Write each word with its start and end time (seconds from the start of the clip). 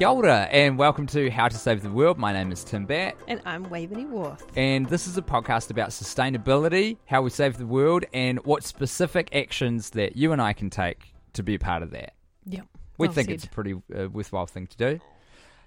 Kia 0.00 0.08
ora, 0.08 0.48
and 0.50 0.78
welcome 0.78 1.06
to 1.08 1.28
How 1.28 1.46
to 1.46 1.58
Save 1.58 1.82
the 1.82 1.90
World. 1.90 2.16
My 2.16 2.32
name 2.32 2.50
is 2.52 2.64
Tim 2.64 2.86
Batt, 2.86 3.18
And 3.28 3.38
I'm 3.44 3.64
Waveney 3.68 4.06
Worth. 4.06 4.46
and 4.56 4.86
this 4.86 5.06
is 5.06 5.18
a 5.18 5.20
podcast 5.20 5.70
about 5.70 5.90
sustainability, 5.90 6.96
how 7.04 7.20
we 7.20 7.28
save 7.28 7.58
the 7.58 7.66
world, 7.66 8.06
and 8.14 8.42
what 8.46 8.64
specific 8.64 9.28
actions 9.36 9.90
that 9.90 10.16
you 10.16 10.32
and 10.32 10.40
I 10.40 10.54
can 10.54 10.70
take 10.70 11.12
to 11.34 11.42
be 11.42 11.56
a 11.56 11.58
part 11.58 11.82
of 11.82 11.90
that. 11.90 12.14
Yep. 12.46 12.64
We 12.96 13.08
well 13.08 13.14
think 13.14 13.28
said. 13.28 13.34
it's 13.34 13.44
a 13.44 13.50
pretty 13.50 13.74
uh, 13.94 14.08
worthwhile 14.08 14.46
thing 14.46 14.68
to 14.68 14.76
do. 14.78 15.00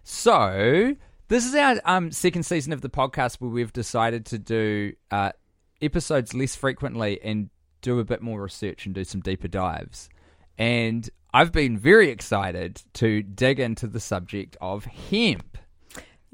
So, 0.04 0.96
this 1.28 1.46
is 1.46 1.54
our 1.54 1.80
um, 1.86 2.10
second 2.10 2.42
season 2.42 2.74
of 2.74 2.82
the 2.82 2.90
podcast 2.90 3.36
where 3.36 3.52
we've 3.52 3.72
decided 3.72 4.26
to 4.26 4.40
do 4.40 4.94
uh, 5.12 5.34
episodes 5.80 6.34
less 6.34 6.56
frequently 6.56 7.22
and 7.24 7.52
do 7.84 8.00
a 8.00 8.04
bit 8.04 8.24
more 8.24 8.42
research 8.42 8.88
and 8.88 8.96
do 8.96 9.04
some 9.04 9.22
deeper 9.22 9.48
dives. 9.48 10.10
And 10.58 11.10
I've 11.34 11.52
been 11.52 11.78
very 11.78 12.10
excited 12.10 12.82
to 12.96 13.24
dig 13.24 13.60
into 13.60 13.88
the 13.88 14.00
subject 14.00 14.56
of 14.62 14.86
hemp. 14.86 15.58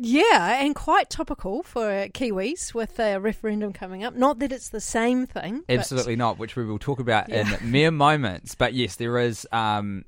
Yeah, 0.02 0.62
and 0.64 0.74
quite 0.76 1.10
topical 1.10 1.62
for 1.62 2.08
Kiwis 2.14 2.74
with 2.74 3.00
a 3.00 3.20
referendum 3.20 3.74
coming 3.74 4.04
up. 4.06 4.16
Not 4.16 4.40
that 4.40 4.52
it's 4.54 4.70
the 4.70 4.80
same 4.80 5.26
thing. 5.26 5.64
but- 5.68 5.78
Absolutely 5.78 6.16
not, 6.16 6.38
which 6.40 6.56
we 6.56 6.64
will 6.66 6.80
talk 6.80 7.00
about 7.00 7.28
Yeah. 7.28 7.58
in 7.62 7.72
mere 7.72 7.92
moments. 8.08 8.56
But 8.56 8.74
yes, 8.74 8.96
there 8.96 9.18
is, 9.20 9.46
um, 9.52 10.06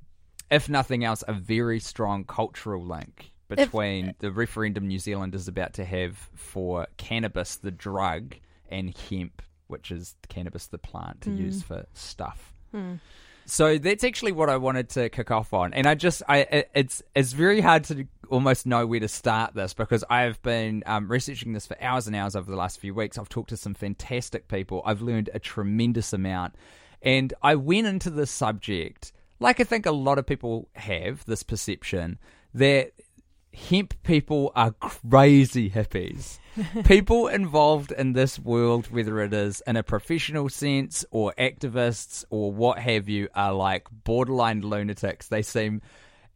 if 0.50 0.70
nothing 0.70 1.04
else, 1.04 1.24
a 1.28 1.34
very 1.34 1.80
strong 1.82 2.24
cultural 2.24 2.82
link 2.86 3.32
between 3.50 4.16
the 4.20 4.32
referendum 4.32 4.88
New 4.88 5.00
Zealand 5.00 5.36
is 5.36 5.50
about 5.50 5.74
to 5.74 5.84
have 5.84 6.18
for 6.36 6.88
cannabis, 6.96 7.58
the 7.58 7.72
drug, 7.72 8.36
and 8.70 8.96
hemp, 9.10 9.42
which 9.68 9.92
is 9.92 10.16
cannabis, 10.30 10.68
the 10.68 10.78
plant 10.78 11.20
to 11.22 11.32
use 11.32 11.62
for 11.62 11.86
stuff. 11.94 12.54
So 13.46 13.78
that's 13.78 14.04
actually 14.04 14.32
what 14.32 14.50
I 14.50 14.58
wanted 14.58 14.90
to 14.90 15.10
kick 15.10 15.32
off 15.32 15.54
on, 15.54 15.74
and 15.74 15.88
I 15.88 15.96
just, 15.96 16.24
I, 16.28 16.66
it's, 16.74 17.04
it's 17.16 17.34
very 17.34 17.60
hard 17.60 17.84
to 17.86 18.06
almost 18.30 18.66
know 18.66 18.88
where 18.88 19.00
to 19.02 19.10
start 19.10 19.54
this 19.54 19.74
because 19.74 20.06
I've 20.10 20.42
been 20.42 20.84
um, 20.86 21.10
researching 21.10 21.52
this 21.52 21.68
for 21.68 21.76
hours 21.82 22.08
and 22.08 22.16
hours 22.16 22.36
over 22.36 22.50
the 22.50 22.56
last 22.56 22.80
few 22.80 22.94
weeks. 22.94 23.18
I've 23.18 23.28
talked 23.28 23.50
to 23.50 23.58
some 23.58 23.74
fantastic 23.74 24.48
people. 24.48 24.82
I've 24.86 25.02
learned 25.02 25.30
a 25.34 25.40
tremendous 25.40 26.14
amount, 26.14 26.56
and 27.02 27.34
I 27.42 27.56
went 27.56 27.88
into 27.88 28.10
this 28.10 28.32
subject 28.32 29.12
like 29.42 29.60
I 29.60 29.64
think 29.64 29.86
a 29.86 29.92
lot 29.92 30.20
of 30.20 30.26
people 30.26 30.70
have 30.76 31.26
this 31.26 31.44
perception 31.44 32.20
that 32.54 32.92
hemp 33.54 33.94
people 34.04 34.52
are 34.56 34.72
crazy 34.72 35.70
hippies. 35.70 36.40
people 36.86 37.28
involved 37.28 37.92
in 37.92 38.14
this 38.14 38.38
world, 38.38 38.92
whether 38.92 39.22
it 39.22 39.34
is 39.34 39.62
in 39.66 39.78
a 39.78 39.84
professional 39.84 40.50
sense 40.50 41.06
or 41.12 41.34
activists 41.38 42.26
or 42.30 42.52
what 42.52 42.80
have 42.80 43.08
you, 43.08 43.30
are 43.36 43.54
like 43.54 43.88
borderline 44.04 44.62
lunatics. 44.62 45.28
They 45.28 45.42
seem 45.42 45.82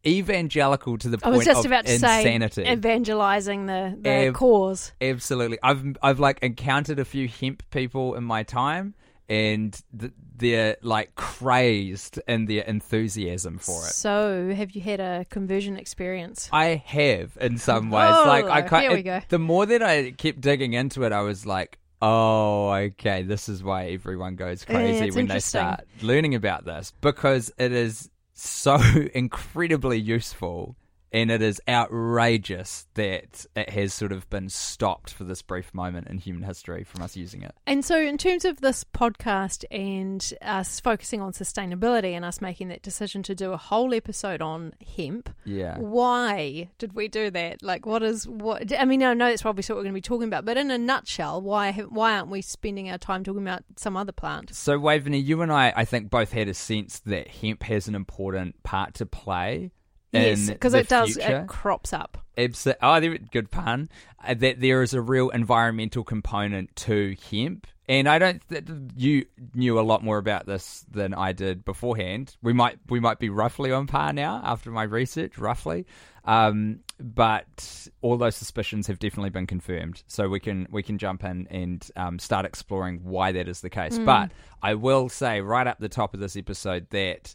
evangelical 0.06 0.98
to 1.00 1.10
the 1.10 1.18
I 1.18 1.22
point 1.22 1.38
was 1.38 1.46
just 1.46 1.60
of 1.60 1.66
about 1.66 1.86
to 1.86 1.94
insanity. 1.94 2.64
say 2.64 2.72
evangelizing 2.72 3.66
the, 3.66 3.98
the 4.00 4.10
Ev- 4.10 4.34
cause. 4.36 4.94
Absolutely. 5.02 5.58
I've 5.64 5.98
I've 6.02 6.20
like 6.20 6.40
encountered 6.42 7.00
a 7.00 7.06
few 7.06 7.28
hemp 7.28 7.64
people 7.72 8.16
in 8.16 8.24
my 8.24 8.44
time 8.44 8.94
and 9.30 9.80
th- 9.98 10.12
they're 10.38 10.78
like 10.82 11.16
crazed 11.16 12.20
in 12.28 12.46
their 12.46 12.64
enthusiasm 12.64 13.58
for 13.58 13.86
it. 13.86 13.94
So, 13.94 14.54
have 14.56 14.72
you 14.72 14.82
had 14.82 15.00
a 15.00 15.26
conversion 15.30 15.78
experience? 15.78 16.50
I 16.52 16.84
have 16.86 17.38
in 17.40 17.58
some 17.58 17.90
ways. 17.90 18.14
Oh, 18.16 18.28
like 18.28 18.46
I 18.46 18.62
can't, 18.62 18.84
here 18.84 18.94
we 18.94 19.04
go. 19.04 19.22
The 19.30 19.40
more 19.40 19.66
that 19.66 19.82
I 19.82 20.12
kept 20.12 20.42
digging 20.42 20.74
into 20.74 21.04
it, 21.04 21.12
I 21.12 21.22
was 21.22 21.46
like, 21.46 21.80
"Oh, 22.02 22.72
okay, 22.72 23.24
this 23.24 23.50
is 23.50 23.64
why 23.64 23.86
everyone 23.88 24.36
goes 24.36 24.66
crazy 24.66 25.12
when 25.12 25.28
they 25.28 25.40
start 25.40 25.82
learning 26.02 26.36
about 26.36 26.66
this 26.66 26.94
because 27.02 27.52
it 27.58 27.72
is 27.72 28.10
so 28.34 28.78
incredibly 29.14 30.00
useful." 30.00 30.76
And 31.12 31.32
it 31.32 31.42
is 31.42 31.62
outrageous 31.68 32.88
that 32.96 33.46
it 33.56 33.70
has 33.70 33.94
sort 33.94 34.12
of 34.12 34.30
been 34.30 34.50
stopped 34.50 35.14
for 35.14 35.24
this 35.24 35.42
brief 35.42 35.74
moment 35.74 36.08
in 36.08 36.18
human 36.18 36.44
history 36.44 36.84
from 36.84 37.02
us 37.02 37.16
using 37.16 37.42
it. 37.42 37.54
And 37.66 37.86
so, 37.86 37.98
in 38.00 38.18
terms 38.18 38.46
of 38.46 38.62
this 38.62 38.84
podcast 38.84 39.64
and 39.72 40.34
us 40.42 40.80
focusing 40.80 41.22
on 41.22 41.32
sustainability 41.32 42.12
and 42.12 42.26
us 42.26 42.42
making 42.42 42.68
that 42.70 42.82
decision 42.82 43.24
to 43.24 43.36
do 43.36 43.52
a 43.54 43.58
whole 43.58 43.94
episode 43.94 44.42
on 44.42 44.74
hemp, 44.98 45.30
Yeah. 45.46 45.78
why 45.78 46.70
did 46.78 46.94
we 46.94 47.08
do 47.08 47.30
that? 47.32 47.64
Like, 47.64 47.86
what 47.86 48.04
is 48.04 48.28
what? 48.28 48.78
I 48.78 48.86
mean, 48.86 49.04
I 49.04 49.14
know 49.14 49.30
that's 49.30 49.42
probably 49.42 49.64
what 49.64 49.78
we're 49.78 49.84
going 49.84 49.94
to 49.94 49.98
be 49.98 50.02
talking 50.02 50.28
about, 50.28 50.46
but 50.46 50.58
in 50.58 50.70
a 50.72 50.78
nutshell, 50.78 51.42
why 51.42 51.72
why 51.72 52.18
aren't 52.18 52.30
we 52.30 52.42
spending 52.42 52.90
our 52.90 52.98
time 52.98 53.24
talking 53.24 53.42
about 53.42 53.64
some 53.78 53.96
other 53.96 54.12
plant? 54.12 54.54
So, 54.54 54.78
Waveney, 54.78 55.20
you 55.24 55.42
and 55.42 55.52
I, 55.52 55.72
I 55.76 55.86
think, 55.86 56.10
both 56.10 56.32
had 56.32 56.48
a 56.48 56.54
sense 56.54 57.00
that 57.00 57.28
hemp 57.28 57.64
has 57.64 57.88
an 57.88 57.96
important 57.96 58.62
part 58.64 58.94
to 58.96 59.06
play. 59.06 59.72
Yes, 60.16 60.50
because 60.50 60.74
it 60.74 60.88
does. 60.88 61.14
future. 61.14 61.42
It 61.42 61.48
crops 61.48 61.94
up. 61.94 62.18
Abso- 62.38 62.76
oh, 62.82 63.18
good 63.32 63.50
pun. 63.50 63.90
Uh, 64.24 64.34
that 64.34 64.60
there 64.60 64.82
is 64.82 64.94
a 64.94 65.02
real 65.02 65.30
environmental 65.30 66.04
component 66.04 66.76
to 66.76 67.16
hemp, 67.32 67.68
and 67.88 68.10
I 68.10 68.20
don't. 68.20 68.42
Th- 68.50 68.64
you 68.96 69.26
knew 69.54 69.80
a 69.80 69.82
lot 69.82 70.04
more 70.04 70.18
about 70.18 70.46
this 70.46 70.86
than 70.92 71.14
I 71.14 71.32
did 71.32 71.64
beforehand. 71.64 72.36
We 72.42 72.52
might 72.54 72.78
we 72.90 73.00
might 73.00 73.20
be 73.20 73.30
roughly 73.30 73.72
on 73.72 73.88
par 73.88 74.12
now 74.14 74.42
after 74.44 74.72
my 74.72 74.84
research, 74.84 75.38
roughly. 75.38 75.86
Um, 76.26 76.80
but 77.00 77.88
all 78.02 78.18
those 78.18 78.36
suspicions 78.36 78.88
have 78.88 78.98
definitely 79.00 79.30
been 79.30 79.48
confirmed, 79.48 80.04
so 80.08 80.28
we 80.28 80.40
can 80.40 80.68
we 80.72 80.82
can 80.84 80.98
jump 80.98 81.24
in 81.24 81.48
and 81.52 81.88
um, 81.96 82.20
start 82.20 82.46
exploring 82.46 83.02
why 83.04 83.32
that 83.32 83.48
is 83.48 83.62
the 83.62 83.70
case. 83.70 83.98
But 84.00 84.32
I 84.62 84.74
will 84.74 85.08
say 85.08 85.42
right 85.42 85.68
up 85.68 85.78
the 85.80 85.90
top 85.90 86.14
of 86.14 86.20
this 86.20 86.36
episode 86.36 86.88
that. 86.90 87.34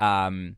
Um, 0.00 0.56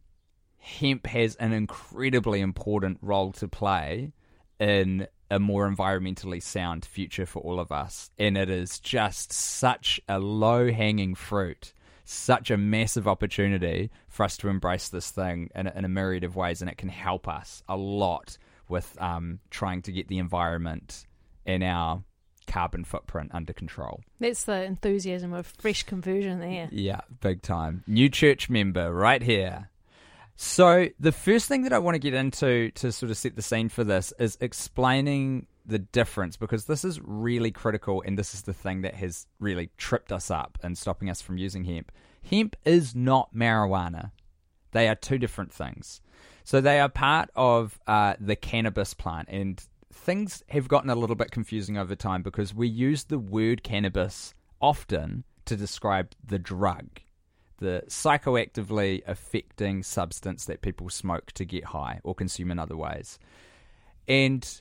hemp 0.64 1.06
has 1.06 1.34
an 1.36 1.52
incredibly 1.52 2.40
important 2.40 2.98
role 3.02 3.32
to 3.32 3.46
play 3.46 4.12
in 4.58 5.06
a 5.30 5.38
more 5.38 5.70
environmentally 5.70 6.42
sound 6.42 6.84
future 6.86 7.26
for 7.26 7.40
all 7.40 7.60
of 7.60 7.70
us. 7.70 8.10
And 8.18 8.38
it 8.38 8.48
is 8.48 8.78
just 8.78 9.32
such 9.32 10.00
a 10.08 10.18
low 10.18 10.72
hanging 10.72 11.14
fruit, 11.14 11.74
such 12.04 12.50
a 12.50 12.56
massive 12.56 13.06
opportunity 13.06 13.90
for 14.08 14.24
us 14.24 14.38
to 14.38 14.48
embrace 14.48 14.88
this 14.88 15.10
thing 15.10 15.50
in 15.54 15.66
a, 15.66 15.72
in 15.76 15.84
a 15.84 15.88
myriad 15.88 16.24
of 16.24 16.34
ways. 16.34 16.62
And 16.62 16.70
it 16.70 16.78
can 16.78 16.88
help 16.88 17.28
us 17.28 17.62
a 17.68 17.76
lot 17.76 18.38
with 18.68 18.96
um, 19.00 19.40
trying 19.50 19.82
to 19.82 19.92
get 19.92 20.08
the 20.08 20.18
environment 20.18 21.06
and 21.44 21.62
our 21.62 22.02
carbon 22.46 22.84
footprint 22.84 23.30
under 23.34 23.52
control. 23.52 24.00
That's 24.18 24.44
the 24.44 24.62
enthusiasm 24.62 25.34
of 25.34 25.46
fresh 25.46 25.82
conversion 25.82 26.40
there. 26.40 26.68
Yeah, 26.72 27.00
big 27.20 27.42
time. 27.42 27.84
New 27.86 28.08
church 28.08 28.48
member 28.48 28.92
right 28.92 29.22
here. 29.22 29.68
So, 30.36 30.88
the 30.98 31.12
first 31.12 31.46
thing 31.46 31.62
that 31.62 31.72
I 31.72 31.78
want 31.78 31.94
to 31.94 32.00
get 32.00 32.12
into 32.12 32.70
to 32.72 32.90
sort 32.90 33.10
of 33.10 33.16
set 33.16 33.36
the 33.36 33.42
scene 33.42 33.68
for 33.68 33.84
this 33.84 34.12
is 34.18 34.36
explaining 34.40 35.46
the 35.64 35.78
difference 35.78 36.36
because 36.36 36.64
this 36.64 36.84
is 36.84 37.00
really 37.00 37.52
critical 37.52 38.02
and 38.04 38.18
this 38.18 38.34
is 38.34 38.42
the 38.42 38.52
thing 38.52 38.82
that 38.82 38.94
has 38.94 39.26
really 39.38 39.70
tripped 39.76 40.10
us 40.10 40.30
up 40.30 40.58
and 40.62 40.76
stopping 40.76 41.08
us 41.08 41.22
from 41.22 41.38
using 41.38 41.64
hemp. 41.64 41.92
Hemp 42.28 42.56
is 42.64 42.96
not 42.96 43.32
marijuana, 43.32 44.10
they 44.72 44.88
are 44.88 44.96
two 44.96 45.18
different 45.18 45.52
things. 45.52 46.00
So, 46.42 46.60
they 46.60 46.80
are 46.80 46.88
part 46.88 47.30
of 47.36 47.78
uh, 47.86 48.14
the 48.18 48.36
cannabis 48.36 48.92
plant, 48.92 49.28
and 49.30 49.62
things 49.92 50.42
have 50.48 50.66
gotten 50.66 50.90
a 50.90 50.96
little 50.96 51.16
bit 51.16 51.30
confusing 51.30 51.78
over 51.78 51.94
time 51.94 52.22
because 52.22 52.52
we 52.52 52.66
use 52.66 53.04
the 53.04 53.20
word 53.20 53.62
cannabis 53.62 54.34
often 54.60 55.22
to 55.44 55.56
describe 55.56 56.10
the 56.26 56.40
drug 56.40 56.88
the 57.64 57.82
psychoactively 57.88 59.02
affecting 59.06 59.82
substance 59.82 60.44
that 60.44 60.62
people 60.62 60.90
smoke 60.90 61.32
to 61.32 61.44
get 61.44 61.64
high 61.64 62.00
or 62.04 62.14
consume 62.14 62.50
in 62.50 62.58
other 62.58 62.76
ways. 62.76 63.18
And 64.06 64.60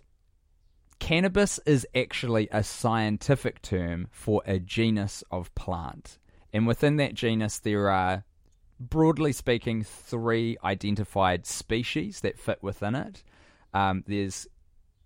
cannabis 1.00 1.60
is 1.66 1.86
actually 1.94 2.48
a 2.52 2.64
scientific 2.64 3.62
term 3.62 4.08
for 4.12 4.42
a 4.46 4.58
genus 4.58 5.24
of 5.30 5.54
plant. 5.54 6.18
And 6.54 6.66
within 6.66 6.96
that 6.98 7.14
genus, 7.14 7.60
there 7.60 7.90
are, 7.90 8.24
broadly 8.80 9.34
speaking, 9.34 9.84
three 9.84 10.58
identified 10.64 11.46
species 11.46 12.22
that 12.22 12.40
fit 12.40 12.64
within 12.64 12.96
it. 12.96 13.24
Um, 13.74 14.04
there's 14.08 14.48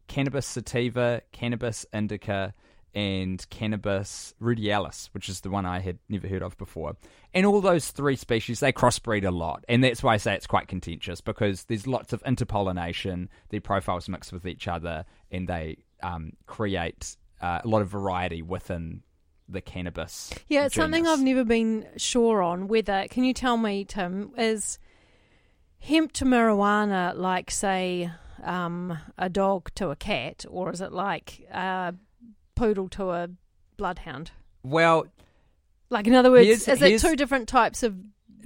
cannabis 0.08 0.46
sativa, 0.46 1.22
cannabis 1.32 1.86
indica, 1.92 2.54
and 2.98 3.48
cannabis 3.52 4.34
ruderalis, 4.42 5.10
which 5.12 5.30
is 5.30 5.42
the 5.42 5.52
one 5.52 5.68
I 5.68 5.82
had 5.82 6.00
never 6.10 6.28
heard 6.28 6.42
of 6.42 6.58
before. 6.58 6.98
And 7.32 7.46
all 7.46 7.62
those 7.62 7.92
three 7.92 8.16
species, 8.16 8.60
they 8.60 8.74
crossbreed 8.74 9.24
a 9.24 9.30
lot. 9.30 9.64
And 9.70 9.84
that's 9.84 10.02
why 10.02 10.16
I 10.16 10.18
say 10.18 10.34
it's 10.34 10.48
quite 10.48 10.68
contentious 10.68 11.22
because 11.22 11.66
there's 11.66 11.86
lots 11.86 12.12
of 12.12 12.24
interpollination, 12.24 13.28
their 13.50 13.62
profiles 13.62 14.10
mix 14.10 14.32
with 14.32 14.48
each 14.48 14.68
other, 14.68 15.06
and 15.30 15.48
they 15.48 15.78
um, 16.02 16.32
create 16.48 17.16
uh, 17.40 17.62
a 17.64 17.68
lot 17.68 17.84
of 17.84 17.88
variety 17.88 18.42
within 18.42 19.04
the 19.48 19.62
cannabis. 19.62 20.34
Yeah, 20.48 20.66
it's 20.66 20.74
something. 20.74 21.06
I've 21.06 21.22
never 21.22 21.46
been 21.46 21.86
sure 21.98 22.42
on. 22.42 22.68
Whether 22.68 23.06
can 23.12 23.24
you 23.24 23.34
tell 23.36 23.58
me, 23.58 23.86
Tim, 23.86 24.32
is 24.36 24.80
hemp 25.78 26.14
to 26.14 26.26
marijuana 26.26 27.16
like, 27.16 27.52
say, 27.52 28.10
um, 28.44 28.98
a 29.20 29.30
dog 29.30 29.70
to 29.76 29.92
a 29.92 29.96
cat, 29.96 30.46
or 30.50 30.72
is 30.72 30.82
it 30.82 30.92
like 30.92 31.48
a 31.52 31.94
poodle 32.58 32.90
to 32.90 33.12
a 33.12 33.30
bloodhound? 33.78 34.32
Well, 34.64 35.06
Like, 35.90 36.08
in 36.08 36.14
other 36.16 36.32
words, 36.32 36.46
Here's- 36.46 36.68
is 36.68 36.82
it 36.82 37.00
two 37.00 37.16
different 37.16 37.48
types 37.48 37.82
of 37.84 37.96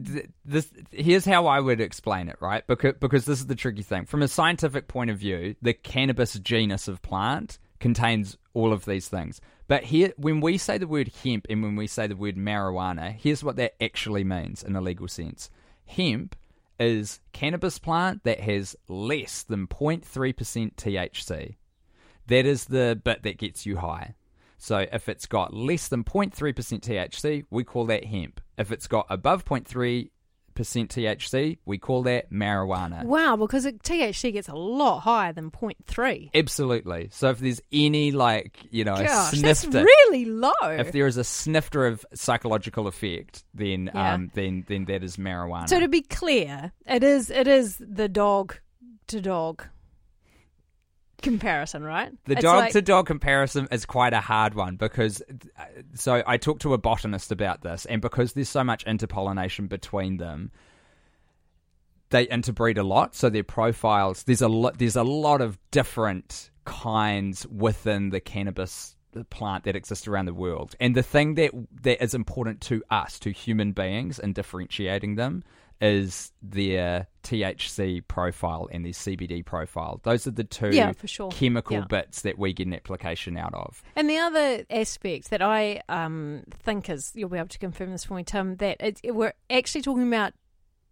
th- 0.03 0.27
this 0.45 0.71
here's 0.91 1.25
how 1.25 1.47
I 1.47 1.59
would 1.59 1.81
explain 1.81 2.27
it, 2.29 2.35
right? 2.39 2.65
Because 2.67 2.93
because 2.99 3.25
this 3.25 3.39
is 3.39 3.47
the 3.47 3.55
tricky 3.55 3.81
thing. 3.81 4.05
From 4.05 4.21
a 4.21 4.27
scientific 4.27 4.87
point 4.87 5.09
of 5.09 5.17
view, 5.17 5.55
the 5.61 5.73
cannabis 5.73 6.33
genus 6.39 6.87
of 6.87 7.01
plant 7.01 7.57
contains 7.79 8.37
all 8.53 8.71
of 8.73 8.85
these 8.85 9.07
things. 9.07 9.41
But 9.67 9.85
here, 9.85 10.13
when 10.17 10.39
we 10.39 10.57
say 10.59 10.77
the 10.77 10.87
word 10.87 11.11
hemp 11.23 11.47
and 11.49 11.63
when 11.63 11.75
we 11.75 11.87
say 11.87 12.05
the 12.05 12.15
word 12.15 12.35
marijuana, 12.35 13.11
here's 13.11 13.43
what 13.43 13.55
that 13.55 13.73
actually 13.81 14.23
means 14.23 14.61
in 14.61 14.75
a 14.75 14.81
legal 14.81 15.07
sense. 15.07 15.49
Hemp 15.85 16.35
is 16.79 17.19
cannabis 17.31 17.79
plant 17.79 18.23
that 18.23 18.39
has 18.41 18.75
less 18.87 19.43
than 19.43 19.65
0.3% 19.67 20.75
THC. 20.75 21.55
That 22.27 22.45
is 22.45 22.65
the 22.65 22.99
bit 23.03 23.23
that 23.23 23.37
gets 23.37 23.65
you 23.65 23.77
high. 23.77 24.15
So 24.57 24.85
if 24.91 25.09
it's 25.09 25.25
got 25.25 25.53
less 25.53 25.87
than 25.87 26.03
0.3% 26.03 26.33
THC, 26.81 27.45
we 27.49 27.63
call 27.63 27.85
that 27.87 28.05
hemp. 28.05 28.39
If 28.57 28.71
it's 28.71 28.85
got 28.87 29.07
above 29.09 29.43
0.3% 29.43 30.09
THC, 30.55 31.57
we 31.65 31.77
call 31.79 32.03
that 32.03 32.31
marijuana. 32.31 33.03
Wow, 33.03 33.37
because 33.37 33.65
it, 33.65 33.81
THC 33.81 34.33
gets 34.33 34.47
a 34.49 34.53
lot 34.53 34.99
higher 34.99 35.33
than 35.33 35.49
0.3. 35.49 36.29
Absolutely. 36.35 37.09
So 37.11 37.29
if 37.31 37.39
there's 37.39 37.59
any 37.71 38.11
like, 38.11 38.59
you 38.69 38.83
know, 38.83 38.95
Gosh, 38.97 39.31
that's 39.39 39.61
snifter, 39.61 39.83
really 39.83 40.25
low. 40.25 40.51
if 40.61 40.91
there 40.91 41.07
is 41.07 41.17
a 41.17 41.23
snifter 41.23 41.87
of 41.87 42.05
psychological 42.13 42.85
effect, 42.87 43.43
then 43.55 43.89
Yeah. 43.93 44.13
um 44.13 44.31
then 44.35 44.65
then 44.67 44.85
that 44.85 45.03
is 45.03 45.17
marijuana. 45.17 45.69
so 45.69 45.79
to 45.79 45.87
be 45.87 46.01
clear, 46.01 46.71
it 46.85 47.03
is 47.03 47.31
it 47.31 47.47
is 47.47 47.77
the 47.79 48.07
dog 48.07 48.57
to 49.07 49.21
dog 49.21 49.65
comparison, 51.21 51.83
right? 51.83 52.11
The 52.25 52.33
It's 52.33 52.41
dog 52.41 52.55
like- 52.57 52.73
to 52.73 52.81
dog 52.81 53.07
comparison 53.07 53.67
is 53.71 53.85
quite 53.85 54.13
a 54.13 54.21
hard 54.21 54.53
one 54.53 54.75
because 54.75 55.21
uh, 55.57 55.63
so 55.95 56.23
I 56.25 56.37
talked 56.37 56.61
to 56.63 56.73
a 56.73 56.77
botanist 56.77 57.31
about 57.31 57.61
this, 57.61 57.85
and 57.85 58.01
because 58.01 58.33
there's 58.33 58.49
so 58.49 58.63
much 58.63 58.85
interpollination 58.85 59.69
between 59.69 60.17
them, 60.17 60.51
they 62.09 62.23
interbreed 62.23 62.77
a 62.77 62.83
lot. 62.83 63.15
So 63.15 63.29
their 63.29 63.43
profiles 63.43 64.23
there's 64.23 64.41
a 64.41 64.47
lot 64.47 64.77
there's 64.77 64.95
a 64.95 65.03
lot 65.03 65.41
of 65.41 65.57
different 65.71 66.51
kinds 66.65 67.47
within 67.47 68.09
the 68.09 68.19
cannabis 68.19 68.95
plant 69.29 69.65
that 69.65 69.75
exists 69.75 70.07
around 70.07 70.25
the 70.25 70.33
world. 70.33 70.75
And 70.79 70.95
the 70.95 71.03
thing 71.03 71.35
that 71.35 71.51
that 71.81 72.03
is 72.03 72.13
important 72.13 72.61
to 72.61 72.83
us, 72.89 73.19
to 73.19 73.31
human 73.31 73.71
beings, 73.71 74.19
in 74.19 74.33
differentiating 74.33 75.15
them 75.15 75.43
is 75.81 76.31
their 76.41 77.07
THC 77.23 78.07
profile 78.07 78.69
and 78.71 78.85
their 78.85 78.91
CBD 78.93 79.43
profile. 79.43 79.99
Those 80.03 80.27
are 80.27 80.31
the 80.31 80.43
two 80.43 80.69
Yeah, 80.69 80.91
for 80.91 81.07
sure. 81.07 81.31
chemical 81.31 81.77
Yeah. 81.77 81.85
bits 81.85 82.21
that 82.21 82.37
we 82.37 82.53
get 82.53 82.67
an 82.67 82.73
application 82.73 83.35
out 83.37 83.53
of. 83.53 83.81
And 83.95 84.09
the 84.09 84.17
other 84.17 84.63
aspect 84.69 85.29
that 85.31 85.41
I 85.41 85.81
um, 85.89 86.43
think 86.51 86.89
is, 86.89 87.11
you'll 87.15 87.29
be 87.29 87.37
able 87.37 87.47
to 87.49 87.59
confirm 87.59 87.91
this 87.91 88.05
for 88.05 88.13
me, 88.13 88.23
Tim, 88.23 88.57
that 88.57 88.77
it, 88.79 89.15
we're 89.15 89.33
actually 89.49 89.81
talking 89.81 90.07
about 90.07 90.33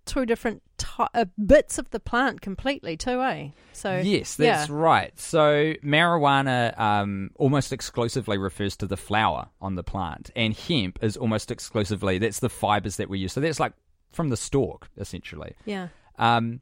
two 0.05 0.25
different 0.25 0.63
ty- 0.77 1.07
uh, 1.13 1.25
bits 1.45 1.77
of 1.77 1.91
the 1.91 1.99
plant 1.99 2.41
completely, 2.41 2.97
too, 2.97 3.21
eh? 3.21 3.49
So 3.73 3.97
Yes, 3.97 4.35
that's 4.37 4.67
yeah. 4.69 4.75
right. 4.75 5.17
So 5.19 5.73
marijuana 5.83 6.77
um, 6.79 7.29
almost 7.35 7.71
exclusively 7.71 8.37
refers 8.39 8.75
to 8.77 8.87
the 8.87 8.97
flower 8.97 9.49
on 9.61 9.75
the 9.75 9.83
plant, 9.83 10.31
and 10.35 10.55
hemp 10.55 10.97
is 11.03 11.15
almost 11.15 11.51
exclusively 11.51 12.17
that's 12.17 12.39
the 12.39 12.49
fibers 12.49 12.97
that 12.97 13.07
we 13.09 13.19
use. 13.19 13.33
So 13.33 13.39
that's 13.41 13.59
like 13.59 13.73
from 14.11 14.29
the 14.29 14.37
stalk, 14.37 14.89
essentially. 14.97 15.55
Yeah. 15.65 15.87
Um, 16.17 16.61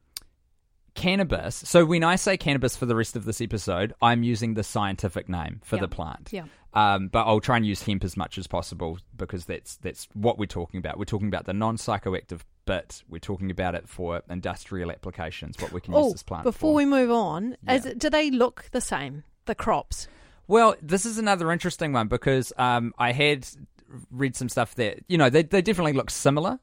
cannabis. 0.94 1.56
So 1.56 1.84
when 1.84 2.02
I 2.04 2.16
say 2.16 2.36
cannabis 2.36 2.76
for 2.76 2.86
the 2.86 2.96
rest 2.96 3.14
of 3.16 3.24
this 3.24 3.40
episode, 3.40 3.94
I'm 4.02 4.22
using 4.22 4.54
the 4.54 4.64
scientific 4.64 5.28
name 5.28 5.60
for 5.64 5.76
Yeah. 5.76 5.82
the 5.82 5.88
plant. 5.88 6.30
Yeah. 6.32 6.44
Um, 6.74 7.08
but 7.08 7.24
I'll 7.26 7.40
try 7.40 7.56
and 7.56 7.66
use 7.66 7.82
hemp 7.82 8.04
as 8.04 8.16
much 8.16 8.36
as 8.36 8.46
possible 8.46 8.98
because 9.16 9.46
that's 9.46 9.76
that's 9.76 10.06
what 10.12 10.38
we're 10.38 10.46
talking 10.46 10.78
about. 10.78 10.98
We're 10.98 11.04
talking 11.06 11.28
about 11.28 11.46
the 11.46 11.54
non 11.54 11.76
psychoactive 11.76 12.40
bit. 12.66 13.02
We're 13.08 13.18
talking 13.20 13.50
about 13.50 13.74
it 13.74 13.88
for 13.88 14.22
industrial 14.28 14.90
applications. 14.90 15.56
What 15.60 15.72
we 15.72 15.80
can 15.80 15.94
use 15.94 16.04
Oh, 16.04 16.12
this 16.12 16.22
plant 16.22 16.42
for. 16.44 16.52
before 16.52 16.72
for. 16.72 16.76
we 16.76 16.84
move 16.84 17.10
on, 17.10 17.56
is 17.68 17.84
Yeah. 17.84 17.92
it, 17.92 17.98
do 17.98 18.10
they 18.10 18.30
look 18.30 18.66
the 18.72 18.80
same, 18.82 19.24
the 19.46 19.54
crops? 19.54 20.08
Well, 20.46 20.74
this 20.82 21.06
is 21.06 21.16
another 21.18 21.50
interesting 21.52 21.92
one 21.92 22.08
because 22.08 22.52
um, 22.58 22.92
I 22.98 23.12
had 23.12 23.46
read 24.10 24.36
some 24.36 24.48
stuff 24.50 24.74
that 24.74 24.98
you 25.08 25.16
know 25.16 25.30
they 25.30 25.42
they 25.44 25.62
definitely 25.62 25.94
look 25.94 26.10
similar, 26.10 26.58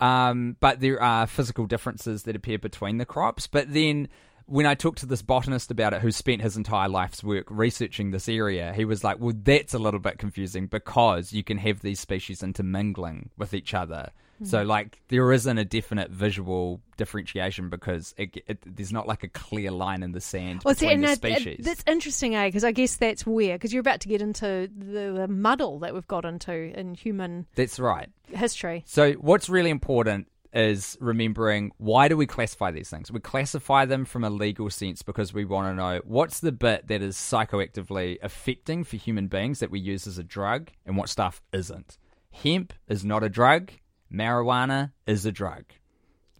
um, 0.00 0.56
but 0.60 0.80
there 0.80 1.02
are 1.02 1.26
physical 1.26 1.66
differences 1.66 2.24
that 2.24 2.36
appear 2.36 2.58
between 2.58 2.98
the 2.98 3.06
crops. 3.06 3.46
But 3.46 3.72
then 3.72 4.08
when 4.46 4.66
I 4.66 4.74
talked 4.74 4.98
to 4.98 5.06
this 5.06 5.22
botanist 5.22 5.70
about 5.70 5.94
it, 5.94 6.02
who 6.02 6.12
spent 6.12 6.42
his 6.42 6.56
entire 6.56 6.88
life's 6.88 7.24
work 7.24 7.46
researching 7.48 8.10
this 8.10 8.28
area, 8.28 8.72
he 8.74 8.84
was 8.84 9.02
like, 9.02 9.18
"Well, 9.18 9.34
that's 9.36 9.74
a 9.74 9.78
little 9.78 10.00
bit 10.00 10.18
confusing 10.18 10.66
because 10.66 11.32
you 11.32 11.42
can 11.42 11.58
have 11.58 11.80
these 11.80 12.00
species 12.00 12.42
intermingling 12.42 13.30
with 13.36 13.54
each 13.54 13.74
other." 13.74 14.10
So, 14.42 14.62
like, 14.62 15.00
there 15.08 15.32
isn't 15.32 15.56
a 15.58 15.64
definite 15.64 16.10
visual 16.10 16.80
differentiation 16.96 17.68
because 17.70 18.14
it, 18.18 18.36
it, 18.46 18.58
there's 18.66 18.92
not 18.92 19.06
like 19.06 19.22
a 19.22 19.28
clear 19.28 19.70
line 19.70 20.02
in 20.02 20.12
the 20.12 20.20
sand 20.20 20.62
Well, 20.64 20.74
between 20.74 20.90
and 20.92 21.02
the 21.04 21.06
that- 21.08 21.16
species. 21.16 21.64
that's 21.64 21.84
interesting, 21.86 22.34
eh? 22.34 22.46
Because 22.48 22.64
I 22.64 22.72
guess 22.72 22.96
that's 22.96 23.24
weird, 23.26 23.60
because 23.60 23.72
you're 23.72 23.80
about 23.80 24.00
to 24.00 24.08
get 24.08 24.20
into 24.20 24.68
the, 24.76 25.12
the 25.16 25.28
muddle 25.28 25.78
that 25.80 25.94
we've 25.94 26.06
got 26.08 26.24
into 26.24 26.52
in 26.52 26.94
human 26.94 27.46
that's 27.54 27.78
right. 27.78 28.08
history. 28.28 28.82
So, 28.86 29.12
what's 29.12 29.48
really 29.48 29.70
important 29.70 30.28
is 30.52 30.96
remembering 31.00 31.72
why 31.78 32.06
do 32.06 32.16
we 32.16 32.26
classify 32.26 32.70
these 32.70 32.88
things? 32.88 33.10
We 33.10 33.18
classify 33.20 33.86
them 33.86 34.04
from 34.04 34.22
a 34.24 34.30
legal 34.30 34.70
sense 34.70 35.02
because 35.02 35.34
we 35.34 35.44
want 35.44 35.66
to 35.68 35.74
know 35.74 36.00
what's 36.04 36.40
the 36.40 36.52
bit 36.52 36.86
that 36.86 37.02
is 37.02 37.16
psychoactively 37.16 38.18
affecting 38.22 38.84
for 38.84 38.96
human 38.96 39.26
beings 39.28 39.58
that 39.60 39.70
we 39.70 39.80
use 39.80 40.06
as 40.06 40.18
a 40.18 40.22
drug 40.22 40.70
and 40.86 40.96
what 40.96 41.08
stuff 41.08 41.42
isn't. 41.52 41.98
Hemp 42.30 42.72
is 42.88 43.04
not 43.04 43.22
a 43.24 43.28
drug, 43.28 43.72
marijuana 44.14 44.92
is 45.06 45.26
a 45.26 45.32
drug. 45.32 45.64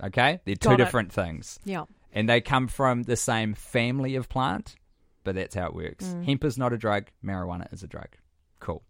Okay? 0.02 0.40
They're 0.44 0.56
two 0.56 0.70
Got 0.70 0.80
it. 0.80 0.84
different 0.84 1.12
things. 1.12 1.58
Yeah. 1.64 1.84
And 2.12 2.28
they 2.28 2.40
come 2.40 2.68
from 2.68 3.02
the 3.02 3.16
same 3.16 3.54
family 3.54 4.14
of 4.14 4.28
plant, 4.28 4.76
but 5.24 5.34
that's 5.34 5.54
how 5.54 5.66
it 5.66 5.74
works. 5.74 6.04
Mm. 6.04 6.24
Hemp 6.24 6.44
is 6.44 6.56
not 6.56 6.72
a 6.72 6.78
drug, 6.78 7.06
marijuana 7.24 7.72
is 7.72 7.82
a 7.82 7.88
drug. 7.88 8.08
Cool. 8.60 8.82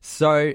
So, 0.00 0.52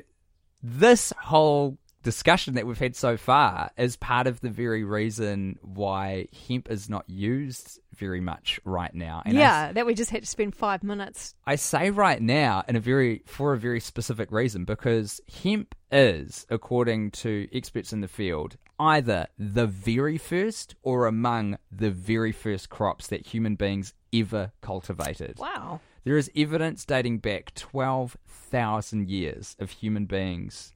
this 0.62 1.12
whole 1.22 1.78
discussion 2.10 2.56
that 2.56 2.66
we've 2.66 2.80
had 2.80 2.96
so 2.96 3.18
far 3.18 3.70
is 3.78 3.96
part 3.96 4.26
of 4.26 4.42
the 4.42 4.50
very 4.50 4.84
reason 4.84 5.60
why 5.62 6.26
hemp 6.48 6.72
is 6.72 6.90
not 6.90 7.08
used 7.08 7.80
very 7.96 8.20
much 8.20 8.60
right 8.66 8.96
now. 8.96 9.22
And 9.28 9.38
I 9.38 9.42
yeah, 9.42 9.72
that 9.74 9.86
we 9.86 9.94
just 9.94 10.10
had 10.10 10.24
to 10.24 10.28
spend 10.28 10.56
five 10.56 10.82
minutes. 10.82 11.36
I 11.46 11.56
say 11.56 11.92
right 11.92 12.20
now 12.20 12.64
in 12.68 12.76
a 12.76 12.80
very 12.80 13.22
for 13.28 13.54
a 13.54 13.60
very 13.60 13.80
specific 13.80 14.32
reason 14.32 14.66
because 14.66 15.22
hemp 15.44 15.76
is, 15.92 16.48
according 16.50 17.12
to 17.12 17.48
experts 17.54 17.94
in 17.94 18.02
the 18.02 18.08
field, 18.08 18.58
either 18.80 19.28
the 19.38 19.68
very 19.68 20.18
first 20.18 20.74
or 20.82 21.06
among 21.06 21.60
the 21.72 21.92
very 21.92 22.32
first 22.32 22.72
crops 22.72 23.06
that 23.10 23.28
human 23.28 23.54
beings 23.54 23.94
ever 24.12 24.52
cultivated. 24.62 25.38
Wow. 25.38 25.80
There 26.06 26.18
is 26.18 26.32
evidence 26.36 26.86
dating 26.86 27.20
back 27.20 27.54
12,000 27.54 29.12
years 29.12 29.56
of 29.60 29.70
human 29.70 30.06
beings 30.06 30.74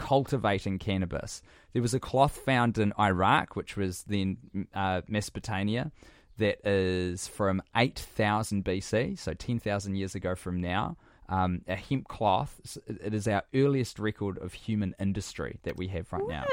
cultivating 0.00 0.78
cannabis. 0.78 1.42
There 1.74 1.82
was 1.82 1.92
a 1.92 2.00
cloth 2.00 2.38
found 2.38 2.78
in 2.78 2.94
Iraq, 2.98 3.54
which 3.54 3.76
was 3.76 4.04
then 4.04 4.38
uh, 4.74 5.02
Mesopotamia, 5.06 5.92
that 6.38 6.66
is 6.66 7.28
from 7.28 7.62
8,000 7.76 8.64
BC, 8.64 9.18
so 9.18 9.34
10,000 9.34 9.94
years 9.94 10.14
ago 10.14 10.34
from 10.34 10.58
now. 10.60 10.96
Um, 11.30 11.62
a 11.68 11.76
hemp 11.76 12.08
cloth, 12.08 12.60
it 12.86 13.14
is 13.14 13.28
our 13.28 13.44
earliest 13.54 14.00
record 14.00 14.36
of 14.38 14.52
human 14.52 14.96
industry 14.98 15.60
that 15.62 15.76
we 15.76 15.86
have 15.86 16.12
right 16.12 16.26
now. 16.28 16.44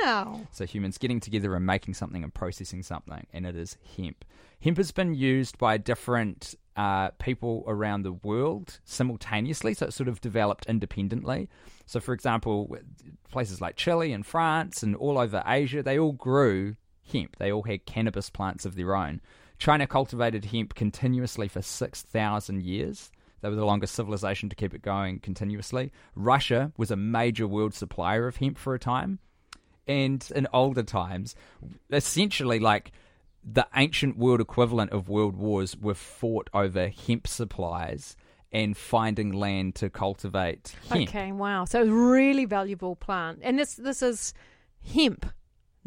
So 0.52 0.66
humans 0.68 1.00
getting 1.00 1.20
together 1.20 1.56
and 1.56 1.66
making 1.66 1.96
something 1.96 2.24
and 2.24 2.32
processing 2.32 2.84
something, 2.84 3.26
and 3.34 3.48
it 3.48 3.56
is 3.56 3.76
hemp. 3.98 4.24
Hemp 4.62 4.78
has 4.78 4.92
been 4.92 5.16
used 5.16 5.58
by 5.58 5.78
different 5.78 6.54
uh, 6.76 7.10
people 7.18 7.64
around 7.68 8.04
the 8.04 8.12
world 8.14 8.80
simultaneously, 8.86 9.74
so 9.74 9.88
it 9.88 9.94
sort 9.94 10.08
of 10.08 10.22
developed 10.22 10.68
independently. 10.68 11.50
So, 11.88 12.00
for 12.00 12.14
example, 12.14 12.78
places 13.32 13.60
like 13.60 13.78
Chile 13.78 14.14
and 14.14 14.24
France 14.26 14.84
and 14.84 14.96
all 14.96 15.18
over 15.18 15.44
Asia, 15.46 15.82
they 15.82 15.98
all 15.98 16.12
grew 16.12 16.76
hemp. 17.12 17.38
They 17.38 17.52
all 17.52 17.64
had 17.64 17.86
cannabis 17.88 18.30
plants 18.30 18.64
of 18.66 18.76
their 18.76 18.96
own. 18.96 19.22
China 19.58 19.88
cultivated 19.88 20.46
hemp 20.46 20.76
continuously 20.76 21.48
for 21.48 21.64
6,000 21.64 22.62
years. 22.62 23.12
They 23.42 23.50
were 23.50 23.56
the 23.56 23.66
longest 23.66 23.96
civilization 23.96 24.50
to 24.50 24.56
keep 24.56 24.74
it 24.74 24.82
going 24.82 25.20
continuously. 25.20 25.92
Russia 26.16 26.72
was 26.78 26.92
a 26.92 26.96
major 26.96 27.48
world 27.48 27.74
supplier 27.74 28.28
of 28.28 28.38
hemp 28.38 28.58
for 28.58 28.74
a 28.74 28.80
time 28.80 29.20
and 29.88 30.30
in 30.36 30.48
older 30.54 30.84
times, 30.84 31.36
essentially 31.92 32.60
like 32.60 32.92
the 33.44 33.68
ancient 33.76 34.18
world 34.18 34.42
equivalent 34.42 34.92
of 34.92 35.08
world 35.08 35.36
wars 35.36 35.78
were 35.78 35.94
fought 35.94 36.50
over 36.54 36.90
hemp 36.90 37.28
supplies 37.28 38.16
and 38.52 38.76
finding 38.76 39.32
land 39.32 39.76
to 39.76 39.90
cultivate 39.90 40.76
hemp. 40.90 41.10
Okay, 41.10 41.32
wow. 41.32 41.66
So 41.66 41.84
really 41.84 42.46
valuable 42.46 42.96
plant. 42.96 43.40
And 43.42 43.58
this 43.58 43.76
this 43.76 44.02
is 44.02 44.34
hemp, 44.94 45.26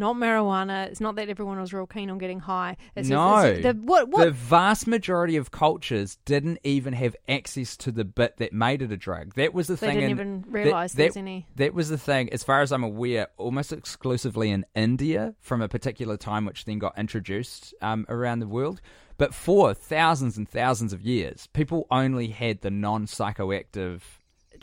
not 0.00 0.16
marijuana. 0.16 0.88
It's 0.88 1.00
not 1.00 1.14
that 1.16 1.28
everyone 1.28 1.60
was 1.60 1.72
real 1.72 1.86
keen 1.86 2.10
on 2.10 2.18
getting 2.18 2.40
high. 2.40 2.76
It's 2.96 3.08
No. 3.08 3.42
Just, 3.42 3.46
it's, 3.46 3.62
the, 3.62 3.74
what, 3.74 4.08
what? 4.08 4.24
The 4.24 4.32
vast 4.32 4.88
majority 4.88 5.36
of 5.36 5.52
cultures 5.52 6.18
didn't 6.24 6.58
even 6.64 6.94
have 6.94 7.14
access 7.28 7.76
to 7.76 7.92
the 7.92 8.04
bit 8.04 8.38
that 8.38 8.52
made 8.52 8.82
it 8.82 8.90
a 8.90 8.96
drug. 8.96 9.34
That 9.34 9.54
was 9.54 9.68
the 9.68 9.74
they 9.74 9.86
thing. 9.86 9.88
They 9.88 10.06
didn't 10.08 10.20
in- 10.20 10.40
even 10.40 10.44
realise 10.52 10.92
that, 10.92 10.98
there's 10.98 11.16
any. 11.16 11.46
That 11.56 11.74
was 11.74 11.88
the 11.88 11.98
thing, 11.98 12.32
as 12.32 12.42
far 12.42 12.62
as 12.62 12.72
I'm 12.72 12.82
aware, 12.82 13.28
almost 13.36 13.72
exclusively 13.72 14.50
in 14.50 14.66
India 14.74 15.34
from 15.38 15.62
a 15.62 15.68
particular 15.68 16.16
time, 16.16 16.46
which 16.46 16.64
then 16.64 16.78
got 16.80 16.98
introduced 16.98 17.74
um, 17.80 18.06
around 18.08 18.40
the 18.40 18.48
world. 18.48 18.80
But 19.18 19.34
for 19.34 19.74
thousands 19.74 20.38
and 20.38 20.48
thousands 20.48 20.94
of 20.94 21.02
years, 21.02 21.46
people 21.52 21.86
only 21.90 22.28
had 22.28 22.62
the 22.62 22.70
non 22.70 23.04
psychoactive 23.06 24.00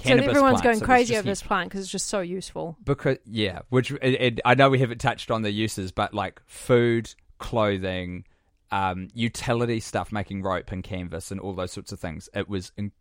So 0.03 0.11
everyone's 0.11 0.61
plants. 0.61 0.61
going 0.61 0.77
It 0.77 0.83
crazy 0.83 1.15
over 1.15 1.27
this 1.27 1.41
plant 1.41 1.69
because 1.69 1.81
it's 1.81 1.91
just 1.91 2.07
so 2.07 2.21
useful. 2.21 2.77
because 2.83 3.17
yeah, 3.25 3.59
which 3.69 3.91
and, 3.91 4.15
and 4.15 4.41
I 4.45 4.55
know 4.55 4.69
we 4.69 4.79
haven't 4.79 4.99
touched 4.99 5.31
on 5.31 5.41
the 5.41 5.51
uses, 5.51 5.91
but 5.91 6.13
like 6.13 6.41
food, 6.45 7.13
clothing, 7.39 8.25
um, 8.71 9.07
utility 9.13 9.79
stuff, 9.79 10.11
making 10.11 10.43
rope 10.43 10.71
and 10.71 10.83
canvas, 10.83 11.31
and 11.31 11.39
all 11.39 11.53
those 11.53 11.71
sorts 11.71 11.91
of 11.91 11.99
things. 11.99 12.29
It 12.33 12.49
was 12.49 12.71
in- 12.77 12.91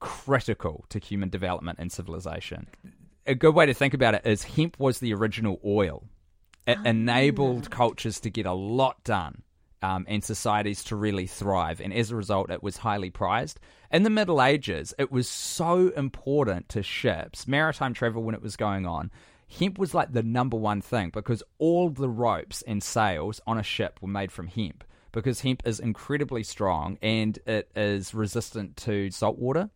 critical 0.00 0.84
to 0.88 0.98
human 0.98 1.28
development 1.28 1.78
and 1.78 1.90
civilization. 1.92 2.66
A 3.26 3.34
good 3.34 3.54
way 3.54 3.66
to 3.66 3.74
think 3.74 3.94
about 3.94 4.14
it 4.14 4.26
is 4.26 4.42
hemp 4.44 4.78
was 4.78 4.98
the 4.98 5.14
original 5.14 5.60
oil. 5.64 6.04
It 6.66 6.78
enabled 6.84 7.70
cultures 7.70 8.20
to 8.20 8.30
get 8.30 8.46
a 8.46 8.52
lot 8.52 9.02
done. 9.04 9.42
Um, 9.82 10.06
and 10.08 10.22
societies 10.22 10.84
to 10.84 10.96
really 10.96 11.26
thrive. 11.26 11.80
And 11.80 11.92
as 11.92 12.12
a 12.12 12.16
result, 12.16 12.52
it 12.52 12.62
was 12.62 12.76
highly 12.76 13.10
prized. 13.10 13.58
In 13.90 14.04
the 14.04 14.10
Middle 14.10 14.40
Ages, 14.40 14.94
it 14.96 15.10
was 15.10 15.28
so 15.28 15.88
important 15.96 16.68
to 16.68 16.84
ships, 16.84 17.48
maritime 17.48 17.92
travel 17.92 18.22
when 18.22 18.36
it 18.36 18.42
was 18.42 18.54
going 18.54 18.86
on. 18.86 19.10
Hemp 19.58 19.78
was 19.78 19.92
like 19.92 20.12
the 20.12 20.22
number 20.22 20.56
one 20.56 20.80
thing 20.80 21.10
because 21.10 21.42
all 21.58 21.90
the 21.90 22.08
ropes 22.08 22.62
and 22.62 22.82
sails 22.82 23.40
on 23.46 23.58
a 23.58 23.62
ship 23.62 23.98
were 24.00 24.08
made 24.08 24.32
from 24.32 24.46
hemp 24.46 24.84
because 25.12 25.40
hemp 25.40 25.62
is 25.66 25.78
incredibly 25.78 26.42
strong 26.42 26.98
and 27.02 27.38
it 27.46 27.70
is 27.76 28.14
resistant 28.14 28.76
to 28.78 29.10
salt 29.10 29.38
water. 29.38 29.68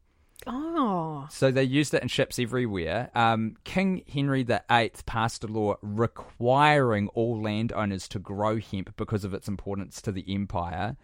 Oh, 0.47 1.27
So 1.31 1.51
they 1.51 1.65
used 1.65 1.93
it 1.95 2.03
in 2.03 2.09
ships 2.09 2.39
everywhere. 2.39 3.11
Um, 3.15 3.57
King 3.65 4.03
Henry 4.13 4.45
VIII 4.45 4.93
passed 5.05 5.43
a 5.43 5.49
law 5.49 5.75
requiring 5.83 7.09
all 7.09 7.43
landowners 7.43 8.07
to 8.09 8.19
grow 8.19 8.59
hemp 8.59 8.97
because 8.97 9.25
of 9.25 9.35
its 9.35 9.49
importance 9.49 10.01
to 10.03 10.13
the 10.13 10.25
empire. 10.33 10.97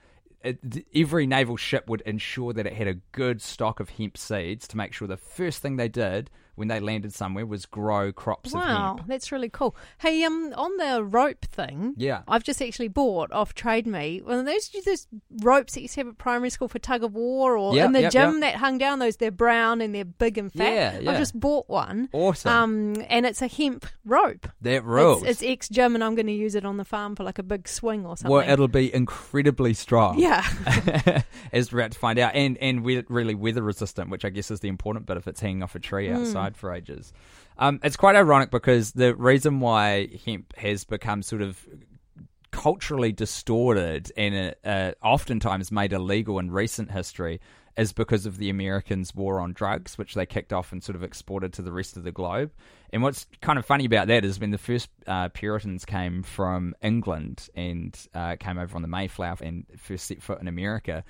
It, 0.44 0.86
every 0.94 1.26
naval 1.26 1.56
ship 1.56 1.88
would 1.88 2.02
ensure 2.02 2.52
that 2.52 2.66
it 2.66 2.72
had 2.74 2.88
a 2.88 3.00
good 3.12 3.40
stock 3.42 3.80
of 3.80 3.90
hemp 3.90 4.16
seeds 4.16 4.68
to 4.68 4.76
make 4.76 4.92
sure 4.92 5.08
the 5.08 5.16
first 5.16 5.60
thing 5.62 5.76
they 5.76 5.88
did 5.88 6.30
when 6.54 6.68
they 6.68 6.80
landed 6.80 7.12
somewhere 7.14 7.46
was 7.46 7.66
grow 7.66 8.12
crops 8.12 8.50
of 8.52 8.60
wow, 8.60 8.98
that's 9.06 9.32
really 9.32 9.48
cool. 9.48 9.74
Hey, 9.98 10.22
um, 10.24 10.52
on 10.56 10.76
the 10.76 11.02
rope 11.02 11.44
thing, 11.46 11.94
Yeah. 11.96 12.22
I've 12.28 12.44
just 12.44 12.60
actually 12.60 12.88
bought 12.88 13.32
off 13.32 13.54
Trade 13.54 13.86
Me 13.86 14.20
of 14.26 14.44
those 14.44 14.70
those 14.84 15.06
ropes 15.42 15.74
that 15.74 15.82
you 15.82 15.88
have 15.96 16.08
at 16.08 16.18
primary 16.18 16.50
school 16.50 16.68
for 16.68 16.78
tug 16.78 17.02
of 17.04 17.14
war 17.14 17.56
or 17.56 17.74
Yep, 17.74 17.86
in 17.86 17.92
the 17.92 18.00
yep, 18.02 18.12
gym 18.12 18.32
yep. 18.34 18.40
that 18.40 18.54
hung 18.56 18.78
down. 18.78 18.98
Those 18.98 19.16
they're 19.16 19.30
brown 19.30 19.80
and 19.80 19.94
they're 19.94 20.04
big 20.04 20.38
and 20.38 20.52
fat. 20.52 20.72
Yeah, 20.72 20.98
yeah. 21.00 21.10
I've 21.12 21.18
just 21.18 21.38
bought 21.38 21.68
one. 21.68 22.08
Awesome. 22.12 22.50
Um, 22.52 23.04
and 23.08 23.24
it's 23.26 23.40
a 23.42 23.48
hemp 23.48 23.86
rope. 24.04 24.48
that 24.60 24.84
rules. 24.84 25.22
It's, 25.22 25.40
it's 25.40 25.42
ex 25.42 25.68
gym, 25.68 25.94
and 25.94 26.04
I'm 26.04 26.14
going 26.14 26.26
to 26.26 26.32
use 26.32 26.54
it 26.54 26.64
on 26.64 26.76
the 26.76 26.84
farm 26.84 27.16
for 27.16 27.24
like 27.24 27.38
a 27.38 27.42
big 27.42 27.66
swing 27.68 28.04
or 28.04 28.16
something. 28.16 28.30
well, 28.30 28.48
it'll 28.48 28.68
be 28.68 28.92
incredibly 28.94 29.74
strong. 29.74 30.18
yeah. 30.18 30.42
as 31.52 31.72
we're 31.72 31.80
about 31.80 31.92
to 31.92 31.98
find 31.98 32.18
out, 32.18 32.34
and 32.34 32.56
and 32.58 32.84
really 32.84 33.34
weather 33.34 33.62
resistant, 33.62 34.10
which 34.10 34.24
I 34.24 34.30
guess 34.30 34.50
is 34.50 34.60
the 34.60 34.68
important 34.68 35.06
bit 35.06 35.16
if 35.16 35.26
it's 35.26 35.40
hanging 35.40 35.62
off 35.62 35.74
a 35.74 35.78
tree 35.78 36.08
Hmm. 36.08 36.14
For 36.50 36.72
ages. 36.72 37.12
Um, 37.58 37.80
it's 37.82 37.96
quite 37.96 38.16
ironic 38.16 38.50
because 38.50 38.92
the 38.92 39.14
reason 39.14 39.60
why 39.60 40.08
hemp 40.24 40.56
has 40.56 40.84
become 40.84 41.22
sort 41.22 41.42
of 41.42 41.66
culturally 42.50 43.12
distorted 43.12 44.12
and 44.16 44.54
uh, 44.64 44.68
uh, 44.68 44.92
oftentimes 45.02 45.72
made 45.72 45.92
illegal 45.92 46.38
in 46.38 46.50
recent 46.50 46.90
history 46.90 47.40
is 47.76 47.92
because 47.92 48.26
of 48.26 48.36
the 48.36 48.50
Americans' 48.50 49.14
war 49.14 49.40
on 49.40 49.52
drugs, 49.52 49.96
which 49.96 50.14
they 50.14 50.26
kicked 50.26 50.52
off 50.52 50.72
and 50.72 50.82
sort 50.82 50.94
of 50.94 51.02
exported 51.02 51.52
to 51.54 51.62
the 51.62 51.72
rest 51.72 51.96
of 51.96 52.04
the 52.04 52.12
globe. 52.12 52.50
And 52.92 53.02
what's 53.02 53.26
kind 53.40 53.58
of 53.58 53.64
funny 53.64 53.86
about 53.86 54.08
that 54.08 54.24
is 54.24 54.38
when 54.38 54.50
the 54.50 54.58
first 54.58 54.90
uh, 55.06 55.30
Puritans 55.30 55.86
came 55.86 56.22
from 56.22 56.74
England 56.82 57.48
and 57.54 57.98
uh, 58.14 58.36
came 58.38 58.58
over 58.58 58.76
on 58.76 58.82
the 58.82 58.88
Mayflower 58.88 59.38
and 59.40 59.64
first 59.78 60.06
set 60.06 60.22
foot 60.22 60.40
in 60.40 60.48
America, 60.48 61.02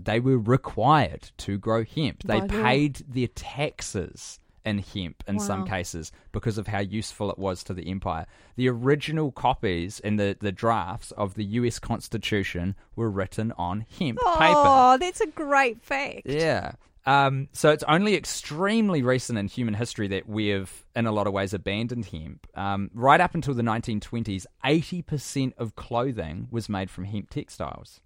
they 0.00 0.20
were 0.20 0.38
required 0.38 1.30
to 1.38 1.58
grow 1.58 1.84
hemp. 1.84 2.22
They 2.22 2.40
paid 2.42 3.02
their 3.08 3.28
taxes 3.28 4.38
in 4.64 4.78
hemp 4.78 5.22
in 5.26 5.38
some 5.38 5.66
cases 5.66 6.10
because 6.32 6.58
of 6.58 6.66
how 6.66 6.80
useful 6.80 7.30
it 7.30 7.38
was 7.38 7.62
to 7.64 7.74
the 7.74 7.88
empire. 7.90 8.26
The 8.56 8.68
original 8.68 9.30
copies 9.30 10.00
and 10.00 10.18
the, 10.18 10.36
the 10.40 10.52
drafts 10.52 11.10
of 11.12 11.34
the 11.34 11.44
US 11.44 11.78
Constitution 11.78 12.74
were 12.96 13.10
written 13.10 13.52
on 13.52 13.86
hemp 13.98 14.18
paper. 14.18 14.54
Oh, 14.56 14.96
that's 14.98 15.20
a 15.20 15.26
great 15.26 15.82
fact. 15.82 16.22
Yeah. 16.24 16.72
Um, 17.06 17.48
so 17.52 17.70
it's 17.70 17.84
only 17.86 18.14
extremely 18.14 19.02
recent 19.02 19.38
in 19.38 19.46
human 19.46 19.74
history 19.74 20.08
that 20.08 20.26
we 20.28 20.48
have, 20.48 20.84
in 20.96 21.06
a 21.06 21.12
lot 21.12 21.26
of 21.26 21.34
ways, 21.34 21.52
abandoned 21.52 22.06
hemp. 22.06 22.46
Um, 22.54 22.90
right 22.94 23.20
up 23.20 23.34
until 23.34 23.54
the 23.54 23.62
1920s, 23.62 24.46
80% 24.64 25.52
of 25.58 25.76
clothing 25.76 26.48
was 26.50 26.68
made 26.68 26.90
from 26.90 27.04
hemp 27.04 27.28
textiles 27.28 28.00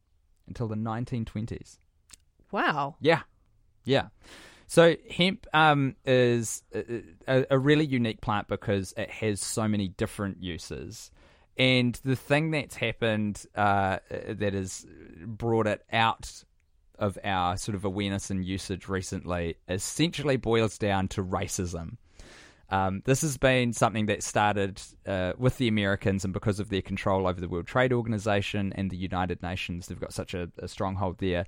until 0.49 0.67
the 0.67 0.75
1920s. 0.75 1.79
Wow. 2.51 2.97
Yeah, 3.01 3.23
yeah. 3.85 4.09
So 4.69 4.97
hemp 5.11 5.47
um, 5.55 5.97
is 6.05 6.63
a, 6.75 7.47
a, 7.51 7.59
really 7.59 7.87
unique 7.87 8.21
plant 8.21 8.49
because 8.49 8.93
it 8.99 9.09
has 9.11 9.41
so 9.41 9.67
many 9.67 9.89
different 9.89 10.43
uses. 10.43 11.11
And 11.57 11.99
the 12.05 12.15
thing 12.15 12.51
that's 12.51 12.77
happened 12.77 13.47
uh, 13.55 13.99
that 14.11 14.53
has 14.53 14.87
brought 15.25 15.67
it 15.67 15.83
out 15.91 16.45
of 16.99 17.19
our 17.25 17.57
sort 17.57 17.77
of 17.77 17.87
awareness 17.87 18.31
and 18.31 18.45
usage 18.45 18.89
recently 18.89 19.57
essentially 19.71 20.37
boils 20.37 20.77
down 20.77 21.09
to 21.09 21.25
racism. 21.25 21.97
Um, 22.71 23.01
this 23.07 23.23
has 23.23 23.39
been 23.39 23.73
something 23.73 24.07
that 24.07 24.23
started 24.23 24.83
uh, 25.07 25.33
with 25.39 25.57
the 25.57 25.69
Americans, 25.69 26.25
and 26.25 26.35
because 26.35 26.61
of 26.61 26.69
their 26.69 26.83
control 26.83 27.27
over 27.27 27.41
the 27.41 27.49
World 27.49 27.67
Trade 27.67 27.95
Organization 27.95 28.75
and 28.77 28.91
the 28.91 28.97
United 28.99 29.43
Nations, 29.43 29.87
they've 29.87 29.99
got 29.99 30.13
such 30.13 30.35
a, 30.35 30.51
a 30.59 30.69
stronghold 30.69 31.17
there. 31.19 31.47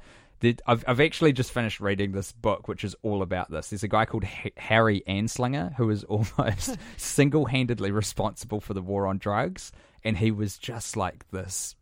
I've, 0.66 0.84
I've 0.86 1.00
actually 1.00 1.32
just 1.32 1.52
finished 1.52 1.80
reading 1.80 2.12
this 2.12 2.32
book, 2.32 2.66
which 2.68 2.84
is 2.84 2.96
all 3.02 3.22
about 3.22 3.50
this. 3.50 3.70
There's 3.70 3.82
a 3.82 3.88
guy 3.88 4.04
called 4.06 4.24
H- 4.24 4.52
Harry 4.56 5.02
Anslinger 5.06 5.74
who 5.76 5.90
is 5.90 6.04
almost 6.08 6.76
single 6.96 7.46
handedly 7.46 7.90
responsible 7.90 8.60
for 8.60 8.74
the 8.74 8.82
war 8.82 9.06
on 9.06 9.18
drugs, 9.18 9.72
and 10.02 10.16
he 10.16 10.30
was 10.30 10.56
just 10.56 10.96
like 10.96 11.28
this 11.30 11.76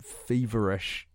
feverish 0.00 1.08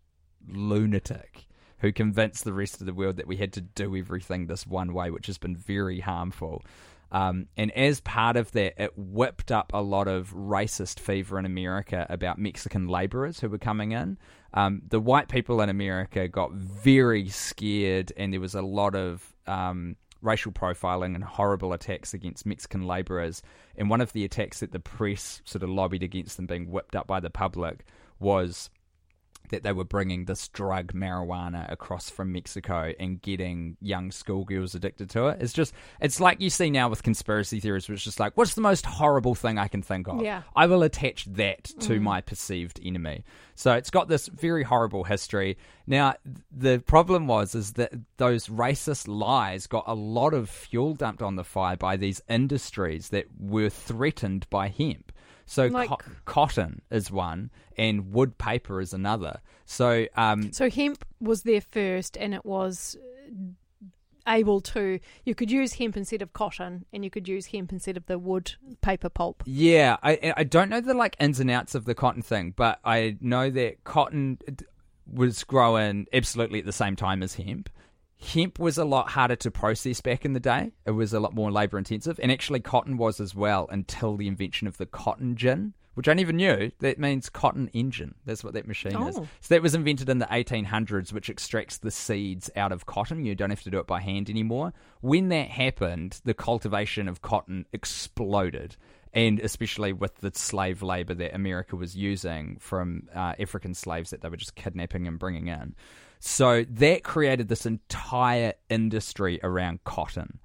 lunatic 0.48 1.46
who 1.79 1.91
convinced 1.91 2.43
the 2.43 2.53
rest 2.53 2.79
of 2.79 2.86
the 2.86 2.93
world 2.93 3.17
that 3.17 3.27
we 3.27 3.38
had 3.38 3.53
to 3.53 3.62
do 3.62 3.96
everything 3.96 4.46
this 4.46 4.67
one 4.67 4.93
way, 4.93 5.10
which 5.10 5.27
has 5.27 5.38
been 5.38 5.55
very 5.55 6.00
harmful. 6.00 6.63
Um, 7.12 7.48
and 7.58 7.72
as 7.72 8.00
part 8.00 8.38
of 8.38 8.51
that, 8.53 8.81
it 8.81 8.93
whipped 8.96 9.51
up 9.51 9.72
a 9.74 9.81
lot 9.81 10.08
of 10.08 10.34
racist 10.34 11.00
fever 11.00 11.38
in 11.38 11.46
America 11.46 12.05
about 12.10 12.39
Mexican 12.39 12.88
laborers 12.88 13.39
who 13.39 13.50
were 13.50 13.58
coming 13.58 13.91
in. 13.91 14.17
Um, 14.53 14.81
the 14.89 15.00
white 15.00 15.29
people 15.29 15.62
in 15.62 15.70
America 15.70 16.27
got 16.27 16.51
very 16.51 17.29
scared, 17.29 18.12
and 18.17 18.34
there 18.34 18.41
was 18.41 18.55
a 18.55 18.62
lot 18.62 18.96
of 18.96 19.34
um, 19.48 19.96
racial 20.22 20.51
profiling 20.51 21.15
and 21.15 21.24
horrible 21.24 21.74
attacks 21.74 22.13
against 22.13 22.46
Mexican 22.46 22.86
laborers. 22.86 23.41
And 23.77 23.89
one 23.89 24.01
of 24.01 24.13
the 24.13 24.25
attacks 24.25 24.60
that 24.60 24.72
the 24.72 24.79
press 24.79 25.41
sort 25.46 25.63
of 25.63 25.70
lobbied 25.70 26.03
against 26.03 26.38
them 26.38 26.48
being 26.48 26.70
whipped 26.70 26.96
up 26.96 27.08
by 27.08 27.20
the 27.20 27.29
public 27.29 27.86
was 28.20 28.70
that 29.51 29.63
they 29.63 29.72
were 29.72 29.86
bringing 29.86 30.25
this 30.25 30.48
drug 30.50 30.93
marijuana 30.93 31.72
across 31.72 32.10
from 32.10 32.31
Mexico 32.31 32.93
and 33.00 33.22
getting 33.22 33.77
young 33.81 34.12
schoolgirls 34.12 34.75
addicted 34.75 35.10
to 35.12 35.27
it. 35.27 35.41
It's 35.41 35.53
just, 35.53 35.74
it's 36.00 36.20
like 36.20 36.41
you 36.41 36.50
see 36.50 36.70
now 36.70 36.89
with 36.89 37.03
conspiracy 37.03 37.60
theories, 37.60 37.88
which 37.88 38.00
is 38.00 38.03
just 38.03 38.20
like, 38.20 38.36
what's 38.36 38.55
the 38.55 38.62
most 38.62 38.86
horrible 38.86 39.36
thing 39.36 39.58
I 39.58 39.67
can 39.67 39.81
think 39.81 40.08
of? 40.08 40.22
Yeah. 40.22 40.41
I 40.55 40.65
will 40.65 40.84
attach 40.84 41.25
that 41.25 41.65
to 41.65 42.00
mm. 42.00 42.01
my 42.01 42.22
perceived 42.22 42.79
enemy. 42.84 43.24
So 43.55 43.74
it's 43.74 43.91
got 43.91 44.08
this 44.08 44.27
very 44.27 44.63
horrible 44.63 45.03
history. 45.03 45.58
Now, 45.86 46.15
the 46.51 46.79
problem 46.79 47.27
was 47.27 47.53
is 47.53 47.74
that 47.74 47.93
those 48.17 48.48
racist 48.48 49.08
lies 49.08 49.67
got 49.67 49.84
a 49.88 49.93
lot 49.93 50.34
of 50.34 50.50
fuel 50.50 50.96
dumped 50.96 51.22
on 51.22 51.36
the 51.36 51.43
fire 51.43 51.77
by 51.77 51.98
these 51.98 52.22
industries 52.27 53.10
that 53.10 53.25
were 53.39 53.70
threatened 53.70 54.48
by 54.50 54.70
hemp. 54.70 55.11
So 55.51 55.65
Like- 55.67 55.89
co- 55.89 55.98
cotton 56.24 56.81
is 56.89 57.12
one, 57.12 57.51
and 57.75 58.13
wood 58.13 58.38
paper 58.38 58.79
is 58.79 58.93
another. 58.93 59.41
So 59.65 60.05
um, 60.15 60.53
So 60.53 60.70
hemp 60.70 61.03
was 61.20 61.43
there 61.43 61.60
first, 61.60 62.15
and 62.15 62.34
it 62.34 62.46
was 62.46 62.96
able 64.25 64.62
to. 64.62 65.00
You 65.25 65.36
could 65.36 65.51
use 65.51 65.74
hemp 65.74 65.98
instead 65.98 66.22
of 66.22 66.31
cotton, 66.31 66.86
and 66.93 67.03
you 67.03 67.10
could 67.10 67.27
use 67.27 67.48
hemp 67.48 67.74
instead 67.74 67.98
of 67.98 68.05
the 68.05 68.17
wood 68.17 68.53
paper 68.81 69.10
pulp. 69.10 69.43
yeah, 69.46 69.98
I 70.01 70.34
I 70.38 70.43
don't 70.46 70.70
know 70.70 70.79
the 70.79 70.93
like 70.93 71.17
ins 71.20 71.41
and 71.41 71.51
outs 71.51 71.75
of 71.75 71.84
the 71.84 71.96
cotton 71.96 72.22
thing, 72.22 72.53
but 72.55 72.79
I 72.86 73.17
know 73.20 73.50
that 73.50 73.84
cotton 73.84 74.38
was 75.12 75.43
growing 75.43 76.08
absolutely 76.13 76.60
at 76.60 76.65
the 76.65 76.72
same 76.72 76.96
time 76.96 77.22
as 77.22 77.36
hemp. 77.36 77.70
Hemp 78.22 78.60
was 78.60 78.78
a 78.78 78.86
lot 78.86 79.10
harder 79.10 79.36
to 79.38 79.51
process 79.51 80.00
back 80.00 80.25
in 80.25 80.34
the 80.34 80.40
day. 80.40 80.72
It 80.86 80.92
was 80.92 81.13
a 81.13 81.20
lot 81.20 81.34
more 81.34 81.51
labor 81.51 81.78
intensive, 81.78 82.20
and 82.22 82.32
actually 82.32 82.60
cotton 82.60 82.98
was 82.98 83.20
as 83.20 83.34
well 83.34 83.68
until 83.72 84.16
the 84.16 84.28
invention 84.28 84.68
of 84.68 84.78
the 84.78 84.86
cotton 84.86 85.36
gin, 85.36 85.74
which 85.96 86.08
I 86.08 86.13
never 86.13 86.32
knew. 86.32 86.72
That 86.80 87.00
means 87.00 87.30
cotton 87.30 87.70
engine. 87.74 88.13
That's 88.25 88.44
what 88.44 88.54
that 88.54 88.68
machine 88.68 88.96
is. 89.08 89.18
Oh. 89.18 89.28
So 89.42 89.56
that 89.56 89.63
was 89.63 89.74
invented 89.74 90.08
in 90.08 90.20
the 90.20 90.28
1800s, 90.28 91.12
which 91.12 91.30
extracts 91.30 91.80
the 91.80 91.90
seeds 91.90 92.50
out 92.56 92.72
of 92.72 92.86
cotton. 92.86 93.25
You 93.25 93.34
don't 93.34 93.50
have 93.50 93.63
to 93.63 93.72
do 93.72 93.80
it 93.80 93.88
by 93.88 94.00
hand 94.00 94.30
anymore. 94.30 94.72
When 95.01 95.30
that 95.30 95.50
happened, 95.50 96.22
the 96.24 96.36
cultivation 96.36 97.08
of 97.08 97.22
cotton 97.24 97.66
exploded. 97.74 98.78
And 99.13 99.40
especially 99.40 99.92
with 99.92 100.16
the 100.18 100.32
slave 100.34 100.82
labor 100.82 101.13
that 101.16 101.36
America 101.36 101.75
was 101.75 101.98
using 101.98 102.58
from 102.60 103.10
uh, 103.13 103.34
African 103.40 103.74
slaves 103.74 104.12
that 104.12 104.22
they 104.22 104.30
were 104.30 104.38
just 104.38 104.56
kidnapping 104.56 105.06
and 105.06 105.20
bringing 105.20 105.48
in. 105.48 105.75
So 106.24 106.63
that 106.70 107.04
created 107.04 107.48
this 107.50 107.66
entire 107.66 108.54
industry 108.70 109.40
around 109.42 109.84
cotton. 109.84 110.38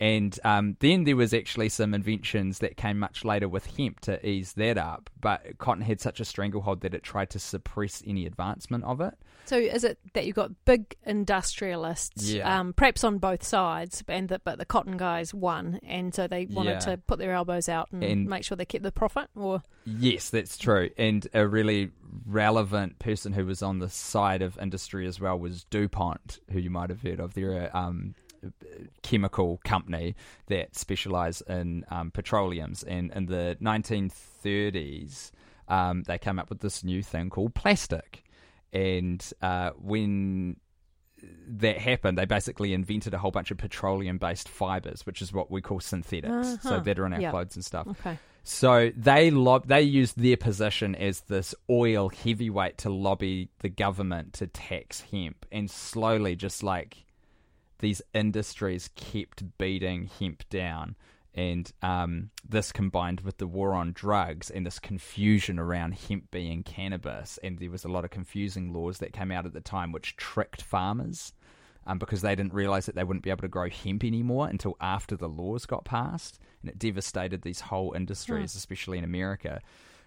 And 0.00 0.38
um, 0.44 0.76
then 0.80 1.04
there 1.04 1.16
was 1.16 1.32
actually 1.32 1.68
some 1.68 1.94
inventions 1.94 2.58
that 2.58 2.76
came 2.76 2.98
much 2.98 3.24
later 3.24 3.48
with 3.48 3.76
hemp 3.76 4.00
to 4.00 4.26
ease 4.28 4.54
that 4.54 4.76
up. 4.76 5.08
But 5.20 5.58
cotton 5.58 5.82
had 5.82 6.00
such 6.00 6.18
a 6.20 6.24
stranglehold 6.24 6.80
that 6.80 6.94
it 6.94 7.02
tried 7.02 7.30
to 7.30 7.38
suppress 7.38 8.02
any 8.06 8.26
advancement 8.26 8.84
of 8.84 9.00
it. 9.00 9.14
So 9.46 9.56
is 9.58 9.84
it 9.84 9.98
that 10.14 10.26
you've 10.26 10.36
got 10.36 10.50
big 10.64 10.96
industrialists, 11.04 12.30
Yeah. 12.32 12.60
um, 12.60 12.72
perhaps 12.72 13.04
on 13.04 13.18
both 13.18 13.42
sides, 13.44 14.02
and 14.08 14.28
the, 14.28 14.38
but 14.40 14.58
the 14.58 14.64
cotton 14.64 14.96
guys 14.96 15.34
won, 15.34 15.78
and 15.82 16.14
so 16.14 16.26
they 16.26 16.46
wanted 16.46 16.70
Yeah. 16.70 16.78
to 16.80 16.96
put 16.96 17.18
their 17.18 17.32
elbows 17.32 17.68
out 17.68 17.90
and, 17.92 18.02
And- 18.02 18.26
make 18.26 18.42
sure 18.44 18.56
they 18.56 18.64
kept 18.64 18.84
the 18.84 18.92
profit, 18.92 19.28
or 19.36 19.62
Yes, 19.84 20.30
that's 20.30 20.56
true. 20.56 20.88
And 20.96 21.28
a 21.34 21.46
really 21.46 21.90
relevant 22.26 22.98
person 22.98 23.32
who 23.34 23.44
was 23.44 23.62
on 23.62 23.78
the 23.80 23.90
side 23.90 24.40
of 24.40 24.58
industry 24.58 25.06
as 25.06 25.20
well 25.20 25.38
was 25.38 25.64
DuPont, 25.64 26.40
who 26.50 26.58
you 26.58 26.70
might 26.70 26.88
have 26.90 27.02
heard 27.02 27.20
of. 27.20 27.34
They're 27.34 27.66
a 27.66 27.70
um, 27.78 28.14
chemical 29.02 29.60
company 29.64 30.14
that 30.46 30.74
specialise 30.76 31.40
in 31.42 31.84
um, 31.90 32.10
petroleums. 32.10 32.82
And 32.82 33.10
in 33.12 33.26
the 33.26 33.56
1930s, 33.60 35.30
um, 35.68 36.02
they 36.04 36.18
came 36.18 36.38
up 36.38 36.48
with 36.50 36.60
this 36.60 36.84
new 36.84 37.02
thing 37.02 37.30
called 37.30 37.54
plastic. 37.54 38.22
And 38.72 39.24
uh, 39.40 39.70
when 39.78 40.56
that 41.48 41.78
happened, 41.78 42.18
they 42.18 42.24
basically 42.24 42.74
invented 42.74 43.14
a 43.14 43.18
whole 43.18 43.30
bunch 43.30 43.50
of 43.50 43.56
petroleum 43.58 44.18
based 44.18 44.48
fibers, 44.48 45.06
which 45.06 45.22
is 45.22 45.32
what 45.32 45.50
we 45.50 45.60
call 45.62 45.80
synthetics. 45.80 46.58
So 46.62 46.70
Uh-huh. 46.74 46.80
that 46.80 46.98
are 46.98 47.06
in 47.06 47.12
our 47.14 47.20
Yeah. 47.20 47.30
clothes 47.30 47.54
and 47.56 47.64
stuff. 47.64 47.86
okay, 47.88 48.18
So 48.42 48.90
they 48.94 49.30
lob- 49.30 49.68
they 49.68 49.80
used 49.80 50.18
their 50.18 50.36
position 50.36 50.94
as 50.96 51.20
this 51.22 51.54
oil 51.70 52.10
heavyweight 52.10 52.76
to 52.78 52.90
lobby 52.90 53.48
the 53.60 53.70
government 53.70 54.34
to 54.34 54.46
tax 54.46 55.00
hemp, 55.10 55.46
and 55.50 55.70
slowly, 55.70 56.36
just 56.36 56.62
like 56.62 57.03
these 57.84 58.00
industries 58.14 58.88
kept 58.96 59.58
beating 59.58 60.08
hemp 60.18 60.48
down, 60.48 60.96
and 61.34 61.70
um, 61.82 62.30
this 62.48 62.72
combined 62.72 63.20
with 63.20 63.36
the 63.36 63.46
war 63.46 63.74
on 63.74 63.92
drugs 63.92 64.48
and 64.48 64.64
this 64.64 64.78
confusion 64.78 65.58
around 65.58 65.92
hemp 65.92 66.30
being 66.30 66.62
cannabis, 66.62 67.38
and 67.42 67.58
there 67.58 67.70
was 67.70 67.84
a 67.84 67.88
lot 67.88 68.02
of 68.02 68.10
confusing 68.10 68.72
laws 68.72 68.98
that 68.98 69.12
came 69.12 69.30
out 69.30 69.44
at 69.44 69.52
the 69.52 69.60
time 69.60 69.92
which 69.92 70.16
tricked 70.16 70.62
farmers. 70.62 71.34
Um, 71.86 71.98
because 71.98 72.22
they 72.22 72.34
didn't 72.34 72.54
realize 72.54 72.86
that 72.86 72.94
they 72.94 73.04
wouldn't 73.04 73.24
be 73.24 73.28
able 73.28 73.42
to 73.42 73.48
grow 73.48 73.68
hemp 73.68 74.04
anymore 74.04 74.48
until 74.48 74.74
after 74.80 75.16
the 75.16 75.28
laws 75.28 75.66
got 75.66 75.84
passed, 75.84 76.38
and 76.62 76.70
it 76.70 76.78
devastated 76.78 77.42
these 77.42 77.60
whole 77.60 77.92
industries, 77.92 78.54
especially 78.54 78.96
in 78.96 79.04
America. 79.04 79.60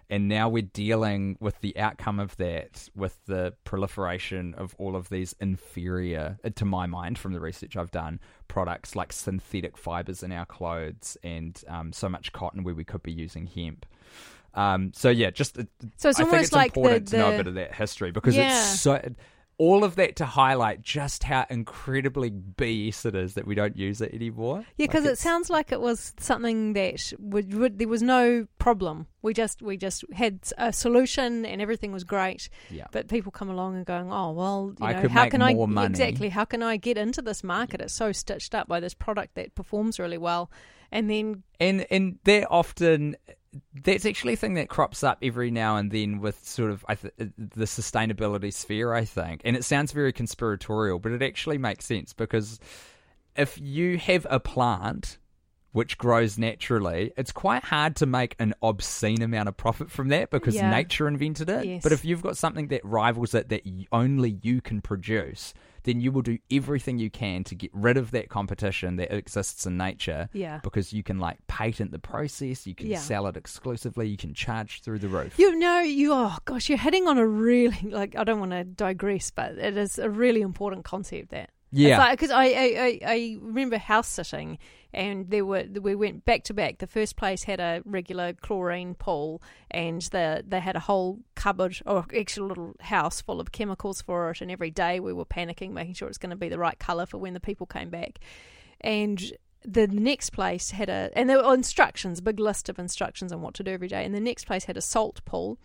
And 0.10 0.30
now 0.30 0.48
we're 0.48 0.62
dealing 0.62 1.38
with 1.42 1.60
the 1.60 1.78
outcome 1.78 2.20
of 2.20 2.38
that, 2.38 2.88
with 2.96 3.18
the 3.26 3.54
proliferation 3.66 4.54
of 4.54 4.74
all 4.78 4.96
of 4.96 5.10
these 5.10 5.36
inferior, 5.42 6.40
uh, 6.46 6.50
to 6.56 6.64
my 6.66 6.86
mind, 6.86 7.18
from 7.20 7.34
the 7.34 7.42
research 7.42 7.76
I've 7.76 7.92
done, 7.92 8.20
products 8.48 8.96
like 8.96 9.12
synthetic 9.12 9.78
fibers 9.78 10.24
in 10.24 10.32
our 10.32 10.46
clothes 10.46 11.18
and 11.24 11.62
um, 11.68 11.92
so 11.92 12.08
much 12.08 12.32
cotton 12.32 12.64
where 12.64 12.74
we 12.76 12.86
could 12.86 13.04
be 13.04 13.12
using 13.12 13.48
hemp. 13.48 13.86
Um, 14.54 14.92
so 14.96 15.10
yeah, 15.10 15.30
just 15.30 15.58
uh, 15.60 15.64
So 15.98 16.10
it's 16.10 16.20
I 16.20 16.24
think 16.24 16.30
almost 16.32 16.44
it's 16.46 16.54
like 16.54 16.74
the- 16.74 16.80
important 16.80 17.08
to 17.10 17.18
know 17.18 17.34
a 17.34 17.38
bit 17.38 17.48
of 17.48 17.56
that 17.56 17.76
history 17.76 18.12
because 18.12 18.36
Yeah. 18.36 18.48
it's 18.48 18.80
so 18.80 19.02
all 19.60 19.84
of 19.84 19.96
that 19.96 20.16
to 20.18 20.26
highlight 20.26 20.82
just 20.84 21.24
how 21.24 21.46
incredibly 21.50 22.30
BS 22.30 23.06
it 23.06 23.16
is 23.16 23.34
that 23.34 23.48
we 23.48 23.56
don't 23.56 23.76
use 23.76 24.02
it 24.02 24.14
anymore. 24.14 24.64
yeah, 24.78 24.86
because 24.86 25.04
Like 25.04 25.14
it 25.14 25.18
sounds 25.18 25.50
like 25.50 25.72
it 25.72 25.82
was 25.82 26.14
something 26.20 26.74
that 26.74 27.14
would, 27.18 27.54
would 27.54 27.80
there 27.80 27.88
was 27.88 28.04
no 28.04 28.48
problem. 28.60 29.08
We 29.24 29.34
just 29.34 29.62
we 29.64 29.76
just 29.76 30.06
had 30.14 30.40
a 30.58 30.72
solution 30.72 31.44
and 31.46 31.62
everything 31.62 31.92
was 31.92 32.04
great. 32.04 32.50
Yeah. 32.70 32.86
But 32.92 33.08
people 33.08 33.32
come 33.32 33.50
along 33.50 33.76
and 33.76 33.86
going, 33.86 34.12
oh 34.12 34.32
well, 34.32 34.74
you 34.80 34.86
I 34.86 34.94
know, 34.94 35.10
how 35.10 35.24
make 35.24 35.32
can 35.32 35.42
I 35.42 35.54
money. 35.56 35.88
exactly? 35.88 36.30
How 36.30 36.46
can 36.46 36.62
I 36.62 36.78
get 36.78 36.98
into 36.98 37.22
this 37.24 37.44
market? 37.44 37.82
It's 37.82 37.94
so 37.94 38.12
stitched 38.12 38.54
up 38.54 38.68
by 38.68 38.80
this 38.80 38.94
product 38.94 39.36
that 39.36 39.56
performs 39.56 39.98
really 40.00 40.20
well, 40.20 40.52
and 40.92 41.10
then 41.10 41.44
and 41.60 41.86
and 41.90 42.20
they're 42.26 42.52
often 42.54 43.18
that's 43.84 44.06
actually 44.06 44.34
a 44.34 44.38
thing 44.38 44.56
that 44.56 44.70
crops 44.70 45.04
up 45.04 45.18
every 45.22 45.52
now 45.52 45.78
and 45.78 45.92
then 45.92 46.20
with 46.20 46.46
sort 46.48 46.72
of 46.72 46.86
I 46.88 46.96
th- 46.96 47.14
uh, 47.20 47.26
the 47.38 47.66
sustainability 47.66 48.54
sphere, 48.54 48.94
I 48.94 49.06
think. 49.06 49.42
And 49.46 49.56
it 49.56 49.64
sounds 49.64 49.92
very 49.92 50.12
conspiratorial, 50.14 51.00
but 51.00 51.12
it 51.12 51.22
actually 51.22 51.58
makes 51.58 51.86
sense 51.86 52.14
because 52.14 52.60
if 53.36 53.58
you 53.60 53.98
have 53.98 54.26
a 54.30 54.40
plant 54.40 55.18
which 55.74 55.98
grows 56.00 56.40
naturally, 56.40 57.12
it's 57.18 57.32
quite 57.32 57.64
hard 57.64 57.96
to 57.98 58.06
make 58.08 58.36
an 58.40 58.54
obscene 58.64 59.22
amount 59.22 59.48
of 59.48 59.56
profit 59.56 59.92
from 59.92 60.08
that 60.08 60.32
because 60.32 60.56
Yeah. 60.56 60.72
nature 60.72 61.08
invented 61.08 61.50
it. 61.50 61.66
Yes. 61.66 61.84
But 61.84 61.92
if 61.92 62.04
you've 62.04 62.22
got 62.24 62.36
something 62.36 62.70
that 62.70 62.84
rivals 62.84 63.36
it 63.36 63.50
that 63.50 63.62
y- 63.66 63.86
only 63.92 64.40
you 64.42 64.60
can 64.60 64.82
produce, 64.82 65.54
then 65.84 66.00
you 66.02 66.12
will 66.12 66.22
do 66.22 66.38
everything 66.52 66.98
you 67.00 67.10
can 67.10 67.44
to 67.46 67.56
get 67.56 67.72
rid 67.74 67.98
of 67.98 68.12
that 68.12 68.30
competition 68.30 68.96
that 68.98 69.14
exists 69.16 69.66
in 69.66 69.78
nature 69.78 70.30
yeah. 70.34 70.60
because 70.64 70.94
you 70.94 71.04
can 71.04 71.20
like 71.20 71.38
patent 71.48 71.92
the 71.92 72.00
process, 72.00 72.66
you 72.68 72.76
can 72.76 72.88
Yeah. 72.88 73.00
sell 73.00 73.28
it 73.28 73.38
exclusively, 73.38 74.08
you 74.08 74.18
can 74.18 74.34
charge 74.34 74.82
through 74.82 75.00
the 75.00 75.08
roof. 75.10 75.38
You 75.40 75.58
know, 75.58 75.80
you 75.80 76.14
oh 76.14 76.38
gosh, 76.46 76.70
you're 76.70 76.78
hitting 76.78 77.08
on 77.08 77.18
a 77.18 77.26
really 77.28 77.78
like 77.90 78.16
I 78.16 78.24
don't 78.24 78.40
want 78.40 78.52
to 78.52 78.64
digress, 78.64 79.32
but 79.32 79.58
it 79.58 79.78
is 79.78 79.98
a 80.00 80.10
really 80.10 80.42
important 80.42 80.86
concept 80.86 81.30
that. 81.30 81.50
yeah, 81.72 82.12
because 82.12 82.32
I, 82.32 82.46
I, 82.46 82.50
I 82.80 83.00
I 83.06 83.38
remember 83.42 83.78
house 83.78 84.08
sitting, 84.08 84.58
and 84.98 85.30
there 85.30 85.46
were 85.46 85.64
we 85.80 85.94
went 85.94 86.26
back 86.26 86.44
to 86.46 86.56
back. 86.56 86.80
The 86.80 86.88
first 86.88 87.16
place 87.18 87.44
had 87.44 87.60
a 87.60 87.84
regular 87.86 88.34
chlorine 88.34 88.96
pool, 88.96 89.44
and 89.70 90.02
the 90.02 90.44
they 90.46 90.60
had 90.60 90.76
a 90.76 90.82
whole 90.82 91.20
cupboard 91.36 91.80
or 91.86 92.04
actually 92.18 92.48
little 92.48 92.74
house 92.82 93.22
full 93.22 93.40
of 93.40 93.52
chemicals 93.52 94.02
for 94.02 94.32
it. 94.32 94.42
And 94.42 94.50
every 94.50 94.72
day 94.72 95.00
we 95.00 95.14
were 95.14 95.24
panicking, 95.24 95.72
making 95.72 95.94
sure 95.94 96.08
it's 96.08 96.18
going 96.18 96.32
to 96.32 96.36
be 96.36 96.50
the 96.50 96.58
right 96.58 96.80
color 96.80 97.06
for 97.06 97.20
when 97.20 97.36
the 97.36 97.40
people 97.40 97.68
came 97.68 97.92
back. 97.92 98.18
And 98.82 99.22
the 99.66 99.88
next 99.88 100.32
place 100.32 100.72
had 100.72 100.90
a 100.90 101.10
and 101.14 101.30
there 101.30 101.42
were 101.44 101.54
instructions, 101.54 102.20
a 102.20 102.22
big 102.22 102.40
list 102.40 102.70
of 102.70 102.80
instructions 102.80 103.32
on 103.32 103.42
what 103.42 103.54
to 103.56 103.64
do 103.64 103.72
every 103.72 103.88
day. 103.88 104.06
And 104.06 104.14
the 104.16 104.20
next 104.20 104.46
place 104.46 104.66
had 104.66 104.78
a 104.78 104.82
salt 104.82 105.24
pool, 105.26 105.58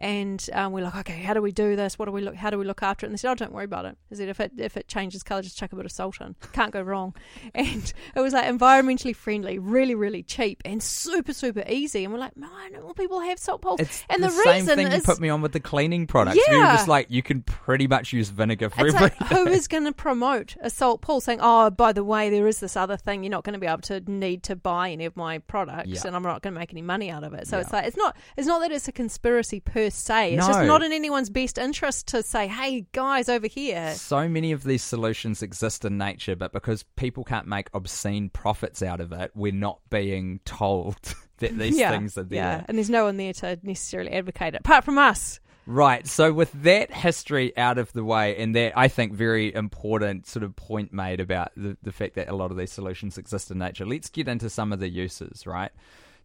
and 0.00 0.48
um, 0.52 0.72
we're 0.72 0.84
like, 0.84 0.94
okay, 0.96 1.20
how 1.22 1.34
do 1.34 1.42
we 1.42 1.50
do 1.50 1.74
this? 1.74 1.98
What 1.98 2.04
do 2.06 2.12
we 2.12 2.20
look? 2.20 2.36
How 2.36 2.50
do 2.50 2.58
we 2.58 2.64
look 2.64 2.82
after 2.84 3.04
it? 3.04 3.08
And 3.08 3.14
they 3.14 3.18
said, 3.18 3.30
oh, 3.32 3.34
don't 3.34 3.52
worry 3.52 3.64
about 3.64 3.84
it. 3.84 3.96
Is 4.10 4.18
that 4.18 4.28
if 4.28 4.38
it 4.38 4.52
if 4.58 4.76
it 4.76 4.86
changes 4.86 5.22
color, 5.24 5.42
just 5.42 5.58
chuck 5.58 5.72
a 5.72 5.76
bit 5.76 5.84
of 5.86 5.90
salt 5.92 6.20
in. 6.20 6.36
Can't 6.52 6.72
go 6.72 6.82
wrong. 6.82 7.14
And 7.54 7.92
it 8.14 8.20
was 8.20 8.32
like 8.32 8.44
environmentally 8.44 9.16
friendly, 9.16 9.58
really 9.58 9.94
really 9.94 10.22
cheap, 10.22 10.62
and 10.64 10.80
super 10.82 11.32
super 11.32 11.64
easy. 11.68 12.04
And 12.04 12.12
we're 12.12 12.20
like, 12.20 12.36
man, 12.36 12.48
people 12.96 13.20
have 13.20 13.38
salt 13.38 13.62
pools. 13.62 13.80
it's 13.80 14.04
and 14.08 14.22
the, 14.22 14.28
the 14.28 14.32
same 14.34 14.52
reason 14.54 14.76
thing 14.76 14.92
you 14.92 15.00
put 15.02 15.18
me 15.20 15.28
on 15.30 15.40
with 15.42 15.52
the 15.52 15.60
cleaning 15.60 16.06
products. 16.06 16.38
We 16.48 16.56
were 16.56 16.62
Yeah. 16.64 16.76
just 16.76 16.88
like, 16.88 17.10
you 17.10 17.22
can 17.22 17.42
pretty 17.42 17.86
much 17.88 18.12
use 18.12 18.28
vinegar 18.28 18.70
for 18.70 18.86
It's 18.86 18.94
like, 18.94 19.20
everything. 19.20 19.46
who 19.46 19.52
is 19.52 19.66
going 19.66 19.84
to 19.84 19.92
promote 19.92 20.56
a 20.60 20.70
salt 20.70 21.00
pool 21.00 21.20
saying, 21.20 21.38
oh, 21.42 21.70
by 21.70 21.92
the 21.92 22.04
way, 22.04 22.30
there 22.30 22.46
is 22.46 22.60
this 22.60 22.76
other 22.76 22.96
thing. 22.96 23.22
You're 23.24 23.30
not 23.38 23.44
going 23.44 23.52
to 23.54 23.60
be 23.60 23.66
able 23.68 23.80
to 23.82 24.00
need 24.10 24.42
to 24.44 24.56
buy 24.56 24.90
any 24.90 25.04
of 25.04 25.16
my 25.16 25.38
products 25.38 25.88
Yeah. 25.88 26.00
and 26.06 26.16
I'm 26.16 26.22
not 26.24 26.42
going 26.42 26.52
to 26.54 26.58
make 26.58 26.72
any 26.72 26.82
money 26.82 27.08
out 27.10 27.22
of 27.22 27.34
it. 27.34 27.46
So 27.46 27.56
Yeah. 27.56 27.62
it's 27.62 27.72
like, 27.72 27.86
it's 27.86 27.96
not, 27.96 28.16
it's 28.36 28.46
not 28.48 28.58
that 28.60 28.72
it's 28.72 28.88
a 28.88 28.92
conspiracy 28.92 29.60
per 29.60 29.90
se. 29.90 30.34
It's 30.34 30.46
No. 30.46 30.52
just 30.52 30.66
not 30.66 30.82
in 30.82 30.92
anyone's 30.92 31.30
best 31.30 31.56
interest 31.56 32.08
to 32.08 32.22
say, 32.24 32.48
hey, 32.48 32.86
guys 32.92 33.28
over 33.28 33.46
here. 33.46 33.94
So 33.94 34.28
many 34.28 34.50
of 34.50 34.64
these 34.64 34.82
solutions 34.82 35.40
exist 35.42 35.84
in 35.84 35.98
nature, 35.98 36.34
but 36.34 36.52
because 36.52 36.82
people 36.96 37.22
can't 37.22 37.46
make 37.46 37.68
obscene 37.74 38.28
profits 38.30 38.82
out 38.82 39.00
of 39.00 39.12
it, 39.12 39.30
we're 39.36 39.52
not 39.52 39.78
being 39.88 40.40
told 40.44 40.96
that 41.38 41.56
these 41.56 41.78
yeah, 41.78 41.90
things 41.92 42.18
are 42.18 42.24
there. 42.24 42.38
Yeah, 42.38 42.64
and 42.66 42.76
there's 42.76 42.90
no 42.90 43.04
one 43.04 43.16
there 43.18 43.32
to 43.34 43.58
necessarily 43.62 44.10
advocate 44.10 44.54
it, 44.54 44.60
apart 44.60 44.84
from 44.84 44.98
us. 44.98 45.38
Right. 45.70 46.06
So 46.06 46.32
with 46.32 46.50
that 46.62 46.90
history 46.90 47.54
out 47.54 47.76
of 47.76 47.92
the 47.92 48.02
way, 48.02 48.38
and 48.38 48.56
that 48.56 48.72
I 48.74 48.88
think 48.88 49.12
very 49.12 49.54
important 49.54 50.26
sort 50.26 50.42
of 50.42 50.56
point 50.56 50.94
made 50.94 51.20
about 51.20 51.52
the, 51.58 51.76
the 51.82 51.92
fact 51.92 52.14
that 52.14 52.30
a 52.30 52.34
lot 52.34 52.50
of 52.50 52.56
these 52.56 52.72
solutions 52.72 53.18
exist 53.18 53.50
in 53.50 53.58
nature, 53.58 53.84
let's 53.84 54.08
get 54.08 54.28
into 54.28 54.48
some 54.48 54.72
of 54.72 54.80
the 54.80 54.88
uses, 54.88 55.46
right? 55.46 55.70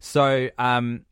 So, 0.00 0.48
um, 0.58 1.04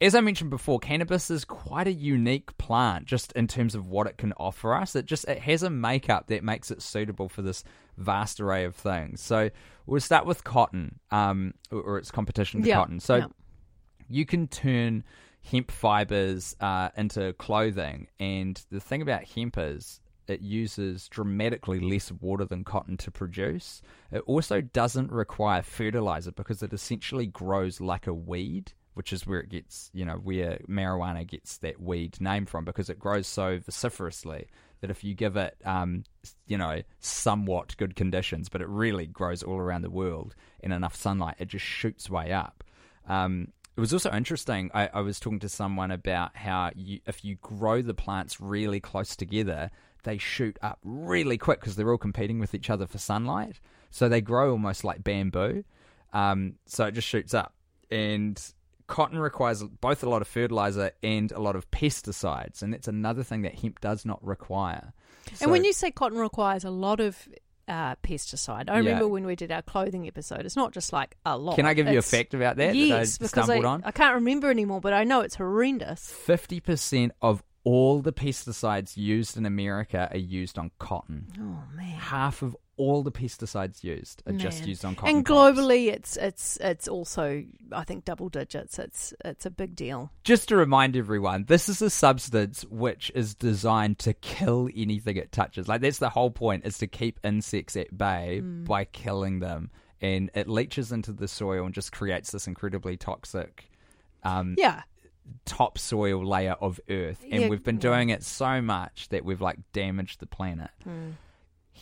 as 0.00 0.16
I 0.16 0.22
mentioned 0.22 0.50
before, 0.50 0.80
cannabis 0.80 1.30
is 1.30 1.44
quite 1.44 1.86
a 1.86 1.92
unique 1.92 2.58
plant 2.58 3.04
just 3.04 3.30
in 3.32 3.46
terms 3.46 3.76
of 3.76 3.86
what 3.86 4.08
it 4.08 4.18
can 4.18 4.32
offer 4.32 4.74
us. 4.74 4.96
It 4.96 5.06
just 5.06 5.24
it 5.28 5.38
has 5.38 5.62
a 5.62 5.70
makeup 5.70 6.26
that 6.28 6.42
makes 6.42 6.72
it 6.72 6.82
suitable 6.82 7.28
for 7.28 7.42
this 7.42 7.62
vast 7.96 8.40
array 8.40 8.64
of 8.64 8.74
things. 8.74 9.20
So 9.20 9.50
we'll 9.86 10.00
start 10.00 10.26
with 10.26 10.42
cotton, 10.42 10.98
um, 11.12 11.54
or, 11.70 11.80
or 11.80 11.98
its 11.98 12.10
competition 12.10 12.62
to 12.62 12.68
Yeah, 12.68 12.74
cotton. 12.74 12.98
So 12.98 13.16
yeah. 13.16 13.26
you 14.08 14.26
can 14.26 14.48
turn 14.48 15.04
hemp 15.42 15.70
fibers 15.70 16.56
uh, 16.60 16.90
into 16.96 17.32
clothing. 17.34 18.08
And 18.18 18.62
the 18.70 18.80
thing 18.80 19.02
about 19.02 19.24
hemp 19.24 19.56
is 19.58 20.00
it 20.26 20.40
uses 20.40 21.08
dramatically 21.08 21.80
less 21.80 22.12
water 22.12 22.44
than 22.44 22.64
cotton 22.64 22.96
to 22.98 23.10
produce. 23.10 23.82
It 24.12 24.22
also 24.26 24.60
doesn't 24.60 25.10
require 25.10 25.62
fertilizer 25.62 26.32
because 26.32 26.62
it 26.62 26.72
essentially 26.72 27.26
grows 27.26 27.80
like 27.80 28.06
a 28.06 28.14
weed 28.14 28.72
which 28.94 29.12
is 29.12 29.26
where 29.26 29.40
it 29.40 29.48
gets, 29.48 29.90
you 29.94 30.04
know, 30.04 30.16
where 30.16 30.58
marijuana 30.68 31.26
gets 31.26 31.58
that 31.58 31.80
weed 31.80 32.20
name 32.20 32.44
from 32.44 32.64
because 32.64 32.90
it 32.90 32.98
grows 32.98 33.26
so 33.26 33.58
vociferously 33.58 34.48
that 34.80 34.90
if 34.90 35.04
you 35.04 35.14
give 35.14 35.36
it, 35.36 35.56
um, 35.64 36.04
you 36.46 36.58
know, 36.58 36.82
somewhat 36.98 37.76
good 37.76 37.94
conditions, 37.94 38.48
but 38.48 38.60
it 38.60 38.68
really 38.68 39.06
grows 39.06 39.42
all 39.42 39.56
around 39.56 39.82
the 39.82 39.90
world 39.90 40.34
in 40.60 40.72
enough 40.72 40.96
sunlight, 40.96 41.36
it 41.38 41.48
just 41.48 41.64
shoots 41.64 42.10
way 42.10 42.32
up. 42.32 42.64
Um, 43.08 43.48
it 43.80 43.88
was 43.88 43.94
also 43.94 44.10
interesting. 44.12 44.70
I, 44.74 44.90
I, 44.92 45.00
was 45.00 45.18
talking 45.18 45.38
to 45.38 45.48
someone 45.48 45.90
about 45.90 46.36
how 46.36 46.70
you, 46.76 47.00
if 47.06 47.24
you 47.24 47.36
grow 47.36 47.80
the 47.80 47.94
plants 47.94 48.38
really 48.38 48.78
close 48.78 49.16
together, 49.16 49.70
they 50.02 50.18
shoot 50.18 50.58
up 50.60 50.78
really 50.84 51.38
quick 51.38 51.60
because 51.60 51.76
they're 51.76 51.90
all 51.90 51.96
competing 51.96 52.38
with 52.38 52.54
each 52.54 52.68
other 52.68 52.86
for 52.86 52.98
sunlight. 52.98 53.58
So 53.90 54.06
they 54.06 54.20
grow 54.20 54.50
almost 54.50 54.84
like 54.84 55.02
bamboo. 55.02 55.64
Um, 56.12 56.56
so 56.66 56.84
it 56.84 56.92
just 56.92 57.08
shoots 57.08 57.32
up. 57.32 57.54
And 57.90 58.38
cotton 58.86 59.18
requires 59.18 59.62
both 59.62 60.04
a 60.04 60.10
lot 60.10 60.20
of 60.20 60.28
fertilizer 60.28 60.90
and 61.02 61.32
a 61.32 61.40
lot 61.40 61.56
of 61.56 61.70
pesticides, 61.70 62.60
and 62.60 62.74
that's 62.74 62.86
another 62.86 63.22
thing 63.22 63.40
that 63.42 63.54
hemp 63.54 63.80
does 63.80 64.04
not 64.04 64.22
require. 64.22 64.92
So, 65.32 65.44
and 65.44 65.52
when 65.52 65.64
you 65.64 65.72
say 65.72 65.90
cotton 65.90 66.18
requires 66.18 66.64
a 66.64 66.70
lot 66.70 67.00
of 67.00 67.26
uh, 67.70 67.94
pesticide, 68.02 68.68
I 68.68 68.78
remember 68.78 69.06
when 69.06 69.24
we 69.24 69.36
did 69.36 69.52
our 69.52 69.62
clothing 69.62 70.06
episode. 70.08 70.44
It's 70.44 70.56
not 70.56 70.72
just 70.72 70.92
like 70.92 71.16
a 71.24 71.38
lot. 71.38 71.54
Can 71.54 71.66
I 71.66 71.74
give 71.74 71.88
you 71.88 71.98
a 71.98 72.02
fact 72.02 72.34
about 72.34 72.56
that? 72.56 72.74
Yes, 72.74 73.18
that 73.18 73.24
I 73.24 73.28
because 73.28 73.50
I, 73.50 73.88
I, 73.88 73.92
can't 73.92 74.16
remember 74.16 74.50
anymore, 74.50 74.80
but 74.80 74.92
I 74.92 75.04
know 75.04 75.20
it's 75.20 75.36
horrendous. 75.36 76.10
Fifty 76.10 76.58
percent 76.58 77.12
of 77.22 77.42
all 77.62 78.00
the 78.00 78.12
pesticides 78.12 78.96
used 78.96 79.36
in 79.36 79.46
America 79.46 80.08
are 80.10 80.18
used 80.18 80.58
on 80.58 80.72
cotton. 80.78 81.28
Oh 81.38 81.62
man! 81.76 81.96
Half 81.98 82.42
of 82.42 82.56
all 82.80 83.02
the 83.02 83.12
pesticides 83.12 83.84
used 83.84 84.22
are 84.26 84.32
Man. 84.32 84.40
just 84.40 84.66
used 84.66 84.86
on 84.86 84.94
cotton. 84.94 85.16
And 85.16 85.26
globally, 85.26 85.88
crops. 85.88 86.16
it's 86.16 86.16
it's 86.16 86.56
it's 86.62 86.88
also 86.88 87.44
I 87.72 87.84
think 87.84 88.06
double 88.06 88.30
digits. 88.30 88.78
It's 88.78 89.12
it's 89.22 89.44
a 89.44 89.50
big 89.50 89.76
deal. 89.76 90.10
Just 90.24 90.48
to 90.48 90.56
remind 90.56 90.96
everyone, 90.96 91.44
this 91.46 91.68
is 91.68 91.82
a 91.82 91.90
substance 91.90 92.64
which 92.70 93.12
is 93.14 93.34
designed 93.34 93.98
to 94.00 94.14
kill 94.14 94.70
anything 94.74 95.16
it 95.16 95.30
touches. 95.30 95.68
Like 95.68 95.82
that's 95.82 95.98
the 95.98 96.08
whole 96.08 96.30
point: 96.30 96.64
is 96.64 96.78
to 96.78 96.86
keep 96.86 97.20
insects 97.22 97.76
at 97.76 97.96
bay 97.96 98.40
mm. 98.42 98.64
by 98.64 98.84
killing 98.84 99.40
them, 99.40 99.70
and 100.00 100.30
it 100.34 100.48
leaches 100.48 100.90
into 100.90 101.12
the 101.12 101.28
soil 101.28 101.66
and 101.66 101.74
just 101.74 101.92
creates 101.92 102.30
this 102.32 102.46
incredibly 102.46 102.96
toxic. 102.96 103.70
Um, 104.22 104.54
yeah, 104.56 104.82
topsoil 105.44 106.24
layer 106.24 106.56
of 106.60 106.80
earth 106.88 107.24
and 107.30 107.42
yeah, 107.42 107.48
we've 107.48 107.62
been 107.62 107.78
doing 107.78 108.10
it 108.10 108.22
so 108.22 108.60
much 108.60 109.08
that 109.10 109.24
we've 109.24 109.40
like 109.40 109.58
damaged 109.72 110.20
the 110.20 110.26
planet 110.26 110.70
mm. 110.86 111.12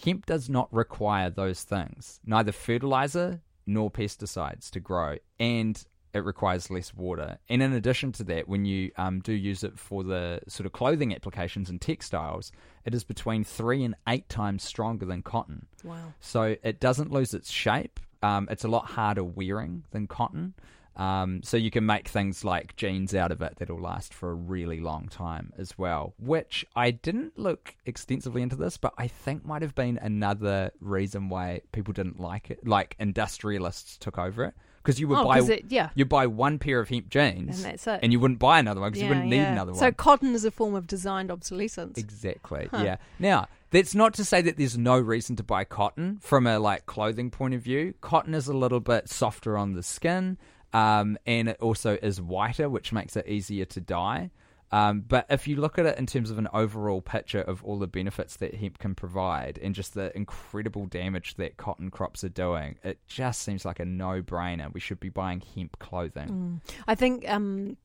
Hemp 0.05 0.27
does 0.27 0.49
not 0.49 0.73
require 0.73 1.31
those 1.31 1.63
things, 1.63 2.21
neither 2.25 2.53
fertilizer 2.53 3.41
nor 3.67 3.91
pesticides 3.91 4.71
to 4.71 4.81
grow, 4.81 5.17
and 5.39 5.85
it 6.15 6.25
requires 6.25 6.71
less 6.71 6.95
water. 6.95 7.39
And 7.49 7.63
in 7.63 7.73
addition 7.73 8.13
to 8.13 8.25
that, 8.25 8.49
when 8.49 8.65
you 8.65 8.91
um, 8.97 9.21
do 9.21 9.33
use 9.33 9.63
it 9.63 9.79
for 9.79 10.03
the 10.03 10.41
sort 10.49 10.67
of 10.67 10.73
clothing 10.73 11.15
applications 11.15 11.69
and 11.69 11.81
textiles, 11.81 12.51
it 12.85 12.95
is 12.95 13.05
between 13.05 13.45
three 13.45 13.85
and 13.85 13.95
eight 14.09 14.29
times 14.29 14.63
stronger 14.63 15.05
than 15.05 15.23
cotton. 15.23 15.67
Wow. 15.85 16.15
So 16.21 16.57
it 16.63 16.81
doesn't 16.81 17.13
lose 17.13 17.35
its 17.35 17.51
shape. 17.51 18.01
Um, 18.23 18.49
it's 18.51 18.65
a 18.65 18.69
lot 18.69 18.87
harder 18.87 19.23
wearing 19.23 19.85
than 19.91 20.07
cotton. 20.07 20.55
Um, 20.99 21.43
so 21.45 21.57
you 21.57 21.71
can 21.71 21.87
make 21.87 22.09
things 22.09 22.45
like 22.45 22.75
jeans 22.75 23.15
out 23.15 23.31
of 23.31 23.41
it 23.41 23.55
that'll 23.59 23.81
last 23.81 24.13
for 24.13 24.31
a 24.31 24.35
really 24.35 24.81
long 24.81 25.07
time 25.09 25.53
as 25.57 25.79
well. 25.79 26.15
Which 26.19 26.67
I 26.75 26.91
didn't 26.91 27.39
look 27.39 27.77
extensively 27.87 28.43
into 28.43 28.57
this, 28.57 28.77
but 28.77 28.95
I 28.99 29.07
think 29.07 29.47
might 29.47 29.63
have 29.63 29.77
been 29.77 29.99
another 29.99 30.73
reason 30.81 31.29
why 31.29 31.63
people 31.71 31.93
didn't 31.93 32.19
like 32.19 32.51
it. 32.51 32.67
Like 32.67 32.97
industrialists 32.99 33.97
took 33.97 34.19
over 34.19 34.45
it 34.45 34.55
because 34.83 34.99
you 34.99 35.07
would 35.07 35.19
oh, 35.19 35.25
buy 35.25 35.39
it, 35.39 35.67
yeah. 35.69 35.91
you 35.95 36.05
buy 36.05 36.27
one 36.27 36.59
pair 36.59 36.81
of 36.81 36.89
hemp 36.89 37.11
jeans 37.11 37.57
and 37.57 37.65
that's 37.65 37.87
it, 37.87 38.01
and 38.03 38.11
you 38.11 38.19
wouldn't 38.19 38.41
buy 38.41 38.59
another 38.59 38.81
one 38.81 38.91
because 38.91 39.03
yeah, 39.03 39.09
you 39.09 39.15
wouldn't 39.15 39.31
yeah. 39.31 39.45
need 39.45 39.53
another 39.53 39.73
one. 39.73 39.79
So 39.79 39.93
cotton 39.93 40.35
is 40.35 40.45
a 40.45 40.51
form 40.51 40.75
of 40.75 40.87
designed 40.87 41.31
obsolescence. 41.31 41.99
Exactly. 41.99 42.69
Huh. 42.71 42.83
Yeah. 42.85 42.97
Now 43.19 43.49
that's 43.71 43.95
not 43.95 44.15
to 44.15 44.25
say 44.25 44.41
that 44.43 44.57
there's 44.57 44.79
no 44.79 44.99
reason 44.99 45.37
to 45.37 45.43
buy 45.43 45.65
cotton 45.65 46.19
from 46.23 46.47
a 46.47 46.59
like 46.59 46.87
clothing 46.87 47.31
point 47.31 47.55
of 47.55 47.61
view. 47.61 47.95
Cotton 48.01 48.35
is 48.35 48.49
a 48.49 48.55
little 48.55 48.81
bit 48.81 49.09
softer 49.09 49.59
on 49.59 49.75
the 49.75 49.83
skin. 49.83 50.39
Um, 50.73 51.19
and 51.27 51.49
it 51.49 51.59
also 51.61 51.99
is 52.03 52.21
whiter, 52.21 52.69
which 52.69 52.93
makes 52.93 53.17
it 53.17 53.27
easier 53.27 53.65
to 53.67 53.81
dye. 53.81 54.31
Um, 54.71 55.01
but 55.01 55.27
if 55.31 55.49
you 55.49 55.57
look 55.57 55.79
at 55.79 55.87
it 55.87 55.99
in 55.99 56.07
terms 56.07 56.31
of 56.31 56.39
an 56.39 56.49
overall 56.53 57.01
picture 57.01 57.41
of 57.41 57.65
all 57.65 57.79
the 57.79 57.87
benefits 57.87 58.37
that 58.37 58.55
hemp 58.55 58.79
can 58.79 58.95
provide 58.95 59.59
and 59.63 59.75
just 59.75 59.95
the 59.95 60.15
incredible 60.15 60.87
damage 60.87 61.37
that 61.37 61.57
cotton 61.57 61.91
crops 61.91 62.23
are 62.23 62.29
doing, 62.29 62.77
it 62.85 62.99
just 63.07 63.43
seems 63.43 63.65
like 63.65 63.81
a 63.81 63.85
no 63.85 64.21
brainer. 64.21 64.73
We 64.73 64.81
should 64.81 65.01
be 65.01 65.09
buying 65.09 65.43
hemp 65.55 65.79
clothing. 65.79 66.29
Mm. 66.29 66.73
I 66.87 66.95
think 66.95 67.29
um, 67.31 67.79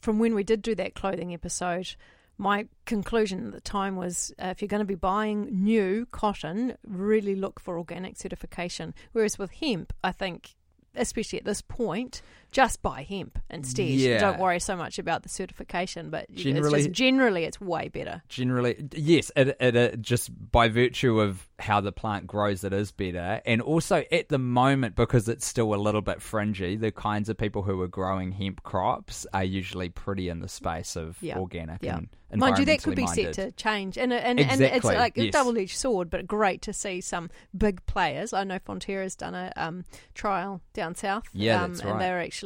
from 0.00 0.18
when 0.18 0.34
we 0.34 0.44
did 0.44 0.62
do 0.62 0.74
that 0.76 0.94
clothing 0.94 1.34
episode, 1.34 1.94
my 2.38 2.66
conclusion 2.86 3.46
at 3.48 3.52
the 3.52 3.60
time 3.60 3.96
was 3.96 4.32
uh, 4.42 4.46
if 4.46 4.62
you're 4.62 4.68
going 4.68 4.80
to 4.80 4.86
be 4.86 4.94
buying 4.94 5.62
new 5.62 6.06
cotton, 6.10 6.76
really 6.86 7.34
look 7.34 7.60
for 7.60 7.78
organic 7.78 8.16
certification. 8.16 8.94
Whereas 9.12 9.38
with 9.38 9.52
hemp, 9.52 9.92
I 10.02 10.12
think 10.12 10.54
especially 10.94 11.38
at 11.38 11.44
this 11.44 11.62
point, 11.62 12.22
just 12.54 12.82
buy 12.82 13.02
hemp 13.02 13.36
instead. 13.50 13.88
Yeah. 13.88 14.20
Don't 14.20 14.38
worry 14.38 14.60
so 14.60 14.76
much 14.76 15.00
about 15.00 15.24
the 15.24 15.28
certification, 15.28 16.08
but 16.08 16.32
generally, 16.32 16.78
it's 16.78 16.86
just, 16.86 16.96
generally 16.96 17.44
it's 17.44 17.60
way 17.60 17.88
better. 17.88 18.22
Generally, 18.28 18.90
yes, 18.94 19.32
it, 19.34 19.56
it, 19.58 19.74
it, 19.74 20.00
just 20.00 20.30
by 20.52 20.68
virtue 20.68 21.20
of 21.20 21.48
how 21.58 21.80
the 21.80 21.90
plant 21.90 22.28
grows, 22.28 22.62
it 22.62 22.72
is 22.72 22.92
better. 22.92 23.42
And 23.44 23.60
also 23.60 24.04
at 24.12 24.28
the 24.28 24.38
moment, 24.38 24.94
because 24.94 25.28
it's 25.28 25.44
still 25.44 25.74
a 25.74 25.76
little 25.76 26.00
bit 26.00 26.22
fringy, 26.22 26.76
the 26.76 26.92
kinds 26.92 27.28
of 27.28 27.36
people 27.36 27.62
who 27.62 27.80
are 27.82 27.88
growing 27.88 28.30
hemp 28.30 28.62
crops 28.62 29.26
are 29.34 29.44
usually 29.44 29.88
pretty 29.88 30.28
in 30.28 30.38
the 30.38 30.48
space 30.48 30.94
of 30.94 31.18
yeah. 31.20 31.38
organic 31.38 31.82
yeah. 31.82 31.96
and 31.96 32.08
Mind 32.36 32.58
you, 32.58 32.64
that 32.64 32.82
could 32.82 32.96
be 32.96 33.04
minded. 33.04 33.34
set 33.34 33.44
to 33.44 33.52
change, 33.52 33.96
and 33.96 34.12
and, 34.12 34.40
exactly. 34.40 34.66
and 34.66 34.76
it's 34.76 34.84
like 34.84 35.16
yes. 35.16 35.28
a 35.28 35.30
double-edged 35.30 35.76
sword. 35.76 36.10
But 36.10 36.26
great 36.26 36.62
to 36.62 36.72
see 36.72 37.00
some 37.00 37.30
big 37.56 37.84
players. 37.86 38.32
I 38.32 38.42
know 38.42 38.58
Fonterra's 38.58 39.14
done 39.14 39.36
a 39.36 39.52
um, 39.56 39.84
trial 40.14 40.60
down 40.72 40.96
south, 40.96 41.24
yeah, 41.32 41.62
um, 41.62 41.72
that's 41.72 41.84
right. 41.84 41.92
and 41.92 42.00
they're 42.00 42.20
actually 42.20 42.43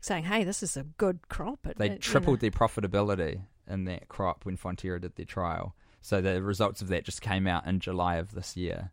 saying, 0.00 0.24
"Hey, 0.24 0.44
this 0.44 0.62
is 0.62 0.76
a 0.76 0.84
good 0.84 1.28
crop." 1.28 1.66
It, 1.66 1.78
they 1.78 1.90
it, 1.90 2.00
tripled 2.00 2.42
you 2.42 2.50
know. 2.50 2.56
their 2.56 2.68
profitability 2.68 3.42
in 3.68 3.84
that 3.84 4.08
crop 4.08 4.44
when 4.44 4.56
Fonterra 4.56 5.00
did 5.00 5.16
their 5.16 5.26
trial. 5.26 5.74
So 6.02 6.20
the 6.20 6.42
results 6.42 6.80
of 6.80 6.88
that 6.88 7.04
just 7.04 7.20
came 7.20 7.46
out 7.46 7.66
in 7.66 7.80
July 7.80 8.16
of 8.16 8.32
this 8.32 8.56
year. 8.56 8.90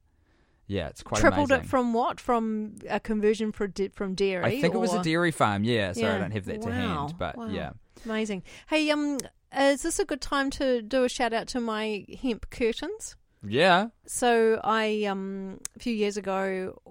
Yeah, 0.67 0.87
it's 0.87 1.01
quite 1.01 1.21
tripled 1.21 1.51
amazing. 1.51 1.65
it 1.65 1.69
from 1.69 1.93
what? 1.93 2.19
From 2.19 2.75
a 2.89 2.99
conversion 2.99 3.53
for 3.53 3.67
di- 3.67 3.87
from 3.87 4.15
dairy. 4.15 4.43
I 4.43 4.61
think 4.61 4.73
or? 4.73 4.77
it 4.77 4.81
was 4.81 4.93
a 4.93 5.01
dairy 5.01 5.31
farm. 5.31 5.63
Yeah, 5.63 5.93
sorry, 5.93 6.07
yeah. 6.07 6.15
I 6.15 6.19
don't 6.19 6.31
have 6.31 6.45
that 6.45 6.59
wow. 6.59 6.65
to 6.65 6.73
hand, 6.73 7.13
but 7.17 7.37
wow. 7.37 7.47
yeah, 7.47 7.71
amazing. 8.03 8.43
Hey, 8.67 8.91
um, 8.91 9.17
is 9.57 9.83
this 9.83 9.99
a 9.99 10.05
good 10.05 10.19
time 10.19 10.49
to 10.51 10.81
do 10.81 11.05
a 11.05 11.09
shout 11.09 11.31
out 11.31 11.47
to 11.49 11.61
my 11.61 12.05
hemp 12.21 12.49
curtains? 12.49 13.15
Yeah. 13.47 13.87
So 14.05 14.59
I 14.63 15.05
um 15.05 15.59
a 15.75 15.79
few 15.79 15.93
years 15.93 16.17
ago 16.17 16.81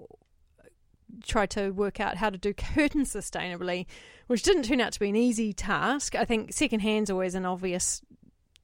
tried 1.23 1.49
to 1.51 1.71
work 1.71 1.99
out 1.99 2.17
how 2.17 2.29
to 2.29 2.37
do 2.37 2.53
curtains 2.75 3.13
sustainably, 3.13 3.85
which 4.27 4.43
didn't 4.43 4.63
turn 4.63 4.81
out 4.81 4.93
to 4.93 4.99
be 4.99 5.09
an 5.09 5.15
easy 5.15 5.53
task. 5.53 6.15
I 6.15 6.25
think 6.25 6.53
second 6.53 6.81
hand's 6.81 7.09
always 7.09 7.35
an 7.35 7.45
obvious 7.45 8.01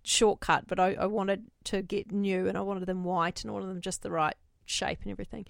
shortcut, 0.03 0.65
but 0.67 0.79
I, 0.79 0.93
I 0.93 1.05
wanted 1.05 1.45
to 1.65 1.81
get 1.81 2.11
new 2.11 2.47
and 2.47 2.57
I 2.57 2.61
wanted 2.61 2.85
them 2.85 3.03
white 3.03 3.43
and 3.43 3.51
all 3.51 3.61
of 3.61 3.67
them 3.67 3.81
just 3.81 4.03
the 4.03 4.11
right 4.11 4.35
shape 4.65 4.99
and 5.03 5.11
everything. 5.11 5.45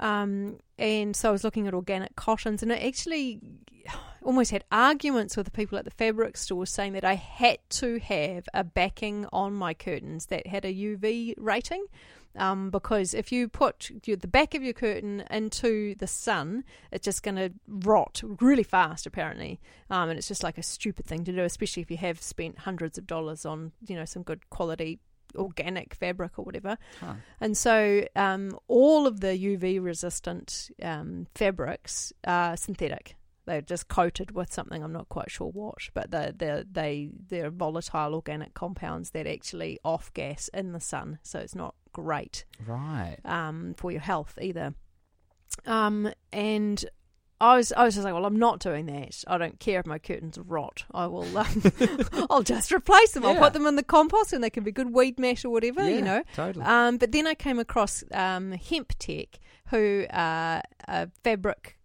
Um, 0.00 0.58
and 0.78 1.16
so 1.16 1.28
I 1.28 1.32
was 1.32 1.44
looking 1.44 1.66
at 1.66 1.74
organic 1.74 2.14
cottons, 2.14 2.62
and 2.62 2.72
I 2.72 2.76
actually 2.76 3.40
almost 4.22 4.50
had 4.50 4.64
arguments 4.70 5.36
with 5.36 5.46
the 5.46 5.50
people 5.50 5.78
at 5.78 5.84
the 5.84 5.90
fabric 5.90 6.36
store 6.36 6.66
saying 6.66 6.92
that 6.92 7.04
I 7.04 7.14
had 7.14 7.58
to 7.70 7.98
have 8.00 8.48
a 8.54 8.62
backing 8.62 9.26
on 9.32 9.54
my 9.54 9.74
curtains 9.74 10.26
that 10.26 10.46
had 10.46 10.64
a 10.64 10.72
UV 10.72 11.34
rating. 11.36 11.86
Um, 12.38 12.70
because 12.70 13.14
if 13.14 13.32
you 13.32 13.48
put 13.48 13.90
your, 14.04 14.16
the 14.16 14.28
back 14.28 14.54
of 14.54 14.62
your 14.62 14.72
curtain 14.72 15.24
into 15.30 15.94
the 15.96 16.06
sun, 16.06 16.64
it's 16.92 17.04
just 17.04 17.22
going 17.22 17.36
to 17.36 17.52
rot 17.66 18.22
really 18.40 18.62
fast, 18.62 19.06
apparently. 19.06 19.60
Um, 19.90 20.08
and 20.08 20.18
it's 20.18 20.28
just 20.28 20.42
like 20.42 20.58
a 20.58 20.62
stupid 20.62 21.06
thing 21.06 21.24
to 21.24 21.32
do, 21.32 21.42
especially 21.42 21.82
if 21.82 21.90
you 21.90 21.96
have 21.98 22.22
spent 22.22 22.60
hundreds 22.60 22.98
of 22.98 23.06
dollars 23.06 23.44
on, 23.44 23.72
you 23.86 23.96
know, 23.96 24.04
some 24.04 24.22
good 24.22 24.48
quality 24.50 25.00
organic 25.36 25.94
fabric 25.94 26.38
or 26.38 26.44
whatever. 26.44 26.78
Huh. 27.00 27.14
And 27.40 27.56
so 27.56 28.04
um, 28.16 28.58
all 28.68 29.06
of 29.06 29.20
the 29.20 29.28
UV 29.28 29.82
resistant 29.82 30.70
um, 30.82 31.26
fabrics 31.34 32.12
are 32.24 32.56
synthetic. 32.56 33.16
They're 33.46 33.62
just 33.62 33.88
coated 33.88 34.32
with 34.32 34.52
something 34.52 34.82
I'm 34.82 34.92
not 34.92 35.08
quite 35.08 35.30
sure 35.30 35.48
what, 35.48 35.78
but 35.94 36.10
they're, 36.10 36.32
they're, 36.32 36.64
they, 36.70 37.08
they're 37.28 37.50
volatile 37.50 38.14
organic 38.14 38.52
compounds 38.52 39.10
that 39.10 39.26
actually 39.26 39.78
off 39.82 40.12
gas 40.12 40.48
in 40.52 40.72
the 40.72 40.80
sun. 40.80 41.18
So 41.22 41.38
it's 41.38 41.54
not 41.54 41.74
great 41.92 42.44
right 42.66 43.16
um, 43.24 43.74
for 43.76 43.90
your 43.90 44.00
health 44.00 44.38
either. 44.40 44.74
Um, 45.66 46.12
and 46.32 46.84
I 47.40 47.56
was 47.56 47.72
I 47.72 47.84
was 47.84 47.94
just 47.94 48.04
like, 48.04 48.14
well, 48.14 48.26
I'm 48.26 48.38
not 48.38 48.58
doing 48.58 48.86
that. 48.86 49.22
I 49.26 49.38
don't 49.38 49.60
care 49.60 49.80
if 49.80 49.86
my 49.86 49.98
curtains 49.98 50.38
rot. 50.38 50.84
I 50.92 51.06
will. 51.06 51.36
Um, 51.38 51.62
I'll 52.30 52.42
just 52.42 52.72
replace 52.72 53.12
them. 53.12 53.24
I'll 53.24 53.36
put 53.36 53.52
them 53.52 53.66
in 53.66 53.76
the 53.76 53.84
compost, 53.84 54.32
and 54.32 54.42
they 54.42 54.50
can 54.50 54.64
be 54.64 54.72
good 54.72 54.92
weed 54.92 55.18
mash 55.18 55.44
or 55.44 55.50
whatever, 55.50 55.88
yeah, 55.88 55.96
you 55.96 56.02
know. 56.02 56.22
totally. 56.34 56.64
Um, 56.64 56.96
but 56.96 57.12
then 57.12 57.26
I 57.26 57.34
came 57.34 57.58
across 57.58 58.02
um, 58.12 58.52
Hemp 58.52 58.92
Tech, 58.98 59.38
who 59.68 60.04
uh, 60.06 60.62
a 60.88 61.08
fabric 61.22 61.78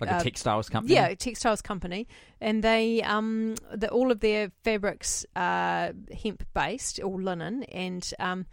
like 0.00 0.10
a 0.10 0.14
uh, 0.16 0.22
textiles 0.22 0.68
company. 0.68 0.94
Yeah, 0.94 1.14
textiles 1.14 1.62
company, 1.62 2.08
and 2.40 2.62
they 2.62 3.02
um 3.02 3.54
the, 3.72 3.88
all 3.90 4.10
of 4.10 4.20
their 4.20 4.50
fabrics 4.64 5.24
are 5.36 5.92
hemp 6.22 6.44
based 6.54 7.00
or 7.02 7.20
linen, 7.20 7.62
and 7.64 8.08
um. 8.18 8.46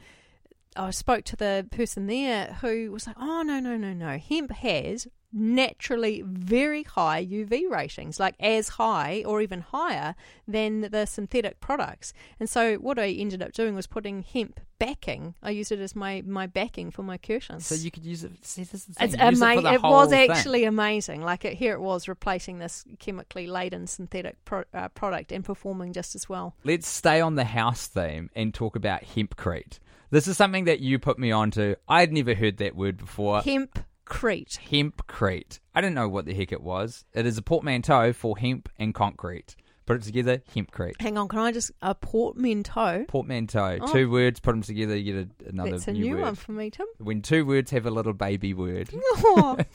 I 0.75 0.91
spoke 0.91 1.23
to 1.25 1.35
the 1.35 1.67
person 1.71 2.07
there 2.07 2.57
who 2.61 2.91
was 2.91 3.07
like, 3.07 3.15
"Oh 3.19 3.41
no, 3.41 3.59
no, 3.59 3.77
no, 3.77 3.93
no! 3.93 4.17
Hemp 4.17 4.51
has 4.51 5.07
naturally 5.31 6.23
very 6.25 6.83
high 6.83 7.25
UV 7.25 7.69
ratings, 7.69 8.19
like 8.19 8.35
as 8.39 8.69
high 8.69 9.23
or 9.25 9.41
even 9.41 9.61
higher 9.61 10.15
than 10.47 10.81
the 10.81 11.05
synthetic 11.05 11.59
products." 11.59 12.13
And 12.39 12.49
so, 12.49 12.75
what 12.75 12.99
I 12.99 13.09
ended 13.09 13.41
up 13.41 13.53
doing 13.53 13.75
was 13.75 13.87
putting 13.87 14.23
hemp 14.23 14.59
backing. 14.77 15.35
I 15.41 15.51
used 15.51 15.71
it 15.71 15.79
as 15.79 15.95
my 15.95 16.21
my 16.25 16.47
backing 16.47 16.91
for 16.91 17.03
my 17.03 17.17
curtains. 17.17 17.65
So 17.65 17.75
you 17.75 17.91
could 17.91 18.05
use 18.05 18.23
it. 18.23 18.31
See, 18.45 18.63
this 18.63 18.89
is. 18.89 18.95
It's 18.99 19.13
it, 19.13 19.19
amazing. 19.19 19.65
It, 19.65 19.81
whole 19.81 19.93
was 19.93 20.09
thing. 20.09 20.29
actually 20.29 20.65
amazing. 20.65 21.21
Like 21.21 21.45
it, 21.45 21.53
here, 21.53 21.73
it 21.73 21.81
was 21.81 22.07
replacing 22.07 22.59
this 22.59 22.83
chemically 22.99 23.47
laden 23.47 23.87
synthetic 23.87 24.43
pro, 24.45 24.63
uh, 24.73 24.89
product 24.89 25.31
and 25.31 25.43
performing 25.43 25.93
just 25.93 26.15
as 26.15 26.27
well. 26.27 26.55
Let's 26.63 26.87
stay 26.87 27.21
on 27.21 27.35
the 27.35 27.45
house 27.45 27.87
theme 27.87 28.29
and 28.35 28.53
talk 28.53 28.75
about 28.75 29.03
hempcrete. 29.03 29.79
This 30.09 30.27
is 30.27 30.37
something 30.37 30.65
that 30.65 30.79
you 30.79 30.99
put 30.99 31.19
me 31.19 31.31
onto. 31.31 31.75
I'd 31.87 32.11
never 32.11 32.35
heard 32.35 32.57
that 32.57 32.75
word 32.75 32.97
before. 32.97 33.41
Hempcrete. 33.41 34.59
Hempcrete. 34.59 35.59
I 35.73 35.81
didn't 35.81 35.95
know 35.95 36.09
what 36.09 36.25
the 36.25 36.33
heck 36.33 36.51
it 36.51 36.61
was. 36.61 37.05
It 37.13 37.25
is 37.25 37.37
a 37.37 37.41
portmanteau 37.41 38.13
for 38.13 38.37
hemp 38.37 38.69
and 38.77 38.93
concrete. 38.93 39.55
Put 39.85 39.97
it 39.97 40.03
together, 40.03 40.41
hempcrete. 40.55 40.99
Hang 40.99 41.17
on, 41.17 41.27
can 41.27 41.39
I 41.39 41.51
just 41.51 41.71
a 41.81 41.93
portmanteau? 41.93 43.05
Portmanteau. 43.07 43.77
Oh. 43.81 43.93
Two 43.93 44.09
words, 44.09 44.39
put 44.39 44.51
them 44.51 44.63
together, 44.63 44.97
you 44.97 45.13
get 45.13 45.27
a, 45.45 45.49
another 45.49 45.71
That's 45.71 45.87
a 45.87 45.93
new, 45.93 46.15
new 46.15 46.17
one 46.17 46.33
for 46.33 46.53
me, 46.53 46.71
Tim. 46.71 46.87
When 46.97 47.21
two 47.21 47.45
words 47.45 47.69
have 47.71 47.85
a 47.85 47.91
little 47.91 48.13
baby 48.13 48.53
word. 48.53 48.89
Oh, 49.17 49.57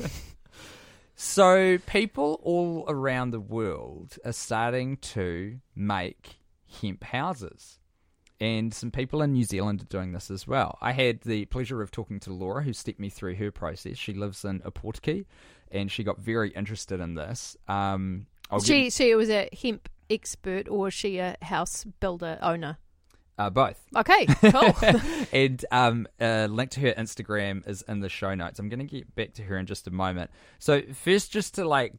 So 1.22 1.76
people 1.86 2.40
all 2.42 2.86
around 2.88 3.32
the 3.32 3.40
world 3.40 4.16
are 4.24 4.32
starting 4.32 4.96
to 4.98 5.60
make 5.76 6.36
hemp 6.80 7.04
houses. 7.04 7.79
And 8.40 8.72
some 8.72 8.90
people 8.90 9.20
in 9.20 9.32
New 9.32 9.44
Zealand 9.44 9.82
are 9.82 9.86
doing 9.86 10.12
this 10.12 10.30
as 10.30 10.46
well. 10.46 10.78
I 10.80 10.92
had 10.92 11.20
the 11.22 11.44
pleasure 11.46 11.82
of 11.82 11.90
talking 11.90 12.18
to 12.20 12.32
Laura, 12.32 12.62
who 12.62 12.72
stepped 12.72 12.98
me 12.98 13.10
through 13.10 13.34
her 13.34 13.50
process. 13.50 13.98
She 13.98 14.14
lives 14.14 14.44
in 14.44 14.60
Opotiki, 14.60 15.26
and 15.70 15.92
she 15.92 16.02
got 16.04 16.18
very 16.18 16.50
interested 16.50 17.00
in 17.00 17.14
this. 17.14 17.56
Um, 17.68 18.26
she 18.64 18.84
get, 18.84 18.92
she 18.94 19.14
was 19.14 19.28
a 19.28 19.50
hemp 19.60 19.90
expert, 20.08 20.68
or 20.68 20.78
was 20.78 20.94
she 20.94 21.18
a 21.18 21.36
house 21.42 21.84
builder 22.00 22.38
owner? 22.40 22.78
uh, 23.40 23.48
both. 23.48 23.82
Okay, 23.96 24.26
cool. 24.50 24.74
and 25.32 25.64
um, 25.72 26.06
a 26.20 26.46
link 26.46 26.70
to 26.72 26.80
her 26.80 26.92
Instagram 26.92 27.66
is 27.66 27.82
in 27.88 28.00
the 28.00 28.10
show 28.10 28.34
notes. 28.34 28.58
I'm 28.58 28.68
going 28.68 28.80
to 28.80 28.84
get 28.84 29.14
back 29.14 29.32
to 29.34 29.42
her 29.44 29.56
in 29.56 29.64
just 29.64 29.86
a 29.86 29.90
moment. 29.90 30.30
So 30.58 30.82
first, 30.92 31.32
just 31.32 31.54
to 31.54 31.66
like 31.66 31.94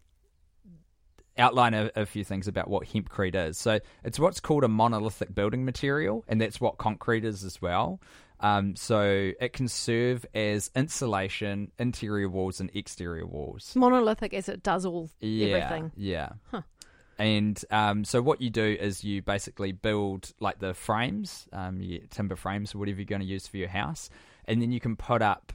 outline 1.38 1.74
a, 1.74 1.91
a 1.96 2.06
few 2.06 2.24
things 2.24 2.48
about 2.48 2.70
what 2.70 2.88
hempcrete 2.88 3.36
is. 3.36 3.58
So 3.58 3.80
it's 4.04 4.20
what's 4.20 4.39
called 4.39 4.63
a 4.63 4.67
monolithic 4.67 5.34
building 5.34 5.65
material, 5.65 6.24
and 6.28 6.39
that's 6.41 6.60
what 6.60 6.78
concrete 6.78 7.24
is 7.26 7.44
as 7.44 7.62
well. 7.62 8.00
Um, 8.39 8.76
so 8.76 9.32
it 9.39 9.54
can 9.54 9.67
serve 9.67 10.26
as 10.34 10.72
insulation, 10.76 11.72
interior 11.78 12.28
walls, 12.28 12.60
and 12.60 12.72
exterior 12.74 13.26
walls. 13.26 13.74
Monolithic 13.76 14.34
as 14.34 14.50
it 14.50 14.63
does 14.63 14.86
all 14.86 15.10
Yeah, 15.20 15.58
everything. 15.58 15.91
yeah. 15.96 16.30
Huh. 16.50 16.62
And 17.20 17.63
um, 17.70 18.04
so 18.04 18.20
what 18.20 18.41
you 18.41 18.50
do 18.50 18.63
is 18.80 19.04
you 19.04 19.22
basically 19.22 19.74
build 19.74 20.34
like 20.39 20.58
the 20.58 20.74
frames, 20.74 21.48
um, 21.54 21.80
timber 22.10 22.36
frames 22.36 22.74
or 22.74 22.80
whatever 22.80 22.98
you're 22.98 23.06
going 23.06 23.22
to 23.22 23.28
use 23.28 23.46
for 23.46 23.58
your 23.58 23.70
house, 23.70 24.10
and 24.46 24.60
then 24.60 24.72
you 24.72 24.80
can 24.80 24.96
put 24.96 25.22
up 25.22 25.54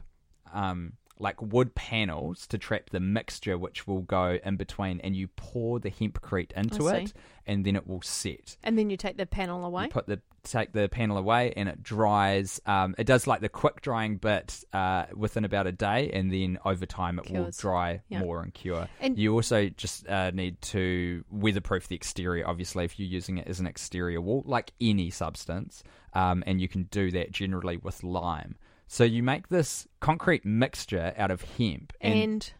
um, 0.54 0.92
like 1.18 1.40
wood 1.40 1.74
panels 1.74 2.46
to 2.48 2.58
trap 2.58 2.90
the 2.90 3.00
mixture, 3.00 3.56
which 3.56 3.86
will 3.86 4.02
go 4.02 4.38
in 4.44 4.56
between, 4.56 5.00
and 5.00 5.16
you 5.16 5.28
pour 5.28 5.80
the 5.80 5.90
hempcrete 5.90 6.52
into 6.52 6.88
it, 6.88 7.12
and 7.46 7.64
then 7.64 7.76
it 7.76 7.86
will 7.86 8.02
set. 8.02 8.56
And 8.62 8.78
then 8.78 8.90
you 8.90 8.96
take 8.96 9.16
the 9.16 9.26
panel 9.26 9.64
away. 9.64 9.84
You 9.84 9.88
put 9.90 10.06
the 10.06 10.20
take 10.44 10.72
the 10.72 10.88
panel 10.88 11.16
away, 11.18 11.52
and 11.56 11.68
it 11.68 11.82
dries. 11.82 12.60
Um, 12.66 12.94
it 12.98 13.04
does 13.04 13.26
like 13.26 13.40
the 13.40 13.48
quick 13.48 13.80
drying 13.82 14.16
bit 14.18 14.62
uh, 14.72 15.06
within 15.14 15.44
about 15.44 15.66
a 15.66 15.72
day, 15.72 16.10
and 16.12 16.32
then 16.32 16.58
over 16.64 16.86
time 16.86 17.18
it 17.18 17.24
Cures. 17.24 17.44
will 17.44 17.50
dry 17.70 18.02
Yeah. 18.08 18.20
more 18.20 18.42
and 18.42 18.54
cure. 18.54 18.88
And- 19.00 19.18
you 19.18 19.32
also 19.34 19.68
just 19.70 20.06
uh, 20.08 20.30
need 20.30 20.60
to 20.62 21.24
weatherproof 21.30 21.88
the 21.88 21.96
exterior. 21.96 22.46
Obviously, 22.46 22.84
if 22.84 22.98
you're 22.98 23.08
using 23.08 23.38
it 23.38 23.48
as 23.48 23.58
an 23.58 23.66
exterior 23.66 24.20
wall, 24.20 24.42
like 24.46 24.72
any 24.80 25.10
substance, 25.10 25.82
um, 26.12 26.44
and 26.46 26.60
you 26.60 26.68
can 26.68 26.84
do 26.84 27.10
that 27.12 27.32
generally 27.32 27.78
with 27.78 28.04
lime. 28.04 28.56
So 28.86 29.04
you 29.04 29.22
make 29.22 29.48
this 29.48 29.86
concrete 30.00 30.44
mixture 30.44 31.12
out 31.16 31.30
of 31.30 31.42
hemp 31.42 31.92
and 32.00 32.14
and 32.14 32.52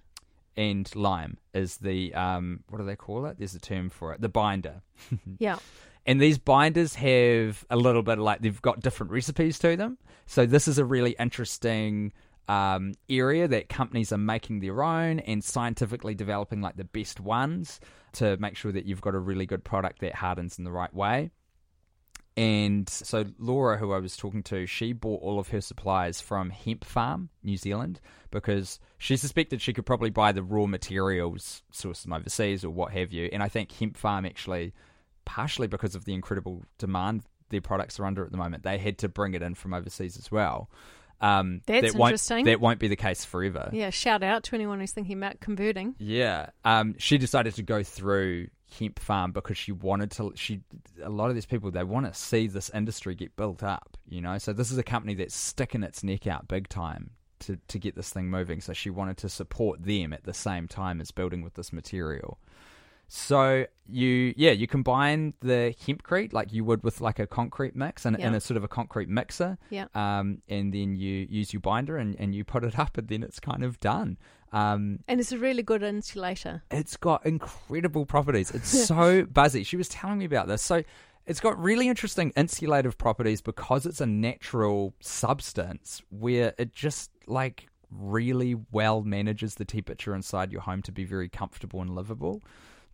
and 0.57 0.97
lime 0.97 1.39
is 1.55 1.77
the 1.79 2.15
um, 2.15 2.65
what 2.69 2.79
do 2.79 2.85
they 2.85 2.97
call 2.97 3.27
it? 3.27 3.39
There's 3.39 3.55
a 3.55 3.61
term 3.61 3.91
for 3.91 4.13
it. 4.13 4.21
The 4.21 4.29
binder. 4.29 4.83
yeah, 5.39 5.59
And 6.07 6.21
these 6.21 6.39
binders 6.39 6.95
have 6.95 7.65
a 7.69 7.77
little 7.77 8.03
bit 8.03 8.19
of 8.19 8.25
like 8.25 8.41
they've 8.41 8.63
got 8.63 8.81
different 8.81 9.13
recipes 9.13 9.59
to 9.61 9.77
them. 9.77 9.99
So 10.27 10.47
this 10.47 10.69
is 10.69 10.79
a 10.79 10.85
really 10.85 11.17
interesting 11.19 12.13
um, 12.49 12.95
area 13.09 13.49
that 13.49 13.69
companies 13.69 14.13
are 14.13 14.19
making 14.19 14.61
their 14.61 14.83
own 14.83 15.19
and 15.21 15.43
scientifically 15.43 16.15
developing 16.15 16.61
like 16.61 16.77
the 16.77 16.85
best 16.85 17.21
ones 17.21 17.81
to 18.15 18.37
make 18.39 18.57
sure 18.57 18.73
that 18.73 18.87
you've 18.87 19.01
got 19.01 19.15
a 19.15 19.19
really 19.19 19.47
good 19.47 19.65
product 19.65 20.01
that 20.01 20.15
hardens 20.15 20.59
in 20.59 20.65
the 20.65 20.71
right 20.73 20.95
way. 20.95 21.33
And 22.37 22.87
so 22.89 23.25
Laura, 23.39 23.79
who 23.79 23.93
I 23.93 23.99
was 23.99 24.17
talking 24.17 24.43
to, 24.45 24.67
she 24.67 24.93
bought 24.93 25.23
all 25.23 25.39
of 25.39 25.49
her 25.49 25.63
supplies 25.63 26.21
from 26.21 26.51
Hemp 26.51 26.85
Farm, 26.85 27.31
New 27.43 27.57
Zealand, 27.57 27.99
because 28.31 28.79
she 28.99 29.17
suspected 29.17 29.63
she 29.63 29.73
could 29.73 29.87
probably 29.87 30.11
buy 30.11 30.33
the 30.33 30.43
raw 30.43 30.67
materials 30.67 31.63
sourced 31.73 32.03
from 32.03 32.13
overseas 32.13 32.63
or 32.63 32.71
what 32.71 32.93
have 32.93 33.11
you. 33.11 33.31
And 33.33 33.43
I 33.43 33.49
think 33.49 33.73
Hemp 33.73 33.97
Farm 33.97 34.27
actually, 34.27 34.75
partially 35.25 35.67
because 35.67 35.95
of 35.95 36.05
the 36.05 36.13
incredible 36.13 36.65
demand 36.79 37.23
their 37.49 37.63
products 37.63 37.99
are 37.99 38.05
under 38.05 38.25
at 38.25 38.33
the 38.33 38.37
moment, 38.39 38.65
they 38.65 38.77
had 38.77 38.99
to 38.99 39.09
bring 39.09 39.35
it 39.35 39.41
in 39.41 39.55
from 39.55 39.73
overseas 39.73 40.19
as 40.19 40.31
well. 40.31 40.69
Um, 41.21 41.63
That's 41.67 41.93
that 41.93 41.99
won't, 41.99 42.11
interesting. 42.11 42.45
That 42.45 42.61
won't 42.61 42.79
be 42.79 42.89
the 42.89 42.97
case 42.97 43.25
forever. 43.25 43.71
yeah. 43.73 43.89
Shout 43.89 44.23
out 44.23 44.43
to 44.45 44.55
anyone 44.55 44.81
who's 44.81 44.93
thinking 44.93 45.17
about 45.17 45.41
converting. 45.41 45.95
Yeah. 45.99 46.51
Um, 46.65 46.95
she 46.99 47.17
decided 47.17 47.55
to 47.55 47.63
go 47.63 47.83
through 47.83 48.49
hemp 48.79 48.99
farm 48.99 49.33
because 49.33 49.57
she 49.57 49.73
wanted 49.73 50.11
to. 50.13 50.33
She 50.37 50.61
a 51.03 51.11
lot 51.11 51.29
of 51.29 51.35
these 51.35 51.47
people 51.47 51.71
they 51.71 51.85
want 51.85 52.07
to 52.07 52.15
see 52.15 52.47
this 52.47 52.71
industry 52.71 53.15
get 53.15 53.37
built 53.37 53.63
up. 53.63 53.97
You 54.09 54.21
know, 54.21 54.39
so 54.39 54.53
this 54.53 54.71
is 54.71 54.79
a 54.79 54.83
company 54.83 55.15
that's 55.15 55.35
sticking 55.35 55.83
its 55.83 56.03
neck 56.03 56.27
out 56.27 56.49
big 56.49 56.69
time 56.69 57.11
to 57.41 57.59
to 57.69 57.79
get 57.79 57.95
this 57.95 58.11
thing 58.11 58.31
moving. 58.31 58.61
So 58.61 58.73
she 58.73 58.91
wanted 58.91 59.17
to 59.19 59.29
support 59.29 59.83
them 59.83 60.13
at 60.13 60.25
the 60.25 60.35
same 60.35 60.69
time 60.69 61.01
as 61.01 61.11
building 61.11 61.43
with 61.43 61.55
this 61.55 61.73
material. 61.73 62.39
So 63.09 63.67
you 63.89 64.35
yeah 64.37 64.51
you 64.51 64.67
combine 64.67 65.33
the 65.41 65.73
hempcrete 65.87 66.33
like 66.33 66.53
you 66.53 66.65
would 66.65 66.83
with 66.83 67.01
like 67.01 67.21
a 67.21 67.27
concrete 67.27 67.77
mix 67.77 68.05
and 68.05 68.17
in 68.17 68.33
Yeah. 68.33 68.37
a 68.37 68.41
sort 68.41 68.57
of 68.57 68.65
a 68.65 68.69
concrete 68.69 69.09
mixer 69.09 69.59
Yeah. 69.71 69.87
um, 69.95 70.43
and 70.49 70.75
then 70.75 70.97
you 70.97 71.25
use 71.31 71.53
your 71.53 71.61
binder 71.61 71.97
and, 71.97 72.17
and 72.19 72.35
you 72.35 72.43
put 72.43 72.65
it 72.65 72.77
up 72.81 72.99
and 72.99 73.07
then 73.07 73.23
it's 73.23 73.39
kind 73.39 73.63
of 73.63 73.79
done 73.79 74.19
um, 74.53 74.99
And 75.07 75.21
it's 75.21 75.31
a 75.31 75.39
really 75.39 75.63
good 75.63 75.85
insulator. 75.85 76.63
it's 76.71 76.97
got 76.97 77.25
incredible 77.27 78.07
properties. 78.07 78.51
It's 78.51 78.69
so 78.89 79.25
buzzy. 79.25 79.63
She 79.63 79.77
was 79.77 79.89
telling 79.89 80.19
me 80.19 80.25
about 80.25 80.49
this. 80.49 80.63
So 80.63 80.83
it's 81.27 81.41
got 81.41 81.57
really 81.63 81.87
interesting 81.89 82.33
insulative 82.37 82.97
properties 82.99 83.41
because 83.41 83.87
it's 83.87 84.01
a 84.01 84.07
natural 84.07 84.95
substance 85.01 86.03
where 86.11 86.55
it 86.59 86.73
just 86.73 87.11
like 87.27 87.69
really 87.91 88.57
well 88.73 89.03
manages 89.03 89.55
the 89.57 89.65
temperature 89.65 90.15
inside 90.15 90.51
your 90.53 90.63
home 90.63 90.83
to 90.83 90.93
be 90.93 91.05
very 91.05 91.29
comfortable 91.29 91.81
and 91.81 91.95
livable. 91.95 92.43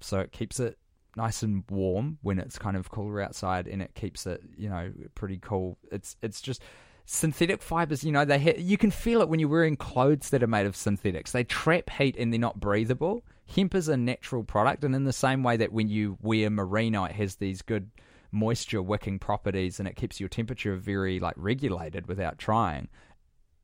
So 0.02 0.20
it 0.20 0.32
keeps 0.32 0.60
it 0.60 0.78
nice 1.16 1.42
and 1.42 1.64
warm 1.68 2.18
when 2.22 2.38
it's 2.38 2.58
kind 2.58 2.76
of 2.76 2.90
cooler 2.90 3.20
outside 3.20 3.66
and 3.66 3.82
it 3.82 3.94
keeps 3.94 4.26
it, 4.26 4.42
you 4.56 4.68
know, 4.68 4.92
pretty 5.14 5.38
cool. 5.38 5.78
It's 5.90 6.16
it's 6.22 6.40
just 6.40 6.62
synthetic 7.04 7.62
fibers, 7.62 8.04
you 8.04 8.12
know, 8.12 8.24
they 8.24 8.38
ha- 8.38 8.58
you 8.58 8.78
can 8.78 8.90
feel 8.90 9.20
it 9.20 9.28
when 9.28 9.40
you're 9.40 9.48
wearing 9.48 9.76
clothes 9.76 10.30
that 10.30 10.42
are 10.42 10.48
made 10.48 10.66
of 10.66 10.76
synthetics. 10.76 11.32
They 11.32 11.44
trap 11.44 11.90
heat 11.90 12.16
and 12.16 12.32
they're 12.32 12.40
not 12.40 12.60
breathable. 12.60 13.24
Hemp 13.54 13.74
is 13.74 13.88
a 13.88 13.96
natural 13.96 14.44
product, 14.44 14.84
and 14.84 14.94
in 14.94 15.04
the 15.04 15.12
same 15.12 15.42
way 15.42 15.56
that 15.56 15.72
when 15.72 15.88
you 15.88 16.16
wear 16.22 16.48
merino, 16.48 17.04
it 17.04 17.12
has 17.12 17.36
these 17.36 17.60
good 17.60 17.90
moisture 18.30 18.80
wicking 18.80 19.18
properties 19.18 19.78
and 19.78 19.86
it 19.86 19.94
keeps 19.94 20.18
your 20.18 20.28
temperature 20.28 20.74
very 20.74 21.20
like 21.20 21.34
regulated 21.36 22.06
without 22.06 22.38
trying. 22.38 22.88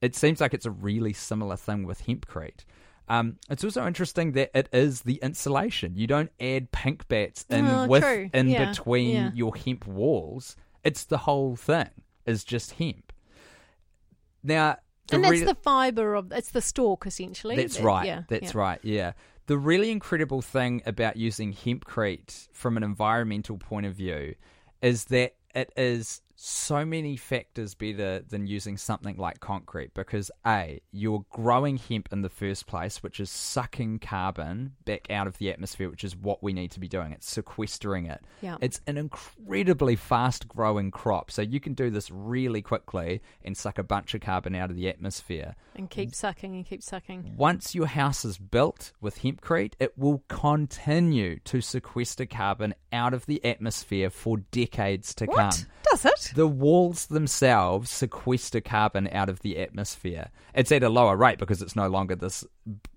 It 0.02 0.14
seems 0.14 0.40
like 0.40 0.52
it's 0.52 0.66
a 0.66 0.70
really 0.70 1.14
similar 1.14 1.56
thing 1.56 1.84
with 1.84 2.06
hempcrete. 2.06 2.64
Um, 3.08 3.36
it's 3.48 3.64
also 3.64 3.86
interesting 3.86 4.32
that 4.32 4.50
it 4.54 4.68
is 4.72 5.02
the 5.02 5.18
insulation. 5.22 5.96
You 5.96 6.06
don't 6.06 6.30
add 6.40 6.70
pink 6.72 7.08
bats 7.08 7.46
in 7.48 7.66
Oh, 7.66 7.86
with 7.86 8.02
true. 8.02 8.30
in 8.34 8.48
Yeah, 8.48 8.70
between 8.70 9.10
yeah. 9.10 9.30
your 9.34 9.54
hemp 9.56 9.86
walls. 9.86 10.56
It's 10.84 11.04
the 11.04 11.18
whole 11.18 11.56
thing 11.56 11.88
is 12.26 12.44
just 12.44 12.72
hemp. 12.72 13.12
Now, 14.42 14.76
and 15.10 15.24
that's 15.24 15.32
re- 15.40 15.44
the 15.44 15.54
fiber 15.54 16.14
of 16.14 16.32
it's 16.32 16.50
the 16.50 16.60
stalk 16.60 17.06
essentially. 17.06 17.56
that's 17.56 17.76
That- 17.78 17.84
right. 17.84 18.06
Yeah, 18.06 18.22
That's 18.28 18.54
right. 18.54 18.78
Yeah. 18.82 19.12
The 19.46 19.56
really 19.56 19.90
incredible 19.90 20.42
thing 20.42 20.82
about 20.84 21.16
using 21.16 21.54
hempcrete 21.54 22.48
from 22.52 22.76
an 22.76 22.82
environmental 22.82 23.56
point 23.56 23.86
of 23.86 23.94
view 23.94 24.34
is 24.82 25.06
that 25.06 25.34
it 25.54 25.72
is 25.76 26.20
so 26.40 26.84
many 26.84 27.16
factors 27.16 27.74
better 27.74 28.20
than 28.20 28.46
using 28.46 28.76
something 28.76 29.16
like 29.16 29.40
concrete 29.40 29.92
because 29.92 30.30
A, 30.46 30.80
you're 30.92 31.24
growing 31.30 31.78
hemp 31.78 32.08
in 32.12 32.22
the 32.22 32.28
first 32.28 32.68
place, 32.68 33.02
which 33.02 33.18
is 33.18 33.28
sucking 33.28 33.98
carbon 33.98 34.74
back 34.84 35.10
out 35.10 35.26
of 35.26 35.36
the 35.38 35.50
atmosphere, 35.50 35.90
which 35.90 36.04
is 36.04 36.14
what 36.14 36.40
we 36.40 36.52
need 36.52 36.70
to 36.70 36.78
be 36.78 36.86
doing. 36.86 37.10
It's 37.10 37.28
sequestering 37.28 38.06
it. 38.06 38.20
Yeah. 38.40 38.56
It's 38.60 38.80
an 38.86 38.98
incredibly 38.98 39.96
fast 39.96 40.46
growing 40.46 40.92
crop. 40.92 41.32
So 41.32 41.42
you 41.42 41.58
can 41.58 41.74
do 41.74 41.90
this 41.90 42.08
really 42.08 42.62
quickly 42.62 43.20
and 43.44 43.56
suck 43.56 43.76
a 43.78 43.82
bunch 43.82 44.14
of 44.14 44.20
carbon 44.20 44.54
out 44.54 44.70
of 44.70 44.76
the 44.76 44.88
atmosphere. 44.88 45.56
And 45.74 45.90
keep 45.90 46.14
sucking 46.14 46.54
and 46.54 46.64
keep 46.64 46.84
sucking. 46.84 47.34
Once 47.36 47.74
your 47.74 47.86
house 47.86 48.24
is 48.24 48.38
built 48.38 48.92
with 49.00 49.22
hempcrete, 49.22 49.72
it 49.80 49.98
will 49.98 50.22
continue 50.28 51.40
to 51.40 51.60
sequester 51.60 52.26
carbon 52.26 52.74
out 52.92 53.12
of 53.12 53.26
the 53.26 53.44
atmosphere 53.44 54.08
for 54.08 54.36
decades 54.52 55.16
to 55.16 55.24
What? 55.26 55.36
come. 55.36 55.66
Does 55.90 56.04
it? 56.04 56.27
The 56.34 56.46
walls 56.46 57.06
themselves 57.06 57.90
sequester 57.90 58.60
carbon 58.60 59.08
out 59.12 59.28
of 59.28 59.40
the 59.40 59.58
atmosphere. 59.58 60.30
It's 60.54 60.72
at 60.72 60.82
a 60.82 60.88
lower 60.88 61.16
rate 61.16 61.38
because 61.38 61.62
it's 61.62 61.76
no 61.76 61.88
longer 61.88 62.14
this 62.16 62.44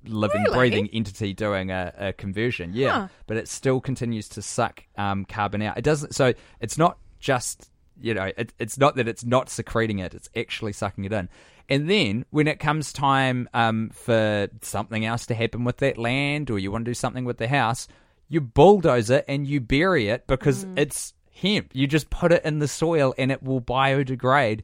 living, 0.06 0.44
Really? 0.44 0.56
breathing 0.58 0.90
entity 0.94 1.34
doing 1.34 1.72
a, 1.72 1.94
a 1.98 2.14
conversion. 2.14 2.72
Yeah, 2.74 2.92
Huh. 2.92 3.08
but 3.28 3.38
it 3.38 3.48
still 3.48 3.80
continues 3.82 4.28
to 4.30 4.42
suck 4.42 4.84
um, 4.98 5.26
carbon 5.26 5.62
out. 5.62 5.78
It 5.78 5.84
doesn't. 5.84 6.16
So 6.16 6.34
it's 6.60 6.78
not 6.78 6.98
just 7.20 7.70
you 8.04 8.16
know, 8.16 8.32
it, 8.36 8.52
it's 8.58 8.80
not 8.80 8.96
that 8.96 9.08
it's 9.08 9.24
not 9.24 9.48
secreting 9.50 10.00
it; 10.00 10.14
it's 10.16 10.30
actually 10.36 10.74
sucking 10.74 11.06
it 11.06 11.14
in. 11.14 11.30
And 11.70 11.88
then 11.90 12.26
when 12.32 12.48
it 12.48 12.60
comes 12.60 12.92
time 12.92 13.48
um, 13.54 13.92
for 13.94 14.48
something 14.62 15.06
else 15.06 15.28
to 15.28 15.36
happen 15.36 15.64
with 15.64 15.78
that 15.78 15.98
land, 16.00 16.50
or 16.50 16.58
you 16.58 16.72
want 16.72 16.84
to 16.86 16.90
do 16.90 16.96
something 16.96 17.26
with 17.26 17.38
the 17.38 17.48
house, 17.48 17.88
you 18.28 18.42
bulldoze 18.42 19.10
it 19.12 19.24
and 19.28 19.46
you 19.46 19.60
bury 19.62 20.08
it 20.08 20.26
because 20.26 20.66
it's 20.76 21.14
hemp. 21.42 21.72
You 21.74 21.88
just 21.88 22.10
put 22.10 22.32
it 22.32 22.46
in 22.46 22.60
the 22.60 22.68
soil 22.68 23.14
and 23.18 23.32
it 23.32 23.44
will 23.44 23.62
biodegrade 23.62 24.62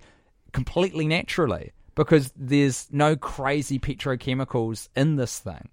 completely 0.53 1.07
naturally 1.07 1.73
because 1.95 2.31
there's 2.35 2.87
no 2.91 3.15
crazy 3.15 3.79
petrochemicals 3.79 4.89
in 4.95 5.15
this 5.15 5.39
thing. 5.39 5.69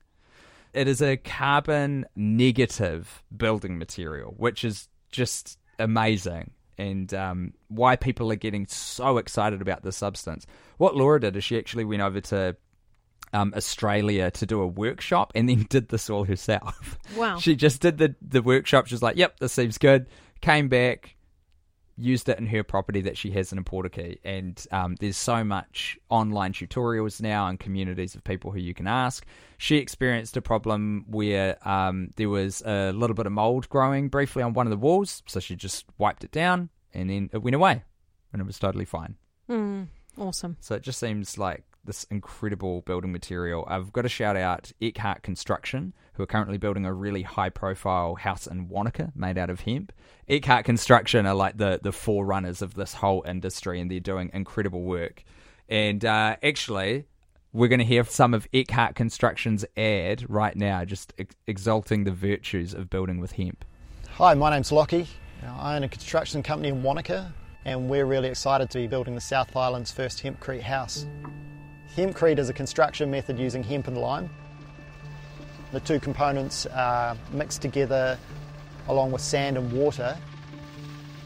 It 0.72 0.88
is 0.88 1.00
a 1.00 1.16
carbon 1.16 2.06
negative 2.16 3.22
building 3.34 3.78
material, 3.78 4.34
which 4.36 4.64
is 4.64 4.88
just 5.12 5.58
amazing. 5.78 6.50
And 6.76 7.14
um, 7.14 7.52
why 7.68 7.94
people 7.94 8.32
are 8.32 8.36
getting 8.36 8.66
so 8.66 9.18
excited 9.18 9.62
about 9.62 9.84
this 9.84 9.96
substance. 9.96 10.44
What 10.78 10.96
Laura 10.96 11.20
did 11.20 11.36
is 11.36 11.44
she 11.44 11.56
actually 11.56 11.84
went 11.84 12.02
over 12.02 12.20
to 12.22 12.56
um, 13.32 13.52
Australia 13.56 14.30
to 14.32 14.46
do 14.46 14.60
a 14.60 14.66
workshop 14.66 15.32
and 15.34 15.48
then 15.48 15.66
did 15.68 15.88
this 15.88 16.08
all 16.08 16.24
herself. 16.24 16.98
Wow. 17.16 17.38
She 17.38 17.54
just 17.54 17.80
did 17.80 17.98
the, 17.98 18.14
the 18.22 18.42
workshop. 18.42 18.86
She 18.86 18.94
was 18.94 19.02
like, 19.02 19.16
yep, 19.16 19.38
this 19.38 19.52
seems 19.52 19.78
good. 19.78 20.06
Came 20.44 20.68
back, 20.68 21.16
used 21.96 22.28
it 22.28 22.38
in 22.38 22.44
her 22.48 22.62
property 22.62 23.00
that 23.00 23.16
she 23.16 23.30
has 23.30 23.50
in 23.50 23.64
Opotiki. 23.64 24.18
And 24.24 24.62
um, 24.70 24.96
there's 25.00 25.16
so 25.16 25.42
much 25.42 25.98
online 26.10 26.52
tutorials 26.52 27.22
now 27.22 27.46
and 27.46 27.58
communities 27.58 28.14
of 28.14 28.22
people 28.24 28.50
who 28.50 28.58
you 28.58 28.74
can 28.74 28.86
ask. 28.86 29.24
She 29.56 29.78
experienced 29.78 30.36
a 30.36 30.42
problem 30.42 31.06
where 31.08 31.56
um, 31.66 32.10
there 32.16 32.28
was 32.28 32.60
a 32.66 32.92
little 32.92 33.14
bit 33.14 33.24
of 33.24 33.32
mold 33.32 33.70
growing 33.70 34.08
briefly 34.08 34.42
on 34.42 34.52
one 34.52 34.66
of 34.66 34.70
the 34.70 34.76
walls. 34.76 35.22
So 35.26 35.40
she 35.40 35.56
just 35.56 35.86
wiped 35.96 36.24
it 36.24 36.30
down 36.30 36.68
and 36.92 37.08
then 37.08 37.30
it 37.32 37.38
went 37.38 37.56
away 37.56 37.82
and 38.30 38.42
it 38.42 38.44
was 38.44 38.58
totally 38.58 38.84
fine. 38.84 39.16
Mm, 39.48 39.86
awesome. 40.18 40.58
So 40.60 40.74
it 40.74 40.82
just 40.82 41.00
seems 41.00 41.38
like 41.38 41.64
this 41.84 42.04
incredible 42.04 42.82
building 42.82 43.12
material. 43.12 43.64
I've 43.68 43.92
got 43.92 44.02
to 44.02 44.08
shout 44.08 44.36
out 44.36 44.72
Eckhart 44.80 45.22
Construction, 45.22 45.92
who 46.14 46.22
are 46.22 46.26
currently 46.26 46.58
building 46.58 46.86
a 46.86 46.92
really 46.92 47.22
high 47.22 47.50
profile 47.50 48.14
house 48.14 48.46
in 48.46 48.68
Wanaka 48.68 49.12
made 49.14 49.38
out 49.38 49.50
of 49.50 49.60
hemp. 49.60 49.92
Eckhart 50.28 50.64
Construction 50.64 51.26
are 51.26 51.34
like 51.34 51.56
the, 51.58 51.80
the 51.82 51.92
forerunners 51.92 52.62
of 52.62 52.74
this 52.74 52.94
whole 52.94 53.22
industry 53.26 53.80
and 53.80 53.90
they're 53.90 54.00
doing 54.00 54.30
incredible 54.32 54.82
work. 54.82 55.24
And 55.68 56.04
uh, 56.04 56.36
actually, 56.42 57.06
we're 57.52 57.68
going 57.68 57.78
to 57.78 57.84
hear 57.84 58.04
some 58.04 58.34
of 58.34 58.48
Eckhart 58.52 58.94
Construction's 58.94 59.64
ad 59.76 60.28
right 60.28 60.56
now, 60.56 60.84
just 60.84 61.14
ex- 61.18 61.36
exalting 61.46 62.04
the 62.04 62.10
virtues 62.10 62.74
of 62.74 62.90
building 62.90 63.20
with 63.20 63.32
hemp. 63.32 63.64
Hi, 64.12 64.34
my 64.34 64.50
name's 64.50 64.72
Lockie. 64.72 65.06
I 65.46 65.76
own 65.76 65.84
a 65.84 65.88
construction 65.88 66.42
company 66.42 66.68
in 66.68 66.82
Wanaka, 66.82 67.32
and 67.64 67.88
we're 67.88 68.06
really 68.06 68.28
excited 68.28 68.70
to 68.70 68.78
be 68.78 68.86
building 68.86 69.14
the 69.14 69.20
South 69.20 69.54
Island's 69.56 69.92
first 69.92 70.22
hempcrete 70.22 70.62
house. 70.62 71.06
Hempcrete 71.96 72.38
is 72.38 72.48
a 72.48 72.52
construction 72.52 73.08
method 73.08 73.38
using 73.38 73.62
hemp 73.62 73.86
and 73.86 73.96
lime. 73.96 74.28
The 75.70 75.78
two 75.78 76.00
components 76.00 76.66
are 76.66 77.16
mixed 77.30 77.62
together 77.62 78.18
along 78.88 79.12
with 79.12 79.22
sand 79.22 79.56
and 79.56 79.72
water 79.72 80.16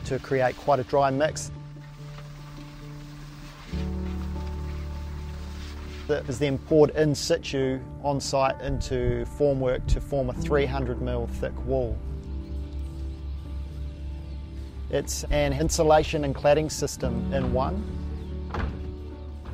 to 0.04 0.18
create 0.18 0.59
quite 0.59 0.78
a 0.78 0.85
dry 0.85 1.11
mix. 1.11 1.50
That 6.07 6.28
is 6.28 6.38
then 6.38 6.59
poured 6.59 6.90
in 6.90 7.14
situ 7.14 7.81
on 8.02 8.20
site 8.20 8.61
into 8.61 9.24
formwork 9.38 9.87
to 9.88 10.02
form 10.02 10.28
a 10.28 10.35
300 10.35 11.00
mil 11.00 11.28
thick 11.28 11.59
wall. 11.64 11.96
It's 14.90 15.24
an 15.24 15.54
insulation 15.54 16.24
and 16.24 16.35
cladding 16.35 16.70
system 16.70 17.33
in 17.33 17.54
one. 17.54 17.97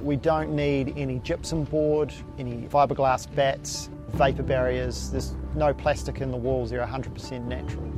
We 0.05 0.17
don't 0.17 0.55
need 0.55 0.93
any 0.99 1.19
gypsum 1.21 1.65
board, 1.65 2.13
any 2.39 2.69
fiberglass 2.69 3.35
bats, 3.35 3.89
vapor 4.09 4.43
barriers. 4.43 5.11
There's 5.11 5.33
no 5.55 5.73
plastic 5.73 6.21
in 6.21 6.31
the 6.31 6.37
walls, 6.37 6.69
they're 6.69 6.85
100% 6.85 7.47
natural. 7.47 7.91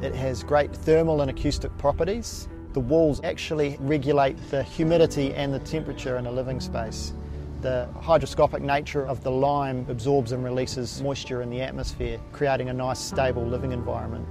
It 0.00 0.14
has 0.14 0.44
great 0.44 0.72
thermal 0.72 1.20
and 1.20 1.30
acoustic 1.32 1.76
properties. 1.78 2.46
The 2.74 2.80
walls 2.80 3.20
actually 3.24 3.76
regulate 3.80 4.36
the 4.52 4.62
humidity 4.62 5.34
and 5.34 5.52
the 5.52 5.58
temperature 5.58 6.16
in 6.18 6.26
a 6.26 6.30
living 6.30 6.60
space. 6.60 7.12
The 7.60 7.88
hygroscopic 7.96 8.60
nature 8.60 9.04
of 9.04 9.24
the 9.24 9.32
lime 9.32 9.84
absorbs 9.88 10.30
and 10.30 10.44
releases 10.44 11.02
moisture 11.02 11.42
in 11.42 11.50
the 11.50 11.60
atmosphere, 11.60 12.20
creating 12.30 12.68
a 12.68 12.72
nice 12.72 13.00
stable 13.00 13.44
living 13.44 13.72
environment. 13.72 14.28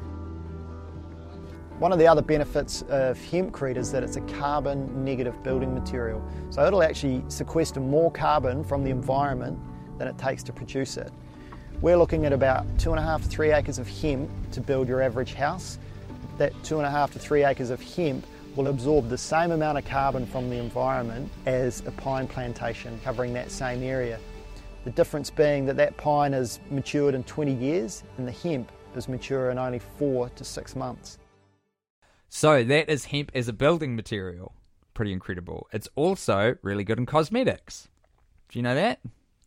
One 1.81 1.91
of 1.91 1.97
the 1.97 2.05
other 2.05 2.21
benefits 2.21 2.83
of 2.89 3.17
hempcrete 3.17 3.75
is 3.75 3.91
that 3.91 4.03
it's 4.03 4.15
a 4.15 4.21
carbon 4.21 5.03
negative 5.03 5.41
building 5.41 5.73
material. 5.73 6.23
So 6.51 6.63
it'll 6.63 6.83
actually 6.83 7.23
sequester 7.27 7.79
more 7.79 8.11
carbon 8.11 8.63
from 8.63 8.83
the 8.83 8.91
environment 8.91 9.57
than 9.97 10.07
it 10.07 10.15
takes 10.15 10.43
to 10.43 10.53
produce 10.53 10.97
it. 10.97 11.11
We're 11.81 11.97
looking 11.97 12.27
at 12.27 12.33
about 12.33 12.67
two 12.77 12.91
and 12.91 12.99
a 12.99 13.01
half 13.01 13.23
to 13.23 13.27
three 13.27 13.51
acres 13.51 13.79
of 13.79 13.87
hemp 13.87 14.29
to 14.51 14.61
build 14.61 14.87
your 14.87 15.01
average 15.01 15.33
house. 15.33 15.79
That 16.37 16.53
two 16.63 16.77
and 16.77 16.85
a 16.85 16.89
half 16.91 17.13
to 17.13 17.19
three 17.19 17.43
acres 17.43 17.71
of 17.71 17.81
hemp 17.81 18.27
will 18.55 18.67
absorb 18.67 19.09
the 19.09 19.17
same 19.17 19.49
amount 19.49 19.79
of 19.79 19.85
carbon 19.85 20.27
from 20.27 20.51
the 20.51 20.57
environment 20.57 21.31
as 21.47 21.81
a 21.87 21.91
pine 21.93 22.27
plantation 22.27 22.99
covering 23.03 23.33
that 23.33 23.49
same 23.49 23.81
area. 23.81 24.19
The 24.83 24.91
difference 24.91 25.31
being 25.31 25.65
that 25.65 25.77
that 25.77 25.97
pine 25.97 26.35
is 26.35 26.59
matured 26.69 27.15
in 27.15 27.23
20 27.23 27.55
years 27.55 28.03
and 28.19 28.27
the 28.27 28.31
hemp 28.31 28.71
is 28.95 29.09
mature 29.09 29.49
in 29.49 29.57
only 29.57 29.79
four 29.79 30.29
to 30.29 30.43
six 30.43 30.75
months. 30.75 31.17
So 32.33 32.63
that 32.63 32.89
is 32.89 33.05
hemp 33.05 33.29
as 33.35 33.49
a 33.49 33.53
building 33.53 33.93
material. 33.93 34.55
Pretty 34.93 35.11
incredible. 35.11 35.67
It's 35.73 35.89
also 35.95 36.55
really 36.61 36.85
good 36.85 36.97
in 36.97 37.05
cosmetics. 37.05 37.89
Do 38.47 38.57
you 38.57 38.63
know 38.63 38.73
that? 38.75 38.99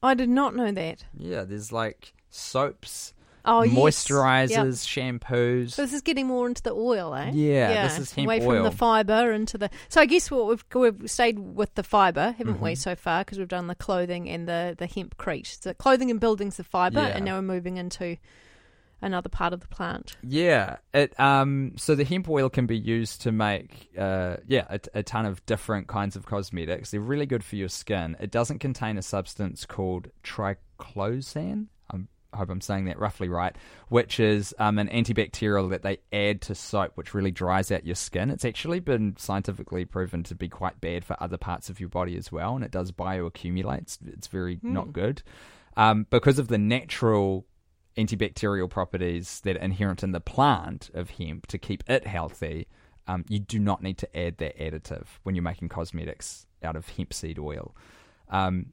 I 0.03 0.13
did 0.13 0.29
not 0.29 0.55
know 0.55 0.71
that. 0.71 1.03
Yeah, 1.17 1.45
there's 1.45 1.73
like 1.73 2.13
soaps, 2.29 3.15
Oh, 3.47 3.63
yes. 3.63 3.75
moisturizers, 3.75 4.51
Yep. 4.51 5.21
shampoos. 5.21 5.71
So 5.73 5.83
this 5.83 5.95
is 5.95 6.03
getting 6.03 6.27
more 6.27 6.47
into 6.47 6.63
the 6.63 6.73
oil, 6.73 7.15
eh? 7.15 7.31
Yeah, 7.33 7.85
this 7.89 7.99
is 7.99 8.13
hemp 8.13 8.27
away 8.27 8.41
oil. 8.43 8.57
from 8.57 8.65
the 8.65 8.71
fibre 8.71 9.33
into 9.33 9.57
the. 9.57 9.71
So 9.89 10.03
I 10.03 10.07
guess 10.07 10.31
what 10.31 10.47
we've 10.49 10.65
we've 10.75 11.11
stayed 11.11 11.39
with 11.39 11.75
the 11.77 11.83
fibre, 11.83 12.33
haven't 12.37 12.57
Mm-hmm. 12.57 12.65
we, 12.65 12.75
so 12.75 12.95
far? 12.95 13.25
Because 13.25 13.39
we've 13.39 13.49
done 13.49 13.67
the 13.67 13.75
clothing 13.75 14.29
and 14.29 14.47
the 14.47 14.75
the 14.79 14.87
hempcrete. 14.89 15.63
So 15.63 15.73
clothing 15.73 16.11
and 16.11 16.21
buildings 16.21 16.59
the 16.59 16.65
fibre, 16.65 17.01
Yeah. 17.01 17.17
and 17.17 17.25
now 17.25 17.37
we're 17.37 17.43
moving 17.43 17.79
into 17.79 18.19
another 19.05 19.29
part 19.29 19.53
of 19.53 19.61
the 19.61 19.69
plant. 19.69 20.17
Yeah, 20.23 20.77
it 20.93 21.19
um 21.21 21.73
so 21.77 21.95
the 21.95 22.05
hemp 22.05 22.29
oil 22.29 22.51
can 22.51 22.67
be 22.67 22.79
used 22.79 23.23
to 23.23 23.33
make 23.33 23.91
uh 23.99 24.39
yeah 24.47 24.67
a, 24.69 24.81
a 24.95 25.03
ton 25.03 25.27
of 25.27 25.45
different 25.47 25.87
kinds 25.87 26.17
of 26.17 26.27
cosmetics. 26.27 26.91
They're 26.91 27.01
really 27.01 27.27
good 27.27 27.45
for 27.45 27.57
your 27.57 27.69
skin. 27.69 28.17
It 28.21 28.31
doesn't 28.31 28.59
contain 28.59 28.99
a 28.99 29.03
substance 29.03 29.67
called 29.67 30.09
triclosan. 30.23 31.67
I'm, 31.91 32.09
I 32.33 32.39
hope 32.39 32.51
I'm 32.51 32.61
saying 32.61 32.87
that 32.87 32.99
roughly 32.99 33.29
right, 33.29 33.55
which 33.89 34.19
is 34.19 34.55
um, 34.59 34.79
an 34.79 34.89
antibacterial 34.89 35.71
that 35.71 35.83
they 35.83 35.99
add 36.13 36.41
to 36.43 36.55
soap, 36.55 36.93
which 36.97 37.15
really 37.15 37.31
dries 37.31 37.71
out 37.71 37.87
your 37.87 37.95
skin. 37.95 38.31
It's 38.31 38.45
actually 38.45 38.81
been 38.81 39.15
scientifically 39.17 39.85
proven 39.85 40.25
to 40.25 40.35
be 40.35 40.49
quite 40.49 40.81
bad 40.81 41.05
for 41.05 41.17
other 41.23 41.37
parts 41.37 41.71
of 41.71 41.79
your 41.79 41.91
body 41.91 42.17
as 42.17 42.33
well, 42.33 42.57
and 42.57 42.65
it 42.65 42.73
does 42.73 42.91
bioaccumulate. 42.91 43.83
It's, 43.83 43.99
it's 44.05 44.27
very 44.27 44.59
not 44.63 44.93
good 44.93 45.23
um, 45.77 46.07
because 46.11 46.39
of 46.39 46.49
the 46.49 46.59
natural 46.59 47.47
antibacterial 47.97 48.69
properties 48.69 49.41
that 49.41 49.57
are 49.57 49.61
inherent 49.61 50.03
in 50.03 50.13
the 50.13 50.21
plant 50.21 50.91
of 50.95 51.11
hemp 51.11 51.47
to 51.49 51.59
keep 51.59 51.85
it 51.89 52.07
healthy, 52.07 52.67
um, 53.07 53.25
you 53.29 53.39
do 53.39 53.59
not 53.59 53.83
need 53.83 53.99
to 53.99 54.17
add 54.19 54.39
that 54.39 54.59
additive 54.59 55.07
when 55.23 55.35
you're 55.35 55.43
making 55.43 55.69
cosmetics 55.69 56.47
out 56.63 56.77
of 56.77 56.89
hemp 56.89 57.13
seed 57.13 57.39
oil. 57.39 57.75
Um, 58.29 58.73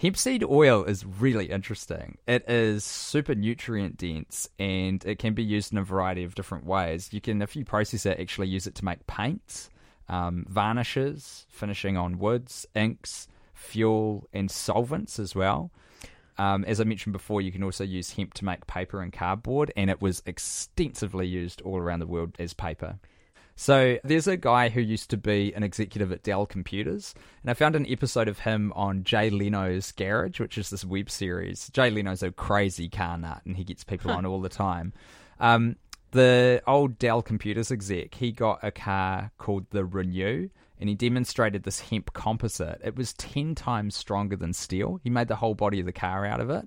Hemp 0.00 0.16
seed 0.16 0.42
oil 0.42 0.84
is 0.84 1.04
really 1.04 1.50
interesting. 1.50 2.16
It 2.26 2.48
is 2.48 2.84
super 2.84 3.34
nutrient 3.34 3.98
dense 3.98 4.48
and 4.58 5.04
it 5.04 5.18
can 5.18 5.34
be 5.34 5.42
used 5.44 5.72
in 5.72 5.78
a 5.78 5.84
variety 5.84 6.24
of 6.24 6.34
different 6.34 6.64
ways. 6.64 7.10
You 7.12 7.20
can, 7.20 7.42
if 7.42 7.54
you 7.54 7.66
process 7.66 8.06
it, 8.06 8.18
actually 8.18 8.48
use 8.48 8.66
it 8.66 8.74
to 8.76 8.84
make 8.86 9.06
paints, 9.06 9.68
um, 10.08 10.46
varnishes, 10.48 11.44
finishing 11.50 11.98
on 11.98 12.18
woods, 12.18 12.66
inks, 12.74 13.28
fuel, 13.52 14.26
and 14.32 14.50
solvents 14.50 15.18
as 15.18 15.34
well. 15.34 15.70
Um, 16.40 16.64
as 16.64 16.80
I 16.80 16.84
mentioned 16.84 17.12
before, 17.12 17.42
you 17.42 17.52
can 17.52 17.62
also 17.62 17.84
use 17.84 18.12
hemp 18.12 18.32
to 18.34 18.46
make 18.46 18.66
paper 18.66 19.02
and 19.02 19.12
cardboard, 19.12 19.70
and 19.76 19.90
it 19.90 20.00
was 20.00 20.22
extensively 20.24 21.26
used 21.26 21.60
all 21.60 21.76
around 21.76 21.98
the 21.98 22.06
world 22.06 22.34
as 22.38 22.54
paper. 22.54 22.98
So 23.56 23.98
there's 24.04 24.26
a 24.26 24.38
guy 24.38 24.70
who 24.70 24.80
used 24.80 25.10
to 25.10 25.18
be 25.18 25.52
an 25.52 25.62
executive 25.62 26.10
at 26.12 26.22
Dell 26.22 26.46
Computers, 26.46 27.14
and 27.42 27.50
I 27.50 27.54
found 27.54 27.76
an 27.76 27.84
episode 27.86 28.26
of 28.26 28.38
him 28.38 28.72
on 28.74 29.04
Jay 29.04 29.28
Leno's 29.28 29.92
Garage, 29.92 30.40
which 30.40 30.56
is 30.56 30.70
this 30.70 30.82
web 30.82 31.10
series. 31.10 31.68
Jay 31.74 31.90
Leno's 31.90 32.22
a 32.22 32.32
crazy 32.32 32.88
car 32.88 33.18
nut, 33.18 33.42
and 33.44 33.58
he 33.58 33.62
gets 33.64 33.84
people 33.84 34.10
on 34.10 34.24
all 34.24 34.40
the 34.40 34.48
time. 34.48 34.94
Um, 35.40 35.76
the 36.12 36.62
old 36.66 36.98
Dell 36.98 37.20
Computers 37.20 37.70
exec, 37.70 38.14
he 38.14 38.32
got 38.32 38.60
a 38.62 38.70
car 38.70 39.30
called 39.36 39.66
the 39.72 39.84
Renew, 39.84 40.48
and 40.80 40.88
he 40.88 40.94
demonstrated 40.94 41.62
this 41.62 41.80
hemp 41.80 42.12
composite. 42.14 42.80
It 42.82 42.96
was 42.96 43.12
10 43.12 43.54
times 43.54 43.94
stronger 43.94 44.34
than 44.34 44.54
steel. 44.54 44.98
He 45.04 45.10
made 45.10 45.28
the 45.28 45.36
whole 45.36 45.54
body 45.54 45.78
of 45.78 45.86
the 45.86 45.92
car 45.92 46.24
out 46.24 46.40
of 46.40 46.48
it. 46.48 46.66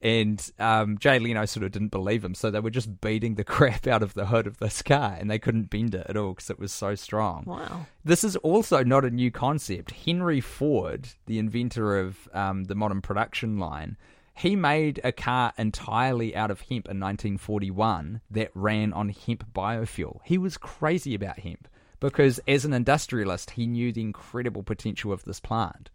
And 0.00 0.52
um, 0.60 0.96
Jay 0.98 1.18
Leno 1.18 1.44
sort 1.44 1.64
of 1.64 1.72
didn't 1.72 1.88
believe 1.88 2.24
him, 2.24 2.36
so 2.36 2.52
they 2.52 2.60
were 2.60 2.70
just 2.70 3.00
beating 3.00 3.34
the 3.34 3.42
crap 3.56 3.88
out 3.88 4.00
of 4.00 4.14
the 4.14 4.26
hood 4.26 4.46
of 4.46 4.58
this 4.58 4.80
car, 4.80 5.16
and 5.18 5.28
they 5.28 5.40
couldn't 5.40 5.70
bend 5.70 5.92
it 5.92 6.06
at 6.08 6.16
all 6.16 6.34
because 6.34 6.50
it 6.50 6.58
was 6.60 6.70
so 6.70 6.94
strong. 6.94 7.42
Wow. 7.46 7.86
This 8.04 8.22
is 8.22 8.36
also 8.36 8.84
not 8.84 9.04
a 9.04 9.10
new 9.10 9.32
concept. 9.32 9.90
Henry 9.90 10.40
Ford, 10.40 11.08
the 11.26 11.40
inventor 11.40 11.98
of 11.98 12.28
um, 12.32 12.64
the 12.64 12.76
modern 12.76 13.00
production 13.00 13.58
line, 13.58 13.96
he 14.36 14.54
made 14.54 15.00
a 15.02 15.10
car 15.10 15.52
entirely 15.58 16.36
out 16.36 16.52
of 16.52 16.60
hemp 16.60 16.86
in 16.86 17.00
1941 17.00 18.20
that 18.30 18.52
ran 18.54 18.92
on 18.92 19.08
hemp 19.08 19.52
biofuel. 19.52 20.20
He 20.24 20.38
was 20.38 20.56
crazy 20.56 21.16
about 21.16 21.40
hemp 21.40 21.66
because, 22.00 22.40
as 22.46 22.64
an 22.64 22.72
industrialist, 22.72 23.52
he 23.52 23.66
knew 23.66 23.92
the 23.92 24.00
incredible 24.00 24.62
potential 24.62 25.12
of 25.12 25.24
this 25.24 25.40
plant. 25.40 25.90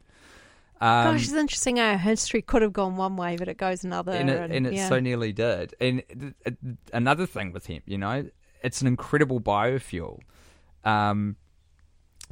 Um, 0.82 1.14
Gosh, 1.14 1.24
it's 1.24 1.34
interesting 1.34 1.78
how 1.78 1.98
history 1.98 2.42
could 2.42 2.62
have 2.62 2.74
gone 2.74 2.98
one 2.98 3.16
way, 3.16 3.38
but 3.38 3.48
it 3.48 3.58
goes 3.58 3.86
another. 3.86 4.12
and 4.12 4.30
it, 4.30 4.52
and 4.52 4.68
it 4.68 4.74
yeah. 4.74 4.90
so 4.90 5.00
nearly 5.00 5.32
did. 5.32 5.74
And 5.80 6.04
th- 6.10 6.34
th- 6.44 6.76
another 6.92 7.26
thing 7.26 7.54
with 7.54 7.68
hemp, 7.68 7.84
you 7.86 7.98
know, 7.98 8.30
it's 8.64 8.82
an 8.82 8.88
incredible 8.88 9.40
biofuel. 9.40 10.20
Um, 10.84 11.38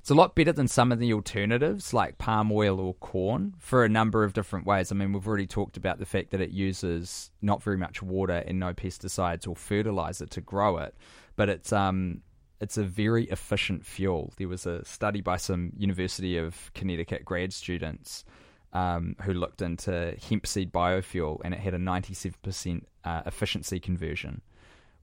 it's 0.02 0.10
a 0.10 0.16
lot 0.16 0.34
better 0.34 0.52
than 0.52 0.68
some 0.68 0.92
of 0.92 0.98
the 0.98 1.14
alternatives 1.14 1.94
like 1.94 2.18
palm 2.18 2.52
oil 2.52 2.80
or 2.80 2.96
corn 2.96 3.54
for 3.60 3.86
a 3.86 3.90
number 3.90 4.24
of 4.24 4.34
different 4.34 4.66
ways. 4.66 4.92
I 4.92 4.96
mean, 4.96 5.14
we've 5.14 5.28
already 5.28 5.46
talked 5.46 5.78
about 5.78 6.00
the 6.00 6.08
fact 6.08 6.32
that 6.32 6.42
it 6.42 6.50
uses 6.50 7.30
not 7.42 7.62
very 7.62 7.78
much 7.78 8.02
water 8.02 8.44
and 8.48 8.60
no 8.60 8.74
pesticides 8.74 9.48
or 9.48 9.56
fertilizer 9.56 10.26
to 10.26 10.42
grow 10.42 10.78
it, 10.78 10.96
but 11.36 11.50
it's 11.50 11.72
um 11.72 12.22
it's 12.62 12.78
a 12.78 12.84
very 12.84 13.26
efficient 13.26 13.86
fuel. 13.86 14.34
There 14.38 14.48
was 14.48 14.66
a 14.66 14.86
study 14.86 15.20
by 15.20 15.38
some 15.38 15.74
University 15.76 16.38
of 16.38 16.72
Connecticut 16.76 17.26
grad 17.26 17.52
students 17.54 18.24
um, 18.72 19.16
who 19.24 19.34
looked 19.34 19.62
into 19.62 20.16
hemp 20.30 20.46
seed 20.46 20.72
biofuel, 20.72 21.42
and 21.44 21.54
it 21.54 21.60
had 21.60 21.74
a 21.74 21.80
97% 21.80 22.84
uh, 23.04 23.22
efficiency 23.26 23.80
conversion, 23.80 24.42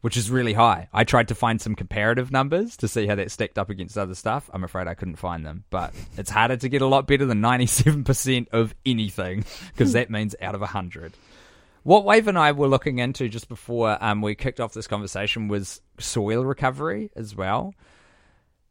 which 0.01 0.17
is 0.17 0.31
really 0.31 0.53
high. 0.55 0.89
I 0.93 1.03
tried 1.03 1.29
to 1.29 1.35
find 1.35 1.61
some 1.61 1.75
comparative 1.75 2.31
numbers 2.31 2.77
to 2.79 2.89
see 2.89 3.09
how 3.09 3.17
that 3.17 3.33
stacked 3.33 3.59
up 3.59 3.71
against 3.71 3.99
other 3.99 4.15
stuff. 4.15 4.49
I'm 4.55 4.65
afraid 4.65 4.87
I 4.87 4.95
couldn't 4.95 5.17
find 5.17 5.45
them, 5.45 5.65
but 5.69 5.93
it's 6.17 6.31
harder 6.31 6.57
to 6.57 6.69
get 6.69 6.81
a 6.81 6.87
lot 6.87 7.09
better 7.09 7.27
than 7.27 7.43
97% 7.43 8.49
of 8.51 8.75
anything 8.87 9.45
because 9.73 9.93
that 9.95 10.11
means 10.11 10.37
out 10.41 10.55
of 10.55 10.61
100. 10.61 11.13
What 11.83 12.05
Wave 12.05 12.29
and 12.29 12.39
I 12.39 12.53
were 12.53 12.69
looking 12.69 12.99
into 12.99 13.29
just 13.29 13.49
before 13.49 14.03
um, 14.03 14.21
we 14.21 14.35
kicked 14.35 14.61
off 14.61 14.73
this 14.73 14.87
conversation 14.87 15.49
was 15.49 15.81
soil 15.99 16.45
recovery 16.45 17.11
as 17.17 17.35
well. 17.35 17.75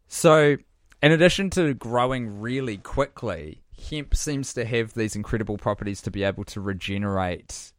So, 0.07 0.57
in 1.01 1.11
addition 1.11 1.49
to 1.51 1.73
growing 1.73 2.39
really 2.39 2.77
quickly, 2.77 3.61
hemp 3.89 4.15
seems 4.15 4.53
to 4.53 4.65
have 4.65 4.93
these 4.93 5.15
incredible 5.15 5.57
properties 5.57 6.01
to 6.01 6.11
be 6.11 6.23
able 6.23 6.43
to 6.45 6.61
regenerate 6.61 7.71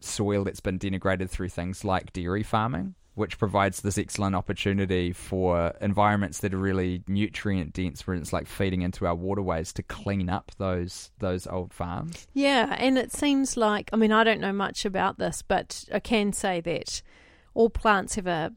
soil 0.00 0.44
that's 0.44 0.60
been 0.60 0.78
denigrated 0.78 1.30
through 1.30 1.48
things 1.48 1.84
like 1.84 2.12
dairy 2.12 2.42
farming, 2.42 2.94
which 3.16 3.38
provides 3.38 3.80
this 3.80 3.96
excellent 3.96 4.36
opportunity 4.36 5.10
for 5.10 5.72
environments 5.80 6.40
that 6.40 6.52
are 6.52 6.58
really 6.58 7.02
nutrient 7.08 7.72
dense, 7.72 8.02
for 8.02 8.14
it's 8.14 8.30
like 8.30 8.46
feeding 8.46 8.82
into 8.82 9.06
our 9.06 9.14
waterways 9.14 9.72
to 9.72 9.82
clean 9.82 10.28
up 10.28 10.52
those 10.58 11.10
those 11.18 11.46
old 11.46 11.72
farms. 11.72 12.28
Yeah, 12.34 12.76
and 12.78 12.98
it 12.98 13.12
seems 13.12 13.56
like 13.56 13.88
I 13.92 13.96
mean 13.96 14.12
I 14.12 14.22
don't 14.22 14.40
know 14.40 14.52
much 14.52 14.84
about 14.84 15.18
this, 15.18 15.42
but 15.42 15.86
I 15.92 15.98
can 15.98 16.34
say 16.34 16.60
that 16.60 17.00
all 17.54 17.70
plants 17.70 18.16
have 18.16 18.26
a 18.26 18.52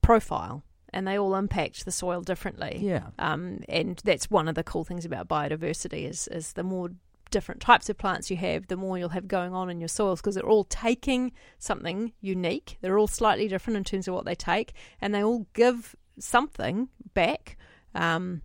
profile 0.00 0.62
and 0.90 1.06
they 1.06 1.18
all 1.18 1.34
impact 1.34 1.84
the 1.84 1.92
soil 1.92 2.22
differently. 2.22 2.78
Yeah. 2.80 3.08
Um, 3.18 3.60
and 3.68 4.00
that's 4.04 4.30
one 4.30 4.48
of 4.48 4.54
the 4.54 4.64
cool 4.64 4.84
things 4.84 5.04
about 5.04 5.28
biodiversity 5.28 6.08
is 6.08 6.28
is 6.28 6.54
the 6.54 6.62
more 6.62 6.92
different 7.30 7.60
types 7.60 7.88
of 7.88 7.98
plants 7.98 8.30
you 8.30 8.36
have, 8.36 8.68
the 8.68 8.76
more 8.76 8.98
you'll 8.98 9.08
have 9.10 9.28
going 9.28 9.52
on 9.54 9.70
in 9.70 9.80
your 9.80 9.88
soils 9.88 10.20
because 10.20 10.34
they're 10.34 10.44
all 10.44 10.64
taking 10.64 11.32
something 11.58 12.12
unique. 12.20 12.78
They're 12.80 12.98
all 12.98 13.06
slightly 13.06 13.48
different 13.48 13.76
in 13.76 13.84
terms 13.84 14.08
of 14.08 14.14
what 14.14 14.24
they 14.24 14.34
take, 14.34 14.72
and 15.00 15.14
they 15.14 15.22
all 15.22 15.46
give 15.52 15.94
something 16.18 16.88
back. 17.14 17.56
Um, 17.94 18.42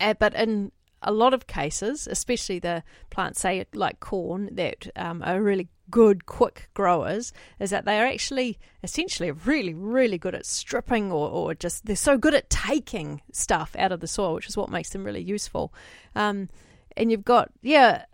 uh, 0.00 0.14
but 0.18 0.34
in 0.34 0.72
a 1.02 1.12
lot 1.12 1.34
of 1.34 1.46
cases, 1.46 2.06
especially 2.06 2.58
the 2.58 2.82
plants, 3.10 3.40
say 3.40 3.64
like 3.74 4.00
corn, 4.00 4.48
that 4.52 4.88
um, 4.96 5.22
are 5.24 5.40
really 5.40 5.68
good, 5.90 6.26
quick 6.26 6.68
growers, 6.74 7.32
is 7.60 7.70
that 7.70 7.84
they 7.84 7.98
are 7.98 8.06
actually 8.06 8.58
essentially 8.82 9.30
really, 9.30 9.74
really 9.74 10.18
good 10.18 10.34
at 10.34 10.46
stripping 10.46 11.12
or, 11.12 11.28
or 11.28 11.54
just 11.54 11.86
they're 11.86 11.96
so 11.96 12.18
good 12.18 12.34
at 12.34 12.50
taking 12.50 13.22
stuff 13.32 13.74
out 13.78 13.92
of 13.92 14.00
the 14.00 14.06
soil, 14.06 14.34
which 14.34 14.48
is 14.48 14.56
what 14.56 14.70
makes 14.70 14.90
them 14.90 15.04
really 15.04 15.22
useful. 15.22 15.72
Um, 16.14 16.48
and 16.96 17.10
you've 17.10 17.24
got, 17.24 17.50
yeah, 17.62 18.04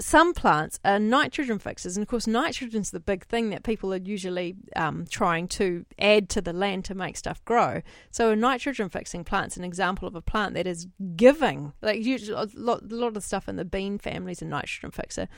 some 0.00 0.34
plants 0.34 0.80
are 0.84 0.98
nitrogen 0.98 1.58
fixers, 1.58 1.96
and 1.96 2.02
of 2.02 2.08
course, 2.08 2.26
nitrogen's 2.26 2.90
the 2.90 3.00
big 3.00 3.24
thing 3.26 3.50
that 3.50 3.62
people 3.62 3.92
are 3.92 3.98
usually 3.98 4.56
um, 4.74 5.06
trying 5.08 5.46
to 5.48 5.84
add 5.98 6.28
to 6.30 6.40
the 6.40 6.52
land 6.52 6.84
to 6.86 6.94
make 6.94 7.16
stuff 7.16 7.44
grow. 7.44 7.82
So, 8.10 8.30
a 8.30 8.36
nitrogen 8.36 8.88
fixing 8.88 9.24
plant's 9.24 9.56
an 9.56 9.64
example 9.64 10.08
of 10.08 10.14
a 10.14 10.20
plant 10.20 10.54
that 10.54 10.66
is 10.66 10.88
giving, 11.16 11.72
like 11.82 12.02
usually 12.02 12.36
a 12.36 12.48
lot, 12.54 12.82
a 12.90 12.94
lot 12.94 13.16
of 13.16 13.22
stuff 13.22 13.48
in 13.48 13.56
the 13.56 13.64
bean 13.64 13.98
family 13.98 14.32
is 14.32 14.42
a 14.42 14.46
nitrogen 14.46 14.90
fixer. 14.90 15.28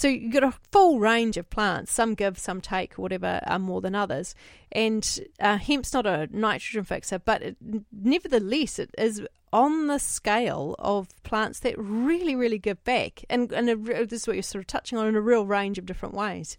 So, 0.00 0.08
you've 0.08 0.32
got 0.32 0.44
a 0.44 0.54
full 0.72 0.98
range 0.98 1.36
of 1.36 1.50
plants. 1.50 1.92
Some 1.92 2.14
give, 2.14 2.38
some 2.38 2.62
take, 2.62 2.94
whatever, 2.94 3.38
are 3.44 3.58
more 3.58 3.82
than 3.82 3.94
others. 3.94 4.34
And 4.72 5.20
uh, 5.38 5.58
hemp's 5.58 5.92
not 5.92 6.06
a 6.06 6.26
nitrogen 6.32 6.84
fixer, 6.84 7.18
but 7.18 7.42
it, 7.42 7.58
nevertheless, 7.92 8.78
it 8.78 8.94
is 8.96 9.20
on 9.52 9.88
the 9.88 9.98
scale 9.98 10.74
of 10.78 11.08
plants 11.22 11.60
that 11.60 11.74
really, 11.76 12.34
really 12.34 12.58
give 12.58 12.82
back. 12.82 13.26
And, 13.28 13.52
and 13.52 13.68
a, 13.68 13.76
this 14.06 14.22
is 14.22 14.26
what 14.26 14.36
you're 14.36 14.42
sort 14.42 14.62
of 14.62 14.68
touching 14.68 14.96
on 14.96 15.06
in 15.06 15.16
a 15.16 15.20
real 15.20 15.44
range 15.44 15.76
of 15.76 15.84
different 15.84 16.14
ways. 16.14 16.56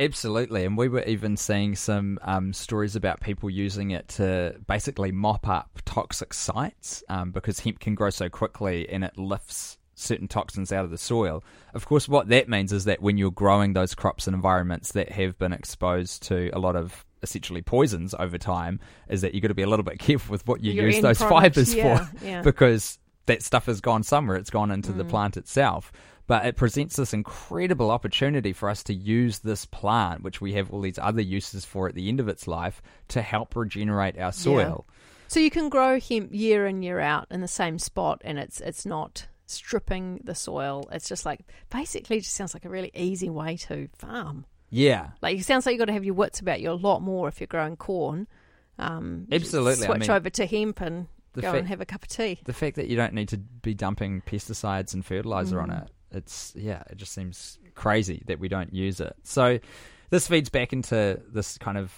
Absolutely, 0.00 0.64
and 0.64 0.76
we 0.76 0.88
were 0.88 1.04
even 1.04 1.36
seeing 1.36 1.76
some 1.76 2.18
um, 2.22 2.52
stories 2.52 2.96
about 2.96 3.20
people 3.20 3.48
using 3.48 3.92
it 3.92 4.08
to 4.08 4.56
basically 4.66 5.12
mop 5.12 5.46
up 5.46 5.78
toxic 5.84 6.34
sites 6.34 7.04
um, 7.08 7.30
because 7.30 7.60
hemp 7.60 7.78
can 7.78 7.94
grow 7.94 8.10
so 8.10 8.28
quickly 8.28 8.88
and 8.88 9.04
it 9.04 9.16
lifts 9.16 9.78
certain 9.94 10.28
toxins 10.28 10.72
out 10.72 10.84
of 10.84 10.90
the 10.90 10.98
soil. 10.98 11.42
Of 11.74 11.86
course, 11.86 12.08
what 12.08 12.28
that 12.28 12.48
means 12.48 12.72
is 12.72 12.84
that 12.84 13.02
when 13.02 13.16
you're 13.18 13.30
growing 13.30 13.72
those 13.72 13.94
crops 13.94 14.26
in 14.28 14.34
environments 14.34 14.92
that 14.92 15.10
have 15.12 15.38
been 15.38 15.52
exposed 15.52 16.22
to 16.24 16.50
a 16.52 16.58
lot 16.58 16.76
of 16.76 17.04
essentially 17.22 17.62
poisons 17.62 18.14
over 18.18 18.36
time, 18.38 18.80
is 19.08 19.20
that 19.22 19.34
you've 19.34 19.42
got 19.42 19.48
to 19.48 19.54
be 19.54 19.62
a 19.62 19.68
little 19.68 19.84
bit 19.84 19.98
careful 20.00 20.32
with 20.32 20.46
what 20.46 20.62
you 20.62 20.72
Your 20.72 20.86
use 20.86 21.00
those 21.00 21.18
product, 21.18 21.54
fibers 21.56 21.74
yeah, 21.74 22.04
for 22.06 22.24
yeah. 22.24 22.42
because 22.42 22.98
that 23.26 23.42
stuff 23.42 23.66
has 23.66 23.80
gone 23.80 24.02
somewhere. 24.02 24.36
It's 24.36 24.50
gone 24.50 24.70
into 24.70 24.92
Mm. 24.92 24.98
the 24.98 25.04
plant 25.04 25.36
itself. 25.36 25.90
But 26.26 26.46
it 26.46 26.56
presents 26.56 26.96
this 26.96 27.12
incredible 27.12 27.90
opportunity 27.90 28.54
for 28.54 28.70
us 28.70 28.82
to 28.84 28.94
use 28.94 29.40
this 29.40 29.66
plant, 29.66 30.22
which 30.22 30.40
we 30.40 30.54
have 30.54 30.70
all 30.70 30.80
these 30.80 30.98
other 30.98 31.20
uses 31.20 31.66
for 31.66 31.86
at 31.86 31.94
the 31.94 32.08
end 32.08 32.18
of 32.18 32.28
its 32.28 32.46
life, 32.48 32.80
to 33.08 33.20
help 33.20 33.54
regenerate 33.54 34.18
our 34.18 34.32
soil. 34.32 34.86
So 35.28 35.38
you 35.40 35.50
can 35.50 35.68
grow 35.68 36.00
hemp 36.00 36.32
year 36.32 36.66
in 36.66 36.82
year 36.82 36.98
out 36.98 37.26
in 37.30 37.42
the 37.42 37.48
same 37.48 37.78
spot, 37.78 38.22
and 38.24 38.38
it's 38.38 38.60
it's 38.60 38.86
not 38.86 39.26
stripping 39.46 40.20
the 40.24 40.34
soil. 40.34 40.88
It's 40.92 41.08
just 41.08 41.24
like 41.26 41.40
basically, 41.70 42.18
it 42.18 42.20
just 42.22 42.34
sounds 42.34 42.54
like 42.54 42.64
a 42.64 42.70
really 42.70 42.90
easy 42.94 43.28
way 43.30 43.56
to 43.58 43.88
farm. 43.98 44.46
Yeah. 44.70 45.10
Like 45.22 45.38
it 45.38 45.44
sounds 45.44 45.66
like 45.66 45.74
you've 45.74 45.80
got 45.80 45.86
to 45.86 45.92
have 45.92 46.04
your 46.04 46.14
wits 46.14 46.40
about 46.40 46.60
you 46.60 46.70
a 46.70 46.72
lot 46.72 47.00
more 47.02 47.28
if 47.28 47.40
you're 47.40 47.46
growing 47.46 47.76
corn. 47.76 48.26
Um, 48.78 49.28
Absolutely, 49.30 49.84
I 49.84 49.86
switch 49.86 50.00
mean, 50.00 50.10
over 50.10 50.30
to 50.30 50.46
hemp 50.46 50.80
and 50.80 51.06
go 51.34 51.42
fact- 51.42 51.58
and 51.58 51.68
have 51.68 51.80
a 51.80 51.86
cup 51.86 52.02
of 52.02 52.08
tea. 52.08 52.40
The 52.44 52.52
fact 52.52 52.76
that 52.76 52.88
you 52.88 52.96
don't 52.96 53.12
need 53.14 53.28
to 53.28 53.36
be 53.38 53.74
dumping 53.74 54.22
pesticides 54.22 54.94
and 54.94 55.04
fertilizer 55.04 55.60
on 55.60 55.68
Mm. 55.70 55.82
it, 55.84 55.90
it's, 56.10 56.52
yeah, 56.56 56.82
it 56.90 56.96
just 56.96 57.12
seems 57.12 57.58
crazy 57.74 58.22
that 58.26 58.38
we 58.40 58.48
don't 58.48 58.72
use 58.74 59.00
it. 59.00 59.14
So 59.22 59.58
this 60.10 60.26
feeds 60.26 60.48
back 60.48 60.72
into 60.72 61.20
this 61.32 61.56
kind 61.58 61.78
of 61.78 61.92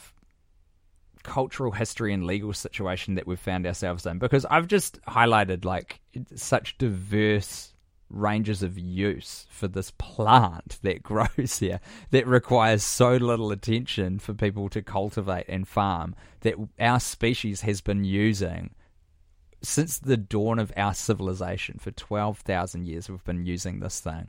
cultural 1.27 1.73
history 1.73 2.15
and 2.15 2.25
legal 2.25 2.53
situation 2.53 3.17
that 3.17 3.27
we've 3.27 3.41
found 3.41 3.67
ourselves 3.67 4.07
in 4.07 4.19
because 4.19 4.45
I've 4.47 4.69
just 4.69 5.03
highlighted 5.03 5.65
like 5.65 6.01
such 6.37 6.79
diverse 6.79 7.75
ranges 8.09 8.63
of 8.63 8.79
use 8.79 9.47
for 9.51 9.67
this 9.67 9.91
plant 9.99 10.79
that 10.83 11.03
grows 11.03 11.59
here 11.59 11.81
that 12.13 12.27
requires 12.29 12.85
so 12.85 13.17
little 13.17 13.51
attention 13.51 14.21
for 14.21 14.35
people 14.35 14.69
to 14.69 14.81
cultivate 14.81 15.47
and 15.49 15.67
farm 15.67 16.15
that 16.41 16.55
our 16.79 17.01
species 17.01 17.63
has 17.63 17.81
been 17.81 18.05
using 18.05 18.73
since 19.63 19.99
the 19.99 20.17
dawn 20.17 20.61
of 20.61 20.73
our 20.77 20.95
civilization. 20.95 21.79
For 21.81 21.91
12,000 21.91 22.87
years 22.87 23.11
we've 23.11 23.25
been 23.25 23.45
using 23.45 23.81
this 23.81 23.99
thing. 23.99 24.29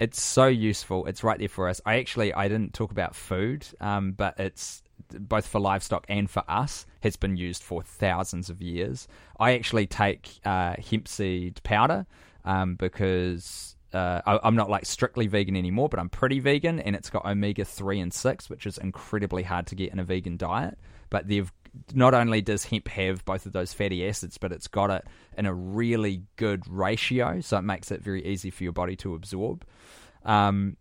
It's 0.00 0.22
so 0.22 0.46
useful. 0.46 1.04
It's 1.04 1.22
right 1.22 1.38
there 1.38 1.48
for 1.48 1.68
us. 1.68 1.82
I 1.84 1.98
actually 1.98 2.32
i 2.32 2.48
didn't 2.48 2.72
talk 2.72 2.90
about 2.90 3.14
food 3.14 3.66
um, 3.82 4.12
but 4.12 4.40
it's 4.40 4.82
both 5.28 5.46
for 5.46 5.60
livestock 5.60 6.04
and 6.08 6.30
for 6.30 6.42
us 6.48 6.86
has 7.02 7.16
been 7.16 7.36
used 7.36 7.62
for 7.62 7.82
thousands 7.82 8.50
of 8.50 8.60
years 8.60 9.08
i 9.38 9.52
actually 9.54 9.86
take 9.86 10.40
uh, 10.44 10.74
hemp 10.90 11.08
seed 11.08 11.60
powder 11.62 12.06
um, 12.44 12.74
because 12.76 13.76
uh, 13.92 14.20
I, 14.24 14.38
I'm 14.42 14.54
not 14.54 14.70
like 14.70 14.86
strictly 14.86 15.26
vegan 15.26 15.56
anymore, 15.56 15.88
but 15.88 15.98
I'm 15.98 16.08
pretty 16.08 16.38
vegan, 16.38 16.78
and 16.80 16.94
it's 16.94 17.10
got 17.10 17.24
omega 17.24 17.64
three 17.64 18.00
and 18.00 18.12
six, 18.12 18.48
which 18.48 18.66
is 18.66 18.78
incredibly 18.78 19.42
hard 19.42 19.66
to 19.68 19.74
get 19.74 19.92
in 19.92 19.98
a 19.98 20.04
vegan 20.04 20.36
diet. 20.36 20.78
But 21.10 21.26
they've 21.26 21.52
not 21.92 22.14
only 22.14 22.40
does 22.40 22.64
hemp 22.64 22.88
have 22.88 23.24
both 23.24 23.46
of 23.46 23.52
those 23.52 23.72
fatty 23.72 24.06
acids, 24.06 24.38
but 24.38 24.52
it's 24.52 24.68
got 24.68 24.90
it 24.90 25.04
in 25.36 25.46
a 25.46 25.54
really 25.54 26.22
good 26.36 26.62
ratio, 26.68 27.40
so 27.40 27.58
it 27.58 27.62
makes 27.62 27.90
it 27.90 28.02
very 28.02 28.24
easy 28.24 28.50
for 28.50 28.62
your 28.62 28.72
body 28.72 28.96
to 28.96 29.14
absorb. 29.14 29.64
Um, 30.24 30.76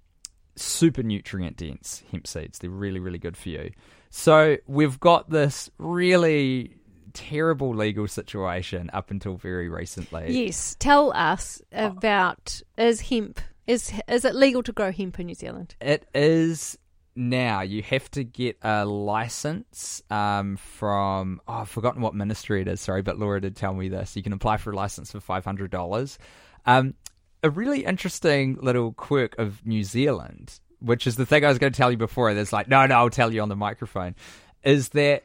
super 0.55 1.01
nutrient 1.01 1.57
dense 1.57 2.03
hemp 2.11 2.27
seeds. 2.27 2.59
They're 2.59 2.69
really, 2.69 2.99
really 2.99 3.19
good 3.19 3.37
for 3.37 3.49
you. 3.49 3.71
So 4.09 4.57
we've 4.67 4.99
got 4.99 5.29
this 5.29 5.69
really 5.77 6.75
terrible 7.13 7.75
legal 7.75 8.07
situation 8.07 8.89
up 8.93 9.11
until 9.11 9.35
very 9.35 9.69
recently. 9.69 10.45
Yes. 10.45 10.75
Tell 10.79 11.11
us 11.13 11.61
about 11.71 12.61
is 12.77 13.01
hemp 13.01 13.39
is 13.67 13.93
is 14.07 14.25
it 14.25 14.35
legal 14.35 14.63
to 14.63 14.73
grow 14.73 14.91
hemp 14.91 15.19
in 15.19 15.27
New 15.27 15.35
Zealand? 15.35 15.75
It 15.79 16.07
is 16.15 16.77
now. 17.15 17.61
You 17.61 17.83
have 17.83 18.09
to 18.11 18.23
get 18.23 18.57
a 18.63 18.83
license 18.85 20.01
um, 20.09 20.57
from. 20.57 21.39
Oh, 21.47 21.53
I've 21.53 21.69
forgotten 21.69 22.01
what 22.01 22.15
ministry 22.15 22.61
it 22.61 22.67
is. 22.67 22.81
Sorry, 22.81 23.03
but 23.03 23.19
Laura 23.19 23.39
did 23.39 23.55
tell 23.55 23.73
me 23.73 23.89
this. 23.89 24.15
You 24.15 24.23
can 24.23 24.33
apply 24.33 24.57
for 24.57 24.71
a 24.71 24.75
license 24.75 25.11
for 25.11 25.19
five 25.19 25.45
hundred 25.45 25.69
dollars. 25.69 26.17
Um, 26.65 26.95
a 27.43 27.49
really 27.49 27.85
interesting 27.85 28.57
little 28.61 28.93
quirk 28.93 29.37
of 29.37 29.65
New 29.65 29.83
Zealand, 29.83 30.59
which 30.81 31.07
is 31.07 31.15
the 31.15 31.25
thing 31.25 31.45
I 31.45 31.49
was 31.49 31.57
going 31.57 31.73
to 31.73 31.77
tell 31.77 31.91
you 31.91 31.97
before. 31.97 32.33
There's 32.33 32.53
like, 32.53 32.67
no, 32.67 32.85
no, 32.85 32.95
I'll 32.95 33.09
tell 33.09 33.33
you 33.33 33.41
on 33.41 33.49
the 33.49 33.55
microphone. 33.55 34.15
Is 34.63 34.89
that 34.89 35.23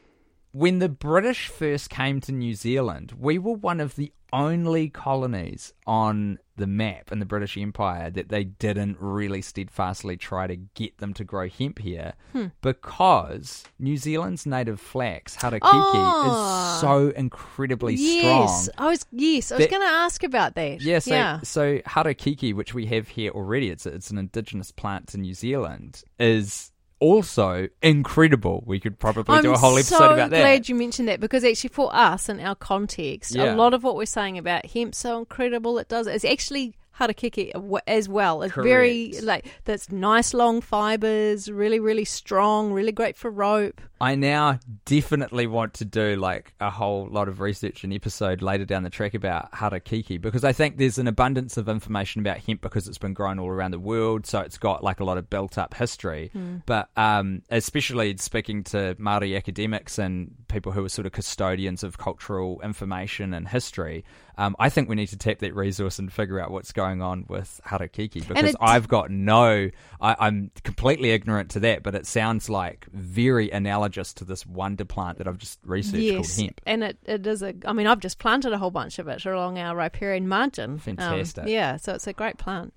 when 0.52 0.78
the 0.78 0.88
British 0.88 1.48
first 1.48 1.90
came 1.90 2.20
to 2.22 2.32
New 2.32 2.54
Zealand, 2.54 3.12
we 3.18 3.38
were 3.38 3.54
one 3.54 3.80
of 3.80 3.96
the 3.96 4.12
only 4.34 4.88
colonies 4.88 5.72
on 5.86 6.38
the 6.56 6.66
map 6.66 7.10
in 7.12 7.18
the 7.20 7.24
British 7.24 7.56
Empire 7.56 8.10
that 8.10 8.28
they 8.28 8.44
didn't 8.44 8.96
really 9.00 9.40
steadfastly 9.42 10.16
try 10.16 10.46
to 10.46 10.56
get 10.56 10.98
them 10.98 11.14
to 11.14 11.24
grow 11.24 11.48
hemp 11.48 11.78
here 11.78 12.14
hmm. 12.32 12.46
because 12.60 13.64
New 13.78 13.96
Zealand's 13.96 14.44
native 14.46 14.80
flax, 14.80 15.36
harakeke, 15.36 15.60
Oh. 15.62 16.74
is 16.74 16.80
so 16.80 17.08
incredibly 17.16 17.94
Yes. 17.94 18.64
strong. 18.64 18.86
I 18.86 18.90
was 18.90 19.06
yes, 19.12 19.52
I 19.52 19.56
was 19.56 19.66
going 19.66 19.82
to 19.82 19.88
ask 19.88 20.22
about 20.22 20.54
that. 20.56 20.80
Yeah, 20.80 20.98
so, 20.98 21.10
yeah. 21.14 21.40
so 21.42 21.78
harakeke, 21.78 22.54
which 22.54 22.74
we 22.74 22.86
have 22.86 23.08
here 23.08 23.30
already, 23.30 23.70
it's 23.70 23.86
it's 23.86 24.10
an 24.10 24.18
indigenous 24.18 24.70
plant 24.70 25.08
to 25.08 25.18
New 25.18 25.34
Zealand, 25.34 26.02
is 26.18 26.72
also 27.04 27.68
incredible. 27.82 28.62
We 28.66 28.80
could 28.80 28.98
probably 28.98 29.36
I'm 29.36 29.42
do 29.42 29.52
a 29.52 29.58
whole 29.58 29.76
episode 29.76 29.98
so 29.98 30.04
about 30.14 30.30
that. 30.30 30.36
I'm 30.36 30.42
glad 30.42 30.68
you 30.68 30.74
mentioned 30.74 31.08
that 31.08 31.20
because 31.20 31.44
actually 31.44 31.68
for 31.68 31.94
us 31.94 32.28
in 32.28 32.40
our 32.40 32.54
context, 32.54 33.34
Yeah. 33.34 33.54
a 33.54 33.56
lot 33.56 33.74
of 33.74 33.82
what 33.84 33.94
we're 33.96 34.06
saying 34.06 34.38
about 34.38 34.66
hemp 34.66 34.94
so 34.94 35.18
incredible 35.18 35.78
it 35.78 35.88
does 35.88 36.06
it's 36.06 36.24
actually 36.24 36.74
harakeke 36.98 37.52
as 37.86 38.08
well. 38.08 38.42
It's 38.42 38.54
very 38.54 39.14
like 39.22 39.46
that's 39.64 39.90
nice 39.90 40.34
long 40.34 40.60
fibers, 40.60 41.50
really 41.50 41.80
really 41.80 42.04
strong, 42.04 42.72
really 42.72 42.92
great 42.92 43.16
for 43.16 43.30
rope. 43.30 43.80
I 44.00 44.16
now 44.16 44.58
definitely 44.84 45.46
want 45.46 45.74
to 45.74 45.84
do 45.84 46.16
like 46.16 46.52
a 46.60 46.70
whole 46.70 47.08
lot 47.08 47.28
of 47.28 47.40
research 47.40 47.84
and 47.84 47.92
episode 47.92 48.42
later 48.42 48.64
down 48.64 48.82
the 48.82 48.90
track 48.90 49.14
about 49.14 49.50
harakiki 49.52 50.20
because 50.20 50.44
I 50.44 50.52
think 50.52 50.76
there's 50.76 50.98
an 50.98 51.06
abundance 51.06 51.56
of 51.56 51.68
information 51.68 52.20
about 52.20 52.38
hemp 52.38 52.60
because 52.60 52.86
it's 52.86 52.98
been 52.98 53.14
grown 53.14 53.38
all 53.38 53.48
around 53.48 53.70
the 53.70 53.78
world, 53.78 54.26
so 54.26 54.40
it's 54.40 54.58
got 54.58 54.84
like 54.84 55.00
a 55.00 55.04
lot 55.04 55.16
of 55.16 55.30
built 55.30 55.58
up 55.58 55.74
history. 55.74 56.30
But 56.66 56.88
um, 56.96 57.42
especially 57.50 58.16
speaking 58.18 58.64
to 58.64 58.94
Māori 58.96 59.36
academics 59.36 59.98
and 59.98 60.43
people 60.54 60.72
who 60.72 60.84
are 60.84 60.88
sort 60.88 61.04
of 61.04 61.12
custodians 61.12 61.82
of 61.82 61.98
cultural 61.98 62.60
information 62.62 63.34
and 63.34 63.48
history, 63.48 64.04
um, 64.38 64.54
I 64.58 64.68
think 64.70 64.88
we 64.88 64.94
need 64.94 65.08
to 65.08 65.16
tap 65.18 65.40
that 65.40 65.54
resource 65.54 65.98
and 65.98 66.10
figure 66.12 66.40
out 66.40 66.50
what's 66.50 66.72
going 66.72 67.02
on 67.02 67.26
with 67.28 67.60
harakeke 67.66 68.26
because 68.26 68.50
it- 68.50 68.56
I've 68.60 68.88
got 68.88 69.10
no, 69.10 69.70
I, 70.00 70.16
I'm 70.18 70.50
completely 70.62 71.10
ignorant 71.10 71.50
to 71.50 71.60
that, 71.60 71.82
but 71.82 71.94
it 71.94 72.06
sounds 72.06 72.48
like 72.48 72.86
very 72.92 73.50
analogous 73.50 74.14
to 74.14 74.24
this 74.24 74.46
wonder 74.46 74.84
plant 74.84 75.18
that 75.18 75.28
I've 75.28 75.38
just 75.38 75.58
researched 75.64 76.02
yes, 76.02 76.14
called 76.36 76.46
hemp. 76.46 76.60
and 76.66 76.84
it, 76.84 76.98
it 77.04 77.26
is 77.26 77.42
a. 77.42 77.54
I 77.66 77.72
mean, 77.72 77.86
I've 77.86 78.00
just 78.00 78.18
planted 78.18 78.52
a 78.52 78.58
whole 78.58 78.70
bunch 78.70 78.98
of 78.98 79.08
it 79.08 79.24
along 79.26 79.58
our 79.58 79.76
riparian 79.76 80.28
margin. 80.28 80.70
Um, 80.72 80.78
Fantastic. 80.78 81.48
yeah, 81.48 81.76
so 81.76 81.92
it's 81.94 82.06
a 82.06 82.12
great 82.12 82.38
plant. 82.38 82.72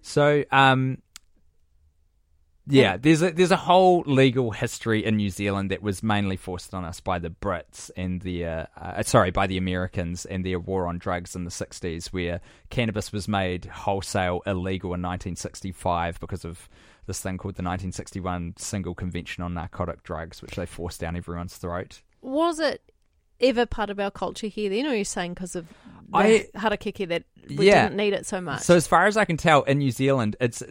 So, 0.00 0.44
um, 0.52 0.98
yeah, 2.68 2.96
there's 2.96 3.22
a 3.22 3.30
there's 3.30 3.50
a 3.50 3.56
whole 3.56 4.02
legal 4.06 4.50
history 4.50 5.04
in 5.04 5.16
New 5.16 5.30
Zealand 5.30 5.70
that 5.70 5.82
was 5.82 6.02
mainly 6.02 6.36
forced 6.36 6.74
on 6.74 6.84
us 6.84 7.00
by 7.00 7.18
the 7.18 7.30
Brits 7.30 7.90
and 7.96 8.20
the 8.20 8.44
uh, 8.44 8.66
uh, 8.80 9.02
sorry 9.02 9.30
by 9.30 9.46
the 9.46 9.56
Americans 9.56 10.24
and 10.26 10.44
their 10.44 10.58
war 10.60 10.86
on 10.86 10.98
drugs 10.98 11.34
in 11.34 11.44
the 11.44 11.50
60s, 11.50 12.08
where 12.08 12.40
cannabis 12.70 13.12
was 13.12 13.26
made 13.28 13.64
wholesale 13.66 14.42
illegal 14.46 14.88
in 14.94 15.02
1965 15.02 16.20
because 16.20 16.44
of 16.44 16.68
this 17.06 17.20
thing 17.20 17.38
called 17.38 17.54
the 17.54 17.62
1961 17.62 18.54
Single 18.58 18.94
Convention 18.94 19.42
on 19.42 19.54
Narcotic 19.54 20.02
Drugs, 20.02 20.42
which 20.42 20.56
they 20.56 20.66
forced 20.66 21.00
down 21.00 21.16
everyone's 21.16 21.56
throat. 21.56 22.02
Was 22.20 22.58
it 22.60 22.82
ever 23.40 23.64
part 23.66 23.88
of 23.88 23.98
our 24.00 24.10
culture 24.10 24.48
here 24.48 24.68
then, 24.68 24.84
or 24.84 24.90
are 24.90 24.94
you 24.96 25.04
saying 25.04 25.32
because 25.34 25.56
of 25.56 25.66
the 26.10 26.18
I- 26.18 26.48
harakeke 26.56 27.08
that 27.08 27.22
we 27.48 27.66
Yeah. 27.68 27.84
didn't 27.84 27.96
need 27.96 28.12
it 28.12 28.26
so 28.26 28.40
much? 28.40 28.62
So 28.62 28.74
as 28.76 28.86
far 28.86 29.06
as 29.06 29.16
I 29.16 29.24
can 29.24 29.36
tell, 29.36 29.62
in 29.62 29.78
New 29.78 29.90
Zealand, 29.90 30.36
it's 30.40 30.62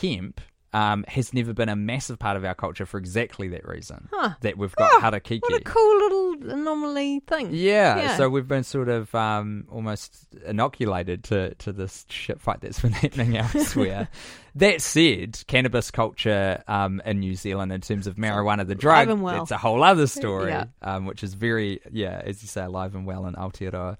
hemp. 0.00 0.40
Um, 0.76 1.04
has 1.08 1.32
never 1.32 1.54
been 1.54 1.70
a 1.70 1.76
massive 1.76 2.18
part 2.18 2.36
of 2.36 2.44
our 2.44 2.54
culture 2.54 2.84
for 2.84 2.98
exactly 2.98 3.48
that 3.48 3.66
reason. 3.66 4.08
Huh. 4.12 4.34
That 4.42 4.58
we've 4.58 4.74
got 4.76 4.90
Oh, 4.92 5.00
harakeke. 5.00 5.40
What 5.40 5.54
a 5.54 5.60
cool 5.64 5.96
little 5.98 6.50
anomaly 6.50 7.20
thing. 7.26 7.48
Yeah, 7.52 7.96
Yeah. 7.96 8.16
so 8.18 8.28
we've 8.28 8.46
been 8.48 8.62
sort 8.64 8.90
of 8.90 9.14
um, 9.14 9.64
almost 9.70 10.26
inoculated 10.44 11.24
to, 11.24 11.54
to 11.54 11.72
this 11.72 12.04
shit 12.10 12.42
fight 12.42 12.60
that's 12.60 12.80
been 12.80 12.92
happening 13.04 13.38
elsewhere. 13.38 14.08
that 14.56 14.82
said, 14.82 15.42
cannabis 15.46 15.90
culture 15.90 16.62
um, 16.68 17.00
in 17.06 17.20
New 17.20 17.36
Zealand, 17.36 17.72
in 17.72 17.80
terms 17.80 18.06
of 18.06 18.16
marijuana, 18.16 18.66
the 18.66 18.74
drug, 18.74 19.08
well. 19.18 19.42
it's 19.42 19.52
a 19.52 19.56
whole 19.58 19.82
other 19.82 20.06
story, 20.06 20.50
Yeah. 20.50 20.66
um, 20.82 21.06
which 21.06 21.22
is 21.22 21.32
very, 21.32 21.80
yeah, 21.90 22.20
as 22.22 22.42
you 22.42 22.48
say, 22.48 22.64
alive 22.64 22.94
and 22.94 23.06
well 23.06 23.24
in 23.26 23.34
Aotearoa. 23.34 23.96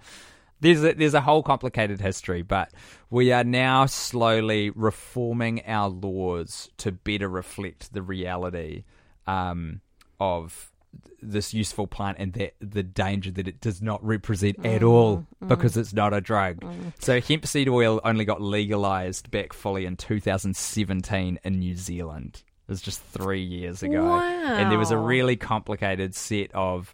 There's 0.61 0.82
a, 0.82 0.94
there's 0.94 1.14
a 1.14 1.20
whole 1.20 1.42
complicated 1.42 2.00
history, 2.00 2.42
but 2.42 2.70
we 3.11 3.32
are 3.32 3.44
now 3.44 3.86
slowly 3.86 4.70
reforming 4.70 5.62
our 5.66 5.88
laws 5.88 6.70
to 6.78 6.92
better 6.92 7.28
reflect 7.28 7.92
the 7.92 8.02
reality 8.02 8.84
um, 9.26 9.80
of 10.18 10.72
this 11.20 11.52
useful 11.52 11.86
plant 11.86 12.16
and 12.18 12.32
that 12.34 12.54
the 12.61 12.82
danger 12.82 13.30
that 13.30 13.48
it 13.48 13.61
does 13.61 13.82
not 13.82 14.04
represent 14.04 14.64
at 14.64 14.82
mm, 14.82 14.88
all 14.88 15.26
mm. 15.42 15.48
because 15.48 15.76
it's 15.76 15.92
not 15.92 16.14
a 16.14 16.20
drug. 16.20 16.61
Mm. 16.61 16.92
So 16.98 17.20
hemp 17.20 17.46
seed 17.46 17.68
oil 17.68 18.00
only 18.04 18.24
got 18.24 18.40
legalized 18.40 19.30
back 19.30 19.52
fully 19.52 19.86
in 19.86 19.96
2017 19.96 21.38
in 21.42 21.59
New 21.59 21.74
Zealand. 21.74 22.42
It 22.68 22.72
was 22.72 22.80
just 22.80 23.00
three 23.00 23.42
years 23.42 23.82
ago, 23.84 24.18
and 24.18 24.72
there 24.72 24.78
was 24.78 24.90
a 24.90 24.98
really 24.98 25.36
complicated 25.36 26.16
set 26.16 26.50
of 26.52 26.92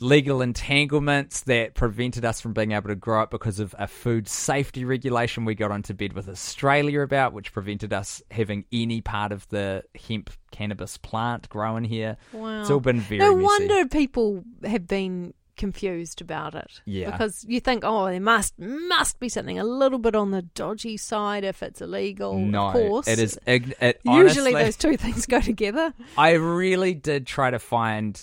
legal 0.00 0.42
entanglements 0.42 1.42
that 1.42 1.74
prevented 1.74 2.24
us 2.24 2.40
from 2.40 2.52
being 2.52 2.72
able 2.72 2.88
to 2.88 2.94
grow 2.94 3.22
it 3.22 3.30
because 3.30 3.60
of 3.60 3.74
a 3.78 3.86
food 3.86 4.28
safety 4.28 4.84
regulation 4.84 5.44
we 5.44 5.54
got 5.54 5.70
onto 5.70 5.94
bed 5.94 6.12
with 6.12 6.28
Australia 6.28 7.00
about, 7.00 7.32
which 7.32 7.52
prevented 7.52 7.92
us 7.92 8.22
having 8.30 8.64
any 8.72 9.00
part 9.00 9.32
of 9.32 9.48
the 9.48 9.84
hemp 10.08 10.30
cannabis 10.50 10.96
plant 10.98 11.48
growing 11.48 11.84
here. 11.84 12.16
Wow. 12.32 12.60
It's 12.60 12.70
all 12.70 12.80
been 12.80 13.00
very 13.00 13.18
no 13.18 13.34
messy. 13.34 13.44
wonder 13.44 13.88
people 13.88 14.44
have 14.64 14.86
been 14.86 15.34
confused 15.56 16.20
about 16.20 16.54
it. 16.54 16.80
Yeah. 16.84 17.10
Because 17.10 17.44
you 17.48 17.60
think, 17.60 17.84
oh, 17.84 18.06
there 18.06 18.20
must 18.20 18.58
must 18.58 19.20
be 19.20 19.28
something 19.28 19.58
a 19.58 19.64
little 19.64 19.98
bit 19.98 20.14
on 20.14 20.30
the 20.30 20.42
dodgy 20.42 20.96
side 20.96 21.44
if 21.44 21.62
it's 21.62 21.80
illegal. 21.80 22.38
no, 22.38 22.66
of 22.68 22.72
course. 22.72 23.08
it 23.08 23.18
is. 23.18 23.38
It, 23.46 23.76
it, 23.80 24.00
Usually 24.04 24.52
those 24.52 24.76
two 24.76 24.96
things 24.96 25.26
go 25.26 25.40
together. 25.40 25.94
I 26.16 26.32
really 26.32 26.94
did 26.94 27.26
try 27.26 27.50
to 27.50 27.58
find. 27.58 28.22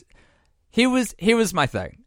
Here 0.72 0.90
was 0.90 1.14
here 1.18 1.36
was 1.36 1.54
my 1.54 1.68
thing. 1.68 2.04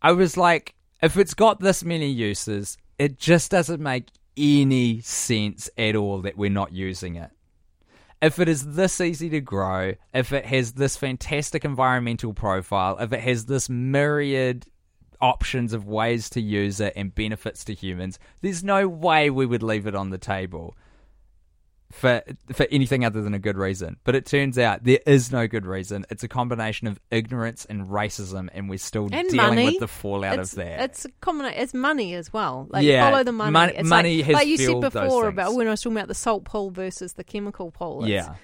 I 0.00 0.12
was 0.12 0.36
like, 0.36 0.74
if 1.02 1.16
it's 1.16 1.34
got 1.34 1.60
this 1.60 1.84
many 1.84 2.08
uses, 2.08 2.78
it 2.98 3.18
just 3.18 3.50
doesn't 3.50 3.80
make 3.80 4.08
any 4.36 5.00
sense 5.00 5.68
at 5.76 5.94
all 5.94 6.22
that 6.22 6.38
we're 6.38 6.50
not 6.50 6.72
using 6.72 7.16
it. 7.16 7.30
If 8.22 8.38
it 8.38 8.48
is 8.48 8.74
this 8.74 9.00
easy 9.00 9.28
to 9.30 9.40
grow, 9.40 9.94
if 10.14 10.32
it 10.32 10.46
has 10.46 10.72
this 10.72 10.96
fantastic 10.96 11.64
environmental 11.64 12.32
profile, 12.32 12.96
if 12.98 13.12
it 13.12 13.20
has 13.20 13.46
this 13.46 13.68
myriad 13.68 14.66
options 15.20 15.72
of 15.72 15.86
ways 15.86 16.30
to 16.30 16.40
use 16.40 16.80
it 16.80 16.94
and 16.96 17.14
benefits 17.14 17.64
to 17.64 17.74
humans, 17.74 18.18
there's 18.40 18.64
no 18.64 18.88
way 18.88 19.28
we 19.28 19.44
would 19.44 19.62
leave 19.62 19.86
it 19.86 19.94
on 19.94 20.10
the 20.10 20.18
table 20.18 20.74
for 21.92 22.22
for 22.52 22.66
anything 22.70 23.04
other 23.04 23.22
than 23.22 23.34
a 23.34 23.38
good 23.38 23.56
reason. 23.56 23.96
But 24.04 24.14
it 24.14 24.26
turns 24.26 24.58
out 24.58 24.82
there 24.84 24.98
is 25.06 25.30
no 25.30 25.46
good 25.46 25.66
reason. 25.66 26.04
It's 26.10 26.24
a 26.24 26.28
combination 26.28 26.88
of 26.88 26.98
ignorance 27.10 27.64
and 27.66 27.86
racism, 27.88 28.48
and 28.52 28.68
we're 28.68 28.78
still 28.78 29.04
And 29.12 29.28
dealing 29.28 29.36
money. 29.36 29.64
with 29.66 29.80
the 29.80 29.88
fallout 29.88 30.38
it's, 30.38 30.52
of 30.52 30.56
that. 30.58 30.80
It's 30.80 31.04
a 31.04 31.10
combination. 31.20 31.60
It's 31.60 31.74
money 31.74 32.14
as 32.14 32.32
well. 32.32 32.66
Like 32.70 32.84
Yeah, 32.84 33.10
follow 33.10 33.22
the 33.22 33.32
money. 33.32 33.52
mon- 33.52 33.68
It's 33.70 33.88
money 33.88 34.16
like, 34.16 34.26
has 34.26 34.34
like 34.34 34.48
you 34.48 34.56
said 34.56 34.80
before 34.80 35.28
about 35.28 35.54
when 35.54 35.66
I 35.68 35.70
was 35.70 35.82
talking 35.82 35.96
about 35.96 36.08
the 36.08 36.14
salt 36.14 36.44
pool 36.44 36.70
versus 36.70 37.12
the 37.12 37.24
chemical 37.24 37.70
pool. 37.70 38.02
It's, 38.04 38.10
yeah. 38.10 38.34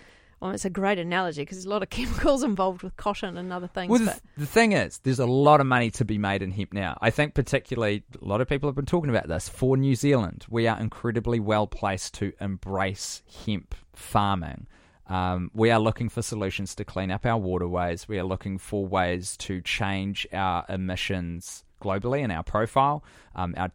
Well, 0.41 0.53
it's 0.53 0.65
a 0.65 0.71
great 0.71 0.99
analogy 0.99 1.43
because 1.43 1.59
there's 1.59 1.67
a 1.67 1.71
lot 1.71 1.83
of 1.83 1.91
chemicals 1.91 2.43
involved 2.43 2.83
with 2.83 2.97
cotton 2.97 3.37
and 3.37 3.53
other 3.53 3.67
things. 3.67 3.91
Well, 3.91 4.01
the, 4.01 4.07
but 4.07 4.21
the 4.37 4.47
thing 4.47 4.73
is, 4.73 4.99
there's 4.99 5.19
a 5.19 5.27
lot 5.27 5.61
of 5.61 5.67
money 5.67 5.91
to 5.93 6.05
be 6.05 6.19
made 6.19 6.43
in 6.43 6.51
hemp 6.51 6.73
now. 6.73 6.97
I 7.01 7.11
think, 7.11 7.35
particularly, 7.35 8.05
a 8.21 8.25
lot 8.25 8.41
of 8.41 8.49
people 8.49 8.69
have 8.69 8.77
been 8.77 8.87
talking 8.87 9.11
about 9.11 9.29
this. 9.29 9.49
For 9.49 9.77
New 9.77 9.95
Zealand, 9.95 10.47
we 10.49 10.67
are 10.67 10.79
incredibly 10.79 11.41
well 11.41 11.67
placed 11.67 12.15
to 12.15 12.33
embrace 12.41 13.23
hemp 13.47 13.75
farming. 13.93 14.67
Um, 15.09 15.51
we 15.55 15.71
are 15.71 15.81
looking 15.81 16.09
for 16.09 16.21
solutions 16.21 16.75
to 16.77 16.85
clean 16.85 17.11
up 17.11 17.25
our 17.25 17.39
waterways. 17.39 18.07
We 18.07 18.19
are 18.19 18.25
looking 18.25 18.59
for 18.59 18.87
ways 18.87 19.37
to 19.39 19.63
change 19.63 20.27
our 20.33 20.67
emissions 20.69 21.65
globally 21.81 22.23
and 22.23 22.31
our 22.31 22.43
profile. 22.43 23.03
Um, 23.35 23.55
our 23.57 23.71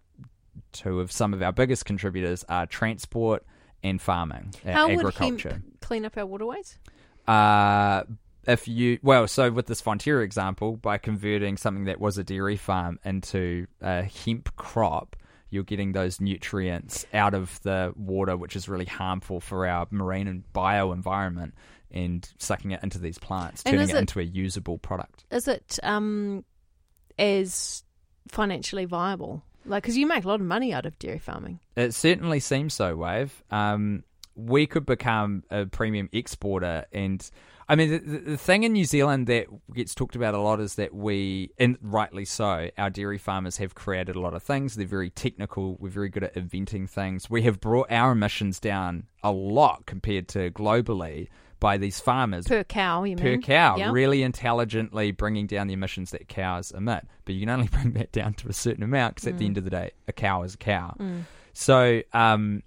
two 0.71 0.99
of 0.99 1.11
some 1.11 1.33
of 1.33 1.41
our 1.41 1.51
biggest 1.51 1.85
contributors 1.85 2.45
are 2.47 2.67
transport 2.67 3.43
and 3.83 4.01
farming, 4.01 4.53
how 4.65 4.87
would 4.87 4.99
agriculture. 4.99 5.49
hemp 5.49 5.81
clean 5.81 6.05
up 6.05 6.17
our 6.17 6.25
waterways? 6.25 6.77
Uh, 7.27 8.03
if 8.45 8.67
you 8.67 8.99
well, 9.01 9.27
so 9.27 9.51
with 9.51 9.67
this 9.67 9.81
Fonterra 9.81 10.23
example, 10.23 10.75
by 10.77 10.97
converting 10.97 11.57
something 11.57 11.85
that 11.85 11.99
was 11.99 12.17
a 12.17 12.23
dairy 12.23 12.57
farm 12.57 12.99
into 13.05 13.67
a 13.81 14.03
hemp 14.03 14.55
crop, 14.55 15.15
you're 15.49 15.63
getting 15.63 15.91
those 15.91 16.19
nutrients 16.19 17.05
out 17.13 17.33
of 17.33 17.61
the 17.61 17.93
water, 17.95 18.35
which 18.35 18.55
is 18.55 18.67
really 18.67 18.85
harmful 18.85 19.39
for 19.39 19.67
our 19.67 19.87
marine 19.91 20.27
and 20.27 20.51
bio 20.51 20.91
environment, 20.91 21.53
and 21.91 22.27
sucking 22.37 22.71
it 22.71 22.81
into 22.83 22.99
these 22.99 23.17
plants, 23.17 23.63
turning 23.63 23.89
it 23.89 23.95
it- 23.95 23.97
into 23.97 24.19
a 24.19 24.23
usable 24.23 24.77
product. 24.77 25.25
Is 25.31 25.47
it 25.47 25.79
um, 25.83 26.43
as 27.17 27.83
financially 28.29 28.85
viable? 28.85 29.43
Like, 29.65 29.83
because 29.83 29.97
you 29.97 30.05
make 30.05 30.23
a 30.23 30.27
lot 30.27 30.39
of 30.39 30.45
money 30.45 30.73
out 30.73 30.85
of 30.85 30.97
dairy 30.99 31.19
farming. 31.19 31.59
It 31.75 31.93
certainly 31.93 32.39
seems 32.39 32.73
so, 32.73 32.95
Wave. 32.95 33.43
Um, 33.51 34.03
we 34.35 34.65
could 34.67 34.85
become 34.85 35.43
a 35.49 35.65
premium 35.65 36.09
exporter. 36.11 36.85
And 36.91 37.29
I 37.69 37.75
mean, 37.75 37.91
the, 37.91 37.97
the 37.99 38.17
the 38.31 38.37
thing 38.37 38.63
in 38.63 38.73
New 38.73 38.85
Zealand 38.85 39.27
that 39.27 39.47
gets 39.73 39.95
talked 39.95 40.15
about 40.15 40.33
a 40.33 40.39
lot 40.39 40.59
is 40.59 40.75
that 40.75 40.93
we, 40.93 41.51
and 41.57 41.77
rightly 41.81 42.25
so, 42.25 42.69
our 42.77 42.89
dairy 42.89 43.17
farmers 43.17 43.57
have 43.57 43.75
created 43.75 44.15
a 44.15 44.19
lot 44.19 44.33
of 44.33 44.43
things. 44.43 44.75
They're 44.75 44.87
very 44.87 45.09
technical. 45.09 45.77
We're 45.79 45.89
very 45.89 46.09
good 46.09 46.23
at 46.23 46.35
inventing 46.35 46.87
things. 46.87 47.29
We 47.29 47.43
have 47.43 47.59
brought 47.59 47.91
our 47.91 48.11
emissions 48.11 48.59
down 48.59 49.05
a 49.23 49.31
lot 49.31 49.85
compared 49.85 50.27
to 50.29 50.51
globally 50.51 51.29
by 51.63 51.77
these 51.77 51.97
farmers 51.99 52.45
Per 52.45 52.63
cow, 52.65 53.03
you 53.05 53.15
per 53.15 53.31
mean? 53.31 53.41
cow, 53.41 53.77
Yeah. 53.77 53.91
really 53.91 54.21
intelligently 54.21 55.11
bringing 55.11 55.47
down 55.47 55.67
the 55.67 55.73
emissions 55.73 56.11
that 56.11 56.27
cows 56.27 56.71
emit. 56.71 57.07
But 57.23 57.35
you 57.35 57.39
can 57.39 57.49
only 57.49 57.67
bring 57.71 57.93
that 57.93 58.11
down 58.11 58.33
to 58.35 58.49
a 58.49 58.53
certain 58.53 58.83
amount 58.83 59.15
because 59.15 59.27
at 59.27 59.35
Mm. 59.35 59.37
the 59.39 59.45
end 59.45 59.57
of 59.57 59.63
the 59.63 59.69
day, 59.69 59.91
a 60.07 60.11
cow 60.11 60.43
is 60.43 60.55
a 60.55 60.57
cow. 60.57 60.95
So, 61.53 62.01
um, 62.11 62.63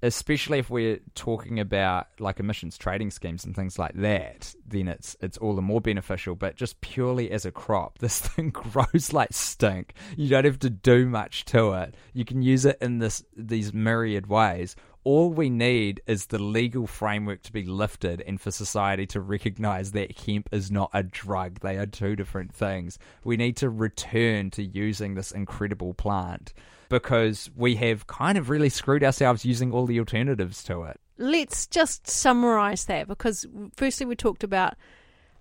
especially 0.00 0.60
if 0.60 0.70
we're 0.70 1.00
talking 1.16 1.58
about 1.58 2.06
like 2.20 2.38
emissions 2.38 2.78
trading 2.78 3.10
schemes 3.10 3.44
and 3.44 3.56
things 3.56 3.78
like 3.80 3.94
that, 3.94 4.54
then 4.64 4.86
it's 4.86 5.16
it's 5.20 5.36
all 5.38 5.56
the 5.56 5.62
more 5.62 5.80
beneficial. 5.80 6.36
But 6.36 6.54
just 6.54 6.80
purely 6.80 7.30
as 7.32 7.44
a 7.44 7.50
crop, 7.50 7.98
this 8.00 8.20
thing 8.20 8.50
grows 8.50 9.12
like 9.12 9.32
stink. 9.32 9.94
You 10.16 10.28
don't 10.28 10.44
have 10.44 10.60
to 10.60 10.70
do 10.70 11.06
much 11.06 11.44
to 11.46 11.72
it. 11.72 11.94
You 12.12 12.24
can 12.24 12.42
use 12.42 12.64
it 12.64 12.78
in 12.80 12.98
this 13.00 13.24
these 13.36 13.72
myriad 13.74 14.28
ways. 14.28 14.76
All 15.04 15.30
we 15.30 15.48
need 15.48 16.02
is 16.06 16.26
the 16.26 16.38
legal 16.38 16.86
framework 16.86 17.42
to 17.44 17.52
be 17.52 17.64
lifted 17.64 18.20
and 18.26 18.40
for 18.40 18.50
society 18.50 19.06
to 19.06 19.20
recognize 19.20 19.92
that 19.92 20.18
hemp 20.18 20.48
is 20.52 20.70
not 20.70 20.90
a 20.92 21.02
drug. 21.02 21.60
They 21.60 21.76
are 21.76 21.86
two 21.86 22.16
different 22.16 22.54
things. 22.54 22.98
We 23.24 23.36
need 23.36 23.56
to 23.58 23.70
return 23.70 24.50
to 24.50 24.62
using 24.62 25.14
this 25.14 25.30
incredible 25.30 25.94
plant 25.94 26.52
because 26.88 27.50
we 27.56 27.76
have 27.76 28.06
kind 28.06 28.38
of 28.38 28.50
really 28.50 28.68
screwed 28.68 29.04
ourselves 29.04 29.44
using 29.44 29.72
all 29.72 29.86
the 29.86 29.98
alternatives 29.98 30.62
to 30.64 30.82
it. 30.82 31.00
Let's 31.16 31.66
just 31.66 32.08
summarize 32.08 32.84
that 32.86 33.08
because 33.08 33.46
firstly 33.76 34.06
we 34.06 34.16
talked 34.16 34.44
about 34.44 34.74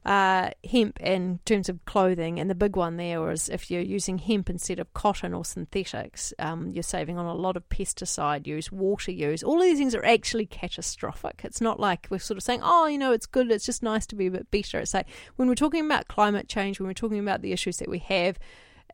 uh, 0.08 0.52
hemp 0.64 0.98
in 1.02 1.38
terms 1.44 1.68
of 1.68 1.84
clothing, 1.84 2.40
and 2.40 2.50
the 2.50 2.56
big 2.56 2.78
one 2.78 2.96
there 2.96 3.20
was 3.20 3.50
if 3.50 3.70
you're 3.70 3.82
using 3.82 4.18
hemp 4.18 4.50
instead 4.50 4.80
of 4.80 4.94
cotton 4.94 5.34
or 5.34 5.44
synthetics, 5.44 6.34
um, 6.40 6.70
you're 6.70 6.82
saving 6.82 7.18
on 7.18 7.26
a 7.26 7.34
lot 7.34 7.58
of 7.58 7.68
pesticide 7.68 8.48
use, 8.48 8.72
water 8.72 9.12
use. 9.12 9.44
All 9.44 9.58
of 9.58 9.64
these 9.64 9.78
things 9.78 9.94
are 9.94 10.06
actually 10.06 10.46
catastrophic. 10.46 11.42
It's 11.44 11.60
not 11.60 11.78
like 11.78 12.08
we're 12.10 12.20
sort 12.20 12.38
of 12.38 12.44
saying, 12.44 12.62
oh, 12.64 12.88
you 12.88 12.98
know, 12.98 13.12
it's 13.12 13.26
good, 13.26 13.52
it's 13.52 13.66
just 13.66 13.84
nice 13.84 14.06
to 14.08 14.16
be 14.16 14.28
a 14.28 14.32
bit 14.32 14.50
better. 14.50 14.80
It's 14.80 14.94
like 14.94 15.10
when 15.36 15.50
we're 15.50 15.56
talking 15.56 15.86
about 15.86 16.08
climate 16.08 16.48
change, 16.48 16.80
when 16.80 16.88
we're 16.88 16.94
talking 16.94 17.20
about 17.20 17.42
the 17.42 17.52
issues 17.52 17.76
that 17.78 17.90
we 17.90 18.00
have, 18.00 18.40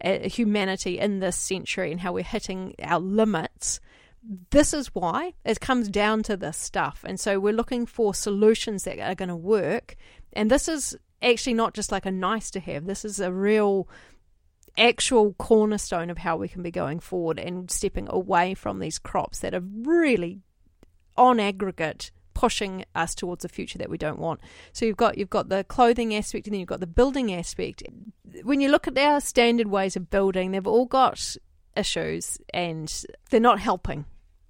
uh, 0.03 0.27
humanity 0.27 0.97
in 0.97 1.19
this 1.19 1.35
century, 1.35 1.91
and 1.91 2.01
how 2.01 2.11
we're 2.11 2.23
hitting 2.23 2.73
our 2.81 2.99
limits 2.99 3.79
this 4.51 4.73
is 4.73 4.87
why 4.87 5.33
it 5.43 5.59
comes 5.59 5.89
down 5.89 6.23
to 6.23 6.37
this 6.37 6.57
stuff. 6.57 7.03
And 7.05 7.19
so 7.19 7.39
we're 7.39 7.53
looking 7.53 7.85
for 7.85 8.13
solutions 8.13 8.83
that 8.83 8.99
are 8.99 9.15
going 9.15 9.29
to 9.29 9.35
work. 9.35 9.95
And 10.31 10.49
this 10.49 10.67
is 10.67 10.95
actually 11.21 11.53
not 11.53 11.73
just 11.73 11.91
like 11.91 12.05
a 12.05 12.11
nice 12.11 12.51
to 12.51 12.59
have, 12.59 12.85
this 12.85 13.05
is 13.05 13.19
a 13.19 13.31
real 13.31 13.87
actual 14.77 15.33
cornerstone 15.33 16.09
of 16.09 16.17
how 16.17 16.35
we 16.35 16.47
can 16.47 16.63
be 16.63 16.71
going 16.71 16.99
forward 16.99 17.39
and 17.39 17.69
stepping 17.69 18.07
away 18.09 18.53
from 18.53 18.79
these 18.79 18.97
crops 18.97 19.39
that 19.39 19.53
are 19.53 19.63
really 19.83 20.41
on 21.15 21.39
aggregate 21.39 22.11
pushing 22.33 22.83
us 22.95 23.13
towards 23.13 23.45
a 23.45 23.49
future 23.49 23.77
that 23.77 23.89
we 23.89 23.97
don't 23.97 24.17
want. 24.19 24.39
So 24.71 24.85
you've 24.85 24.97
got 24.97 25.17
you've 25.17 25.29
got 25.29 25.49
the 25.49 25.63
clothing 25.63 26.15
aspect 26.15 26.47
and 26.47 26.53
then 26.53 26.59
you've 26.59 26.67
got 26.67 26.79
the 26.79 26.87
building 26.87 27.33
aspect. 27.33 27.83
When 28.43 28.59
you 28.59 28.69
look 28.69 28.87
at 28.87 28.97
our 28.97 29.21
standard 29.21 29.67
ways 29.67 29.95
of 29.95 30.09
building, 30.09 30.51
they've 30.51 30.65
all 30.65 30.87
got 30.87 31.37
issues 31.77 32.39
and 32.53 32.91
they're 33.29 33.39
not 33.39 33.59
helping. 33.59 34.05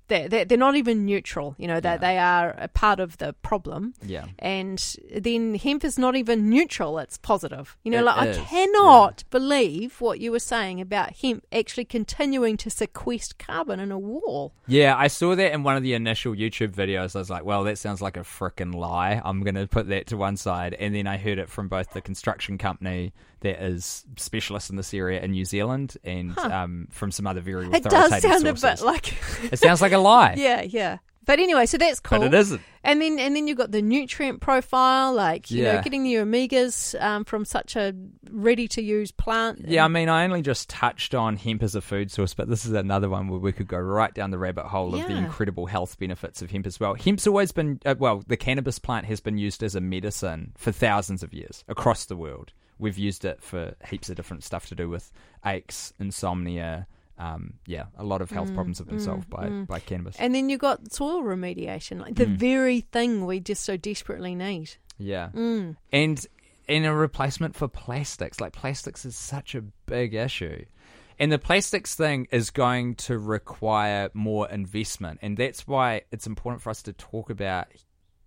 They're, 0.10 0.28
they're, 0.28 0.46
they're 0.46 0.58
not 0.58 0.76
even 0.76 1.06
neutral. 1.06 1.56
You 1.58 1.68
know, 1.68 1.80
that 1.80 2.02
Yeah. 2.02 2.08
they 2.08 2.18
are 2.18 2.56
a 2.58 2.68
part 2.68 3.00
of 3.00 3.18
the 3.18 3.34
problem. 3.42 3.94
Yeah. 4.06 4.26
And 4.40 4.78
then 5.16 5.56
hemp 5.56 5.84
is 5.84 5.98
not 5.98 6.16
even 6.16 6.50
neutral, 6.50 7.00
it's 7.00 7.18
positive. 7.18 7.78
You 7.84 7.92
know, 7.92 8.00
It 8.00 8.06
like 8.06 8.30
is, 8.30 8.38
I 8.38 8.42
cannot 8.42 9.24
believe 9.30 10.02
what 10.02 10.20
you 10.20 10.32
were 10.32 10.40
saying 10.40 10.82
about 10.82 11.16
hemp 11.22 11.46
actually 11.52 11.86
continuing 11.86 12.58
to 12.58 12.70
sequester 12.70 13.36
carbon 13.38 13.80
in 13.80 13.92
a 13.92 14.00
wall. 14.00 14.54
Yeah, 14.68 14.96
I 14.98 15.08
saw 15.08 15.36
that 15.36 15.54
in 15.54 15.64
one 15.64 15.78
of 15.78 15.84
the 15.84 15.94
initial 15.94 16.34
YouTube 16.34 16.74
videos. 16.74 17.16
I 17.16 17.20
was 17.20 17.30
like, 17.30 17.46
well, 17.46 17.64
that 17.64 17.78
sounds 17.78 18.02
like 18.02 18.18
a 18.18 18.22
frickin' 18.22 18.74
lie. 18.74 19.22
I'm 19.24 19.42
going 19.42 19.56
to 19.56 19.68
put 19.68 19.88
that 19.90 20.08
to 20.08 20.18
one 20.18 20.38
side. 20.38 20.74
And 20.74 20.94
then 20.94 21.08
I 21.08 21.18
heard 21.18 21.38
it 21.38 21.50
from 21.50 21.68
both 21.68 21.92
the 21.92 22.02
construction 22.02 22.58
company 22.58 23.14
that 23.44 23.64
is 23.64 24.04
specialist 24.18 24.70
in 24.70 24.76
this 24.76 24.94
area 24.94 25.22
in 25.22 25.32
New 25.32 25.46
Zealand 25.46 25.96
and 26.04 26.32
Huh. 26.34 26.50
um, 26.52 26.88
from 26.92 27.12
some 27.12 27.28
other 27.28 27.42
very 27.42 27.68
It 27.68 27.84
does 27.84 28.22
sound 28.22 28.48
a 28.48 28.54
bit 28.54 28.82
like 28.82 29.14
It 29.54 29.60
sounds 29.60 29.82
like 29.82 29.92
a 29.92 29.98
lie. 30.00 30.36
Yeah, 30.38 30.62
yeah. 30.62 30.98
But 31.26 31.40
anyway, 31.40 31.66
so 31.68 31.78
that's 31.78 32.02
cool. 32.02 32.20
But 32.20 32.28
it 32.28 32.34
isn't. 32.34 32.62
And 32.84 33.02
then 33.02 33.18
and 33.18 33.34
then 33.34 33.48
you've 33.48 33.58
got 33.58 33.72
the 33.72 33.82
nutrient 33.82 34.42
profile, 34.42 35.14
like 35.14 35.50
you 35.50 35.64
know, 35.64 35.82
getting 35.82 36.04
the 36.04 36.16
omegas 36.16 37.02
um, 37.02 37.24
from 37.24 37.46
such 37.46 37.78
a 37.78 37.94
ready 38.30 38.68
to 38.70 38.82
use 38.82 39.12
plant. 39.12 39.64
Yeah, 39.66 39.86
I 39.86 39.88
mean, 39.88 40.10
I 40.10 40.26
only 40.26 40.42
just 40.42 40.70
touched 40.70 41.16
on 41.16 41.38
hemp 41.38 41.64
as 41.64 41.76
a 41.76 41.82
food 41.82 42.12
source, 42.12 42.34
but 42.34 42.50
this 42.50 42.66
is 42.66 42.74
another 42.74 43.10
one 43.10 43.30
where 43.30 43.40
we 43.40 43.54
could 43.54 43.70
go 43.70 43.78
right 43.78 44.14
down 44.14 44.32
the 44.32 44.38
rabbit 44.38 44.66
hole 44.66 44.96
of 44.96 45.08
the 45.08 45.16
incredible 45.16 45.66
health 45.66 45.98
benefits 45.98 46.42
of 46.42 46.52
hemp 46.52 46.68
as 46.68 46.78
well. 46.78 46.94
Hemp's 46.96 47.26
always 47.26 47.54
been, 47.54 47.80
uh, 47.86 47.96
well, 47.98 48.22
the 48.28 48.36
cannabis 48.36 48.78
plant 48.80 49.06
has 49.06 49.22
been 49.22 49.38
used 49.38 49.64
as 49.64 49.76
a 49.76 49.82
medicine 49.82 50.52
for 50.58 50.74
thousands 50.74 51.24
of 51.24 51.34
years 51.34 51.64
across 51.70 52.04
the 52.04 52.18
world. 52.18 52.52
We've 52.80 52.98
used 52.98 53.26
it 53.26 53.42
for 53.44 53.76
heaps 53.88 54.10
of 54.10 54.16
different 54.16 54.44
stuff 54.44 54.68
to 54.68 54.76
do 54.76 54.90
with 54.90 55.12
aches, 55.46 55.94
insomnia. 56.00 56.88
Um, 57.18 57.54
yeah, 57.68 57.86
a 57.98 58.04
lot 58.04 58.22
of 58.22 58.32
health 58.32 58.50
Mm, 58.52 58.56
problems 58.56 58.80
have 58.80 58.88
been 58.88 58.98
mm, 58.98 59.02
solved 59.06 59.30
by, 59.30 59.48
mm. 59.48 59.68
by 59.68 59.80
cannabis. 59.80 60.16
And 60.20 60.34
then 60.34 60.50
you've 60.50 60.60
got 60.60 60.92
soil 60.92 61.22
remediation, 61.22 62.00
like 62.02 62.16
the 62.16 62.26
Mm. 62.26 62.38
very 62.38 62.82
thing 62.82 63.26
we 63.26 63.40
just 63.40 63.64
so 63.64 63.78
desperately 63.78 64.34
need. 64.36 64.72
yeah. 64.98 65.30
Mm. 65.34 65.76
and 65.92 66.26
in 66.68 66.86
a 66.86 66.96
replacement 66.96 67.56
for 67.56 67.68
plastics 67.68 68.40
like 68.40 68.54
plastics 68.54 69.04
is 69.06 69.16
such 69.18 69.54
a 69.54 69.62
big 69.86 70.14
issue 70.14 70.64
and 71.20 71.30
the 71.30 71.38
plastics 71.38 71.94
thing 71.94 72.26
is 72.32 72.52
going 72.52 72.96
to 72.96 73.18
require 73.18 74.10
more 74.14 74.50
investment 74.50 75.20
and 75.22 75.36
that's 75.36 75.68
why 75.68 76.02
it's 76.12 76.26
important 76.26 76.62
for 76.62 76.70
us 76.70 76.82
to 76.84 76.94
talk 76.94 77.30
about 77.30 77.68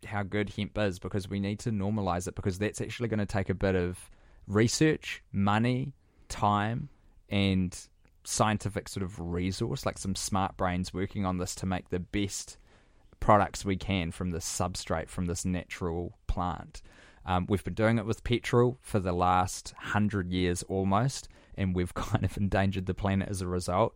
how 0.04 0.22
good 0.22 0.50
hemp 0.50 0.76
is 0.76 0.98
because 0.98 1.30
we 1.30 1.40
need 1.40 1.58
to 1.58 1.70
normalize 1.70 2.28
it 2.28 2.34
because 2.34 2.58
that's 2.58 2.80
actually 2.82 3.08
going 3.08 3.18
to 3.18 3.24
take 3.26 3.48
a 3.48 3.54
bit 3.54 3.74
of 3.74 4.10
research 4.46 5.22
money 5.32 5.92
time 6.28 6.88
and 7.28 7.88
scientific 8.24 8.88
sort 8.88 9.04
of 9.04 9.20
resource 9.20 9.86
like 9.86 9.98
some 9.98 10.14
smart 10.14 10.56
brains 10.56 10.92
working 10.92 11.24
on 11.24 11.38
this 11.38 11.54
to 11.54 11.66
make 11.66 11.90
the 11.90 12.00
best 12.00 12.58
products 13.20 13.64
we 13.64 13.76
can 13.76 14.10
from 14.10 14.30
this 14.30 14.44
substrate 14.44 15.08
from 15.08 15.26
this 15.26 15.44
natural 15.44 16.16
plant. 16.26 16.82
Um, 17.24 17.46
we've 17.48 17.64
been 17.64 17.74
doing 17.74 17.98
it 17.98 18.06
with 18.06 18.24
petrol 18.24 18.78
for 18.82 19.00
the 19.00 19.12
last 19.12 19.74
hundred 19.78 20.30
years 20.30 20.62
almost, 20.64 21.28
and 21.56 21.74
we've 21.74 21.94
kind 21.94 22.24
of 22.24 22.36
endangered 22.36 22.86
the 22.86 22.94
planet 22.94 23.28
as 23.28 23.40
a 23.40 23.46
result. 23.46 23.94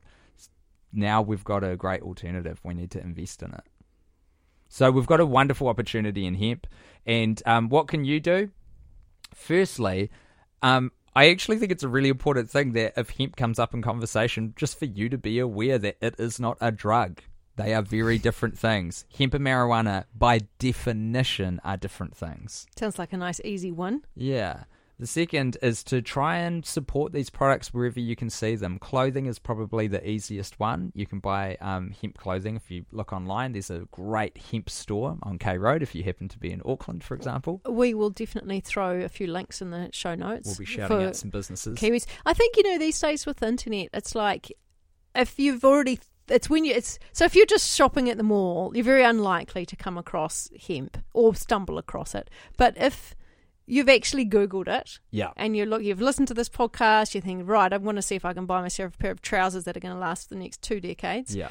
Now 0.93 1.23
we've 1.23 1.45
got 1.45 1.63
a 1.63 1.77
great 1.77 2.03
alternative. 2.03 2.61
We 2.65 2.75
need 2.75 2.91
to 2.93 3.01
invest 3.01 3.43
in 3.43 3.53
it. 3.53 3.65
So 4.69 4.91
we've 4.91 5.07
got 5.07 5.21
a 5.21 5.27
wonderful 5.27 5.69
opportunity 5.69 6.27
in 6.27 6.35
hemp. 6.35 6.67
And 7.07 7.41
um, 7.47 7.69
what 7.69 7.89
can 7.89 8.05
you 8.05 8.21
do? 8.21 8.51
Firstly, 9.35 10.11
um, 10.63 10.93
I 11.15 11.31
actually 11.31 11.59
think 11.59 11.73
it's 11.73 11.83
a 11.83 11.89
really 11.89 12.09
important 12.09 12.51
thing 12.51 12.73
that 12.73 12.95
if 12.97 13.11
hemp 13.11 13.37
comes 13.37 13.59
up 13.59 13.75
in 13.75 13.83
conversation, 13.83 14.55
just 14.57 14.79
for 14.79 14.85
you 14.85 15.09
to 15.09 15.19
be 15.19 15.39
aware 15.39 15.79
that 15.79 15.97
it 16.01 16.15
is 16.19 16.39
not 16.39 16.57
a 16.61 16.71
drug. 16.71 17.21
They 17.57 17.75
are 17.75 17.83
very 17.83 18.19
different 18.19 18.59
things. 18.59 19.05
Hemp 19.17 19.35
and 19.35 19.45
marijuana, 19.45 20.05
by 20.17 20.41
definition, 20.59 21.61
are 21.65 21.77
different 21.77 22.17
things. 22.17 22.67
Sounds 22.79 22.99
like 22.99 23.13
a 23.13 23.17
nice, 23.17 23.41
easy 23.45 23.71
one. 23.71 24.03
Yeah. 24.15 24.65
The 25.01 25.07
second 25.07 25.57
is 25.63 25.83
to 25.85 26.03
try 26.03 26.37
and 26.37 26.65
support 26.65 27.15
these 27.15 27.31
products 27.31 27.73
wherever 27.73 27.99
you 27.99 28.15
can 28.15 28.29
see 28.29 28.55
them. 28.55 28.79
Clothing 28.79 29.25
is 29.25 29.39
probably 29.39 29.87
the 29.87 30.07
easiest 30.07 30.61
one. 30.61 30.93
You 30.95 31.07
can 31.07 31.21
buy 31.21 31.57
um, 31.63 31.95
hemp 32.03 32.19
clothing 32.19 32.55
if 32.55 32.71
you 32.71 32.85
look 32.93 33.11
online. 33.11 33.53
There's 33.53 33.71
a 33.71 33.89
great 33.93 34.37
hemp 34.37 34.69
store 34.69 35.17
on 35.23 35.39
K 35.39 35.57
Road 35.57 35.83
if 35.83 35.95
you 35.95 36.03
happen 36.03 36.29
to 36.29 36.39
be 36.39 36.53
in 36.53 36.61
Auckland, 36.67 37.03
for 37.03 37.15
example. 37.15 37.63
We 37.67 37.95
will 37.95 38.11
definitely 38.11 38.61
throw 38.61 39.01
a 39.01 39.09
few 39.09 39.27
links 39.27 39.63
in 39.63 39.71
the 39.71 39.89
show 39.91 40.15
notes. 40.15 40.47
We'll 40.47 40.59
be 40.59 40.65
shouting 40.67 41.03
out 41.03 41.17
some 41.17 41.31
businesses. 41.31 41.79
Kiwis. 41.79 42.05
I 42.27 42.35
think 42.35 42.59
you 42.59 42.71
know 42.71 42.79
these 42.79 43.01
days 43.01 43.25
with 43.25 43.39
the 43.39 43.49
internet, 43.49 43.89
it's 43.95 44.15
like 44.15 44.53
if 45.15 45.39
you've 45.39 45.65
already 45.65 45.99
it's 46.29 46.51
when 46.51 46.67
you 46.67 46.75
it's 46.75 46.99
so 47.15 47.25
if 47.25 47.35
you're 47.35 47.47
just 47.47 47.75
shopping 47.75 48.11
at 48.11 48.19
the 48.19 48.23
mall, 48.23 48.73
you're 48.75 48.85
very 48.85 49.05
unlikely 49.05 49.65
to 49.65 49.77
come 49.77 49.97
across 49.97 50.51
hemp 50.69 50.99
or 51.15 51.35
stumble 51.35 51.79
across 51.79 52.15
it. 52.15 52.29
But 52.59 52.77
if 52.77 53.15
you've 53.71 53.89
actually 53.89 54.27
googled 54.27 54.69
it, 54.69 54.99
yeah, 55.11 55.31
and 55.37 55.57
you 55.57 55.65
look, 55.65 55.83
you've 55.83 56.01
listened 56.01 56.29
to 56.29 56.35
this 56.35 56.49
podcast, 56.49 57.15
you 57.15 57.21
think, 57.21 57.49
right, 57.49 57.73
I 57.73 57.77
want 57.77 57.97
to 57.97 58.03
see 58.03 58.17
if 58.17 58.25
I 58.25 58.33
can 58.33 58.47
buy 58.47 58.61
myself 58.61 58.95
a 58.95 58.99
pair 58.99 59.11
of 59.11 59.23
trousers 59.23 59.65
that 59.65 59.77
are 59.77 59.81
going 59.81 59.95
to 59.95 60.01
last 60.01 60.29
for 60.29 60.35
the 60.35 60.41
next 60.41 60.63
two 60.63 60.81
decades. 60.81 61.35
Yeah. 61.35 61.51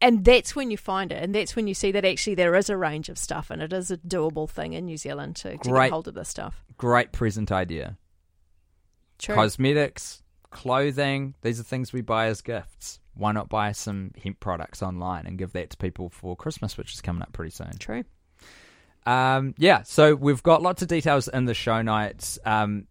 And 0.00 0.24
that's 0.24 0.54
when 0.54 0.70
you 0.70 0.76
find 0.76 1.12
it, 1.12 1.22
and 1.22 1.34
that's 1.34 1.56
when 1.56 1.66
you 1.66 1.72
see 1.72 1.92
that 1.92 2.04
actually 2.04 2.34
there 2.34 2.54
is 2.56 2.68
a 2.68 2.76
range 2.76 3.08
of 3.08 3.16
stuff, 3.16 3.50
and 3.50 3.62
it 3.62 3.72
is 3.72 3.90
a 3.90 3.96
doable 3.96 4.50
thing 4.50 4.74
in 4.74 4.84
New 4.84 4.98
Zealand 4.98 5.36
to, 5.36 5.56
to 5.56 5.70
get 5.70 5.90
hold 5.90 6.08
of 6.08 6.14
this 6.14 6.28
stuff. 6.28 6.62
Great 6.76 7.12
present 7.12 7.50
idea. 7.50 7.96
True. 9.18 9.34
Cosmetics, 9.34 10.22
clothing, 10.50 11.34
these 11.40 11.58
are 11.58 11.62
things 11.62 11.92
we 11.92 12.02
buy 12.02 12.26
as 12.26 12.42
gifts. 12.42 13.00
Why 13.14 13.32
not 13.32 13.48
buy 13.48 13.72
some 13.72 14.10
hemp 14.22 14.40
products 14.40 14.82
online 14.82 15.26
and 15.26 15.38
give 15.38 15.52
that 15.52 15.70
to 15.70 15.76
people 15.76 16.10
for 16.10 16.36
Christmas, 16.36 16.76
which 16.76 16.92
is 16.92 17.00
coming 17.00 17.22
up 17.22 17.32
pretty 17.32 17.52
soon? 17.52 17.70
True. 17.78 18.04
Um, 19.06 19.54
yeah, 19.58 19.82
so 19.82 20.14
we've 20.14 20.42
got 20.42 20.62
lots 20.62 20.82
of 20.82 20.88
details 20.88 21.28
in 21.28 21.44
the 21.44 21.54
show 21.54 21.82
notes. 21.82 22.38
Um, 22.44 22.86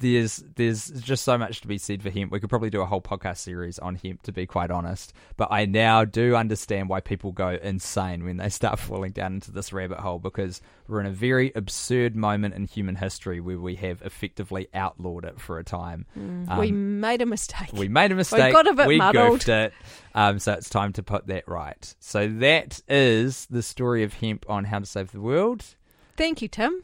there's 0.00 0.42
there's 0.56 0.88
just 0.88 1.24
so 1.24 1.38
much 1.38 1.60
to 1.60 1.68
be 1.68 1.78
said 1.78 2.02
for 2.02 2.10
hemp. 2.10 2.32
We 2.32 2.40
could 2.40 2.50
probably 2.50 2.70
do 2.70 2.80
a 2.80 2.86
whole 2.86 3.00
podcast 3.00 3.38
series 3.38 3.78
on 3.78 3.96
hemp, 3.96 4.22
to 4.22 4.32
be 4.32 4.46
quite 4.46 4.70
honest. 4.70 5.12
But 5.36 5.48
I 5.50 5.66
now 5.66 6.04
do 6.04 6.34
understand 6.34 6.88
why 6.88 7.00
people 7.00 7.32
go 7.32 7.58
insane 7.62 8.24
when 8.24 8.38
they 8.38 8.48
start 8.48 8.78
falling 8.80 9.12
down 9.12 9.34
into 9.34 9.52
this 9.52 9.72
rabbit 9.72 9.98
hole 9.98 10.18
because 10.18 10.60
we're 10.88 11.00
in 11.00 11.06
a 11.06 11.12
very 11.12 11.52
absurd 11.54 12.16
moment 12.16 12.54
in 12.54 12.64
human 12.64 12.96
history 12.96 13.40
where 13.40 13.58
we 13.58 13.76
have 13.76 14.02
effectively 14.02 14.68
outlawed 14.74 15.24
it 15.24 15.40
for 15.40 15.58
a 15.58 15.64
time. 15.64 16.06
Mm, 16.18 16.50
um, 16.50 16.58
we 16.58 16.72
made 16.72 17.22
a 17.22 17.26
mistake. 17.26 17.72
We 17.72 17.88
made 17.88 18.10
a 18.10 18.16
mistake. 18.16 18.46
We 18.46 18.52
got 18.52 18.66
a 18.66 18.74
bit 18.74 18.86
we 18.86 18.98
muddled. 18.98 19.30
goofed 19.44 19.48
it. 19.48 19.72
Um, 20.14 20.38
so 20.38 20.54
it's 20.54 20.70
time 20.70 20.92
to 20.94 21.02
put 21.02 21.26
that 21.28 21.46
right. 21.46 21.94
So 22.00 22.26
that 22.26 22.80
is 22.88 23.46
the 23.46 23.62
story 23.62 24.02
of 24.02 24.14
hemp 24.14 24.44
on 24.48 24.64
how 24.64 24.80
to 24.80 24.86
save 24.86 25.12
the 25.12 25.20
world. 25.20 25.64
Thank 26.16 26.42
you, 26.42 26.48
Tim. 26.48 26.82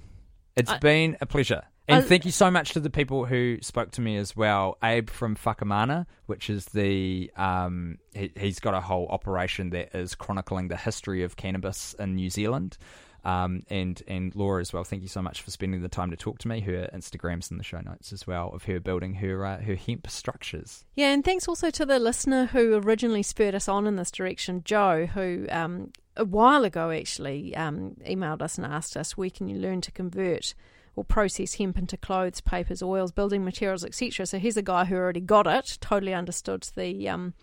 It's 0.55 0.71
I- 0.71 0.79
been 0.79 1.17
a 1.21 1.27
pleasure. 1.27 1.64
And 1.89 2.05
thank 2.05 2.24
you 2.24 2.30
so 2.30 2.51
much 2.51 2.72
to 2.72 2.80
the 2.80 2.91
people 2.91 3.24
who 3.24 3.59
spoke 3.62 3.93
to 3.93 4.01
me 4.01 4.16
as 4.16 4.37
well. 4.37 4.76
Abe 4.82 5.09
from 5.09 5.37
Whakamana, 5.37 6.07
which 6.26 6.51
is 6.51 6.66
the 6.66 7.30
um, 7.37 7.99
he, 8.12 8.32
has 8.37 8.59
got 8.59 8.74
a 8.74 8.80
whole 8.80 9.07
operation 9.09 9.70
that 9.70 9.95
is 9.95 10.14
chronicling 10.14 10.68
the 10.68 10.76
history 10.76 11.22
of 11.22 11.37
cannabis 11.37 11.95
in 11.99 12.14
New 12.14 12.30
Zealand. 12.30 12.78
Um, 13.24 13.64
and 13.70 14.01
and 14.07 14.32
Laura 14.37 14.61
as 14.61 14.72
well. 14.72 14.84
Thank 14.84 15.03
you 15.03 15.09
so 15.09 15.20
much 15.20 15.43
for 15.43 15.51
spending 15.51 15.82
the 15.82 15.89
time 15.89 16.11
to 16.11 16.16
talk 16.16 16.39
to 16.39 16.49
me. 16.49 16.61
Her 16.61 16.89
Instagrams 16.95 17.51
in 17.51 17.59
the 17.59 17.64
show 17.64 17.80
notes 17.80 18.12
as 18.12 18.24
well 18.24 18.51
of 18.55 18.64
her 18.64 18.78
building 18.78 19.14
her 19.14 19.45
uh, 19.45 19.61
her 19.62 19.74
hemp 19.74 20.09
structures. 20.09 20.84
Yeah, 20.95 21.12
and 21.12 21.24
thanks 21.24 21.49
also 21.49 21.70
to 21.70 21.84
the 21.84 21.99
listener 21.99 22.47
who 22.47 22.74
originally 22.74 23.24
spurred 23.24 23.57
us 23.57 23.66
on 23.68 23.89
in 23.89 23.97
this 23.97 24.12
direction, 24.12 24.62
Joe, 24.64 25.07
who 25.07 25.49
um, 25.51 25.91
a 26.16 26.24
while 26.24 26.64
ago 26.64 26.93
actually 26.93 27.57
um, 27.57 27.97
emailed 28.07 28.43
us 28.43 28.59
and 28.59 28.66
asked 28.66 28.97
us 28.97 29.16
where 29.16 29.30
can 29.30 29.49
you 29.49 29.59
learn 29.59 29.80
to 29.80 29.91
convert 29.91 30.55
or 30.97 31.05
process 31.05 31.55
hemp 31.55 31.78
into 31.78 31.97
clothes, 31.97 32.40
papers, 32.40 32.82
oils, 32.82 33.12
building 33.12 33.44
materials, 33.44 33.84
etc. 33.84 34.26
So 34.26 34.38
he's 34.38 34.57
a 34.57 34.62
guy 34.62 34.86
who 34.86 34.97
already 34.97 35.20
got 35.20 35.47
it, 35.47 35.78
totally 35.80 36.14
understood 36.14 36.68
the 36.74 37.09
um, 37.09 37.34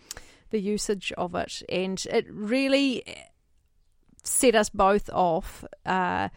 the 0.50 0.60
usage 0.60 1.12
of 1.16 1.34
it, 1.34 1.62
and 1.68 2.04
it 2.10 2.26
really 2.28 3.04
set 4.24 4.54
us 4.54 4.68
both 4.68 5.08
off. 5.10 5.64
Uh, 5.86 6.28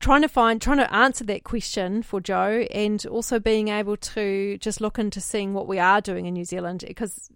trying 0.00 0.22
to 0.22 0.28
find, 0.28 0.62
trying 0.62 0.78
to 0.78 0.94
answer 0.94 1.24
that 1.24 1.44
question 1.44 2.02
for 2.02 2.20
Joe, 2.20 2.66
and 2.70 3.04
also 3.06 3.38
being 3.40 3.68
able 3.68 3.96
to 3.96 4.58
just 4.58 4.80
look 4.80 4.98
into 4.98 5.20
seeing 5.20 5.54
what 5.54 5.66
we 5.66 5.78
are 5.78 6.00
doing 6.00 6.26
in 6.26 6.34
New 6.34 6.44
Zealand. 6.44 6.84
Because 6.86 7.30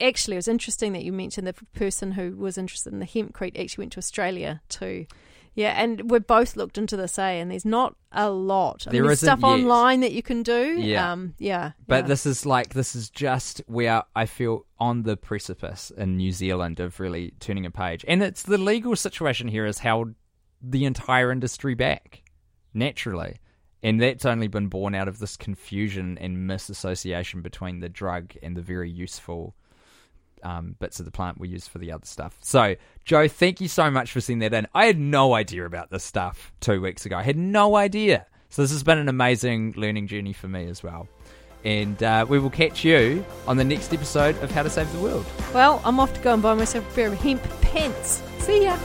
actually, 0.00 0.36
it 0.36 0.38
was 0.38 0.48
interesting 0.48 0.92
that 0.92 1.04
you 1.04 1.12
mentioned 1.12 1.46
the 1.46 1.54
person 1.74 2.12
who 2.12 2.36
was 2.36 2.56
interested 2.56 2.92
in 2.92 3.00
the 3.00 3.06
hempcrete 3.06 3.60
actually 3.60 3.82
went 3.82 3.92
to 3.92 3.98
Australia 3.98 4.62
too. 4.68 5.06
Yeah, 5.56 5.72
and 5.82 6.10
we've 6.10 6.26
both 6.26 6.54
looked 6.54 6.76
into 6.76 6.98
this, 6.98 7.18
eh? 7.18 7.30
And 7.30 7.50
there's 7.50 7.64
not 7.64 7.96
a 8.12 8.28
lot. 8.28 8.84
I 8.86 8.90
there's 8.92 9.20
stuff 9.20 9.40
yet. 9.40 9.48
online 9.48 10.00
that 10.00 10.12
you 10.12 10.22
can 10.22 10.42
do. 10.42 10.78
Yeah. 10.78 11.10
um, 11.10 11.34
yeah. 11.38 11.72
But 11.88 12.04
yeah. 12.04 12.08
this 12.08 12.26
is 12.26 12.44
like 12.44 12.74
this 12.74 12.94
is 12.94 13.08
just 13.08 13.62
where 13.66 14.02
I 14.14 14.26
feel 14.26 14.66
on 14.78 15.04
the 15.04 15.16
precipice 15.16 15.90
in 15.96 16.18
New 16.18 16.30
Zealand 16.30 16.78
of 16.78 17.00
really 17.00 17.32
turning 17.40 17.64
a 17.64 17.70
page, 17.70 18.04
and 18.06 18.22
it's 18.22 18.42
the 18.42 18.58
legal 18.58 18.94
situation 18.94 19.48
here 19.48 19.64
has 19.64 19.78
held 19.78 20.14
the 20.60 20.84
entire 20.84 21.32
industry 21.32 21.74
back 21.74 22.22
naturally, 22.74 23.36
and 23.82 23.98
that's 23.98 24.26
only 24.26 24.48
been 24.48 24.68
born 24.68 24.94
out 24.94 25.08
of 25.08 25.20
this 25.20 25.38
confusion 25.38 26.18
and 26.18 26.46
misassociation 26.46 27.40
between 27.40 27.80
the 27.80 27.88
drug 27.88 28.34
and 28.42 28.58
the 28.58 28.62
very 28.62 28.90
useful. 28.90 29.56
Um, 30.46 30.76
bits 30.78 31.00
of 31.00 31.06
the 31.06 31.10
plant 31.10 31.40
we 31.40 31.48
use 31.48 31.66
for 31.66 31.78
the 31.78 31.90
other 31.90 32.06
stuff. 32.06 32.36
So, 32.40 32.76
Joe, 33.04 33.26
thank 33.26 33.60
you 33.60 33.66
so 33.66 33.90
much 33.90 34.12
for 34.12 34.20
sending 34.20 34.48
that 34.48 34.56
in. 34.56 34.68
I 34.74 34.86
had 34.86 34.96
no 34.96 35.34
idea 35.34 35.66
about 35.66 35.90
this 35.90 36.04
stuff 36.04 36.52
two 36.60 36.80
weeks 36.80 37.04
ago. 37.04 37.16
I 37.16 37.24
had 37.24 37.36
no 37.36 37.74
idea. 37.74 38.26
So, 38.48 38.62
this 38.62 38.70
has 38.70 38.84
been 38.84 38.98
an 38.98 39.08
amazing 39.08 39.74
learning 39.76 40.06
journey 40.06 40.32
for 40.32 40.46
me 40.46 40.68
as 40.68 40.84
well. 40.84 41.08
And 41.64 42.00
uh, 42.00 42.26
we 42.28 42.38
will 42.38 42.50
catch 42.50 42.84
you 42.84 43.24
on 43.48 43.56
the 43.56 43.64
next 43.64 43.92
episode 43.92 44.40
of 44.40 44.52
How 44.52 44.62
to 44.62 44.70
Save 44.70 44.92
the 44.92 45.00
World. 45.00 45.26
well, 45.52 45.82
I'm 45.84 45.98
off 45.98 46.14
to 46.14 46.20
go 46.20 46.34
and 46.34 46.40
buy 46.40 46.54
myself 46.54 46.88
a 46.92 46.94
pair 46.94 47.08
of 47.08 47.18
hemp 47.18 47.42
pants. 47.60 48.22
See 48.38 48.62
ya. 48.62 48.76